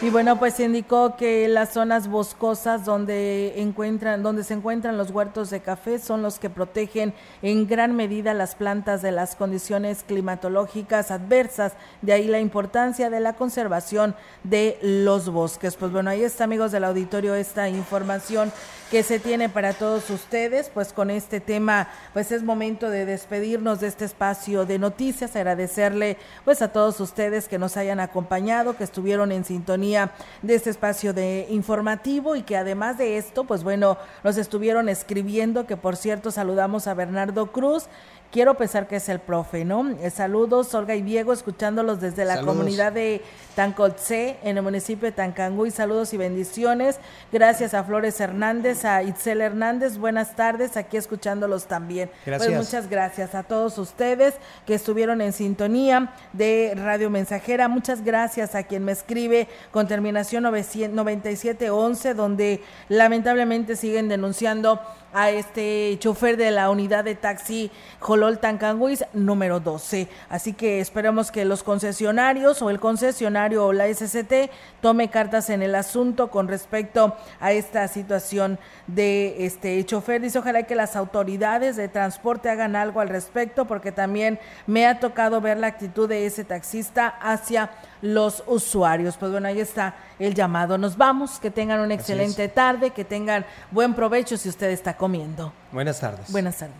y 0.02 0.10
bueno, 0.10 0.38
pues 0.38 0.60
indicó 0.60 1.16
que 1.16 1.48
las 1.48 1.72
zonas 1.72 2.08
boscosas 2.08 2.84
donde 2.84 3.54
encuentran, 3.62 4.22
donde 4.22 4.44
se 4.44 4.52
encuentran 4.52 4.98
los 4.98 5.10
huertos 5.10 5.48
de 5.48 5.60
café 5.60 5.98
son 5.98 6.20
los 6.20 6.38
que 6.38 6.50
protegen 6.50 7.14
en 7.40 7.66
gran 7.66 7.96
medida 7.96 8.34
las 8.34 8.56
plantas 8.56 9.00
de 9.00 9.10
las 9.10 9.36
condiciones 9.36 10.04
climatológicas 10.06 11.10
adversas. 11.10 11.72
De 12.02 12.12
ahí 12.12 12.26
la 12.26 12.40
importancia 12.40 13.08
de 13.08 13.20
la 13.20 13.32
conservación 13.32 14.14
de 14.44 14.78
los 14.82 15.30
bosques. 15.30 15.76
Pues 15.76 15.90
bueno, 15.90 16.10
ahí 16.10 16.22
está, 16.22 16.44
amigos 16.44 16.72
del 16.72 16.84
auditorio, 16.84 17.34
esta 17.34 17.70
información 17.70 18.52
que 18.90 19.02
se 19.02 19.18
tiene 19.18 19.48
para 19.48 19.72
todos 19.72 20.10
ustedes. 20.10 20.70
Pues 20.72 20.92
con 20.92 21.10
este 21.10 21.40
tema, 21.40 21.88
pues 22.12 22.32
es 22.32 22.42
momento 22.42 22.90
de 22.90 23.04
despedirnos 23.04 23.80
de 23.80 23.88
este 23.88 24.04
espacio 24.04 24.66
de 24.66 24.78
noticias, 24.78 25.36
agradecerle 25.36 26.16
pues 26.44 26.62
a 26.62 26.68
todos 26.68 27.00
ustedes 27.00 27.48
que 27.48 27.58
nos 27.58 27.76
hayan 27.76 28.00
acompañado, 28.00 28.76
que 28.76 28.84
estuvieron 28.84 29.32
en 29.32 29.44
sintonía 29.44 30.12
de 30.42 30.54
este 30.54 30.70
espacio 30.70 31.12
de 31.12 31.46
informativo 31.50 32.36
y 32.36 32.42
que 32.42 32.56
además 32.56 32.98
de 32.98 33.18
esto, 33.18 33.44
pues 33.44 33.64
bueno, 33.64 33.98
nos 34.24 34.36
estuvieron 34.36 34.88
escribiendo, 34.88 35.66
que 35.66 35.76
por 35.76 35.96
cierto 35.96 36.30
saludamos 36.30 36.86
a 36.86 36.94
Bernardo 36.94 37.52
Cruz, 37.52 37.88
quiero 38.30 38.54
pensar 38.54 38.86
que 38.86 38.96
es 38.96 39.08
el 39.08 39.20
profe, 39.20 39.64
¿no? 39.64 39.88
Eh, 40.02 40.10
saludos, 40.10 40.74
Olga 40.74 40.94
y 40.94 41.02
Diego, 41.02 41.32
escuchándolos 41.32 42.00
desde 42.00 42.24
la 42.24 42.42
comunidad 42.42 42.92
de 42.92 43.22
Tancotse, 43.54 44.36
en 44.42 44.56
el 44.56 44.62
municipio 44.62 45.06
de 45.06 45.12
Tancanguy. 45.12 45.70
Saludos 45.70 46.12
y 46.12 46.16
bendiciones. 46.16 46.98
Gracias 47.32 47.74
a 47.74 47.84
Flores 47.84 48.20
Hernández, 48.20 48.75
a 48.84 49.02
Itzel 49.02 49.40
Hernández. 49.40 49.98
Buenas 49.98 50.36
tardes, 50.36 50.76
aquí 50.76 50.96
escuchándolos 50.96 51.66
también. 51.66 52.08
Pues 52.08 52.26
gracias. 52.26 52.48
Pues 52.52 52.66
muchas 52.66 52.90
gracias 52.90 53.34
a 53.34 53.42
todos 53.42 53.78
ustedes 53.78 54.34
que 54.66 54.74
estuvieron 54.74 55.20
en 55.20 55.32
sintonía 55.32 56.12
de 56.32 56.74
Radio 56.76 57.10
Mensajera. 57.10 57.68
Muchas 57.68 58.04
gracias 58.04 58.54
a 58.54 58.64
quien 58.64 58.84
me 58.84 58.92
escribe 58.92 59.48
con 59.70 59.88
terminación 59.88 60.42
9711, 60.42 62.14
donde 62.14 62.62
lamentablemente 62.88 63.76
siguen 63.76 64.08
denunciando 64.08 64.80
a 65.16 65.30
este 65.30 65.96
chofer 65.98 66.36
de 66.36 66.50
la 66.50 66.68
unidad 66.68 67.04
de 67.04 67.14
taxi 67.14 67.70
Jolol 68.00 68.38
Tancanguis 68.38 69.04
número 69.14 69.60
12. 69.60 70.08
Así 70.28 70.52
que 70.52 70.80
esperamos 70.80 71.30
que 71.30 71.46
los 71.46 71.62
concesionarios 71.62 72.60
o 72.60 72.68
el 72.68 72.80
concesionario 72.80 73.64
o 73.64 73.72
la 73.72 73.86
SCT 73.86 74.50
tome 74.82 75.08
cartas 75.08 75.48
en 75.48 75.62
el 75.62 75.74
asunto 75.74 76.30
con 76.30 76.48
respecto 76.48 77.16
a 77.40 77.52
esta 77.52 77.88
situación 77.88 78.58
de 78.86 79.46
este 79.46 79.84
chofer. 79.84 80.20
Dice, 80.20 80.38
ojalá 80.38 80.64
que 80.64 80.74
las 80.74 80.96
autoridades 80.96 81.76
de 81.76 81.88
transporte 81.88 82.48
hagan 82.48 82.76
algo 82.76 83.00
al 83.00 83.08
respecto 83.08 83.66
porque 83.66 83.92
también 83.92 84.38
me 84.66 84.86
ha 84.86 85.00
tocado 85.00 85.40
ver 85.40 85.58
la 85.58 85.66
actitud 85.66 86.08
de 86.08 86.26
ese 86.26 86.44
taxista 86.44 87.08
hacia 87.08 87.70
los 88.02 88.44
usuarios. 88.46 89.16
Pues 89.16 89.32
bueno, 89.32 89.48
ahí 89.48 89.60
está 89.60 89.96
el 90.18 90.34
llamado. 90.34 90.78
Nos 90.78 90.96
vamos, 90.96 91.38
que 91.38 91.50
tengan 91.50 91.80
una 91.80 91.94
excelente 91.94 92.48
tarde, 92.48 92.90
que 92.90 93.04
tengan 93.04 93.44
buen 93.70 93.94
provecho 93.94 94.36
si 94.36 94.48
usted 94.48 94.70
está 94.70 94.96
comiendo. 94.96 95.52
Buenas 95.72 96.00
tardes. 96.00 96.30
Buenas 96.30 96.56
tardes. 96.56 96.76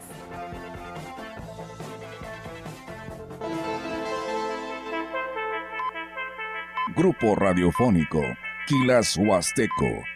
Grupo 6.97 7.35
Radiofónico, 7.35 8.23
Quilas 8.67 9.19
Huasteco 9.19 10.16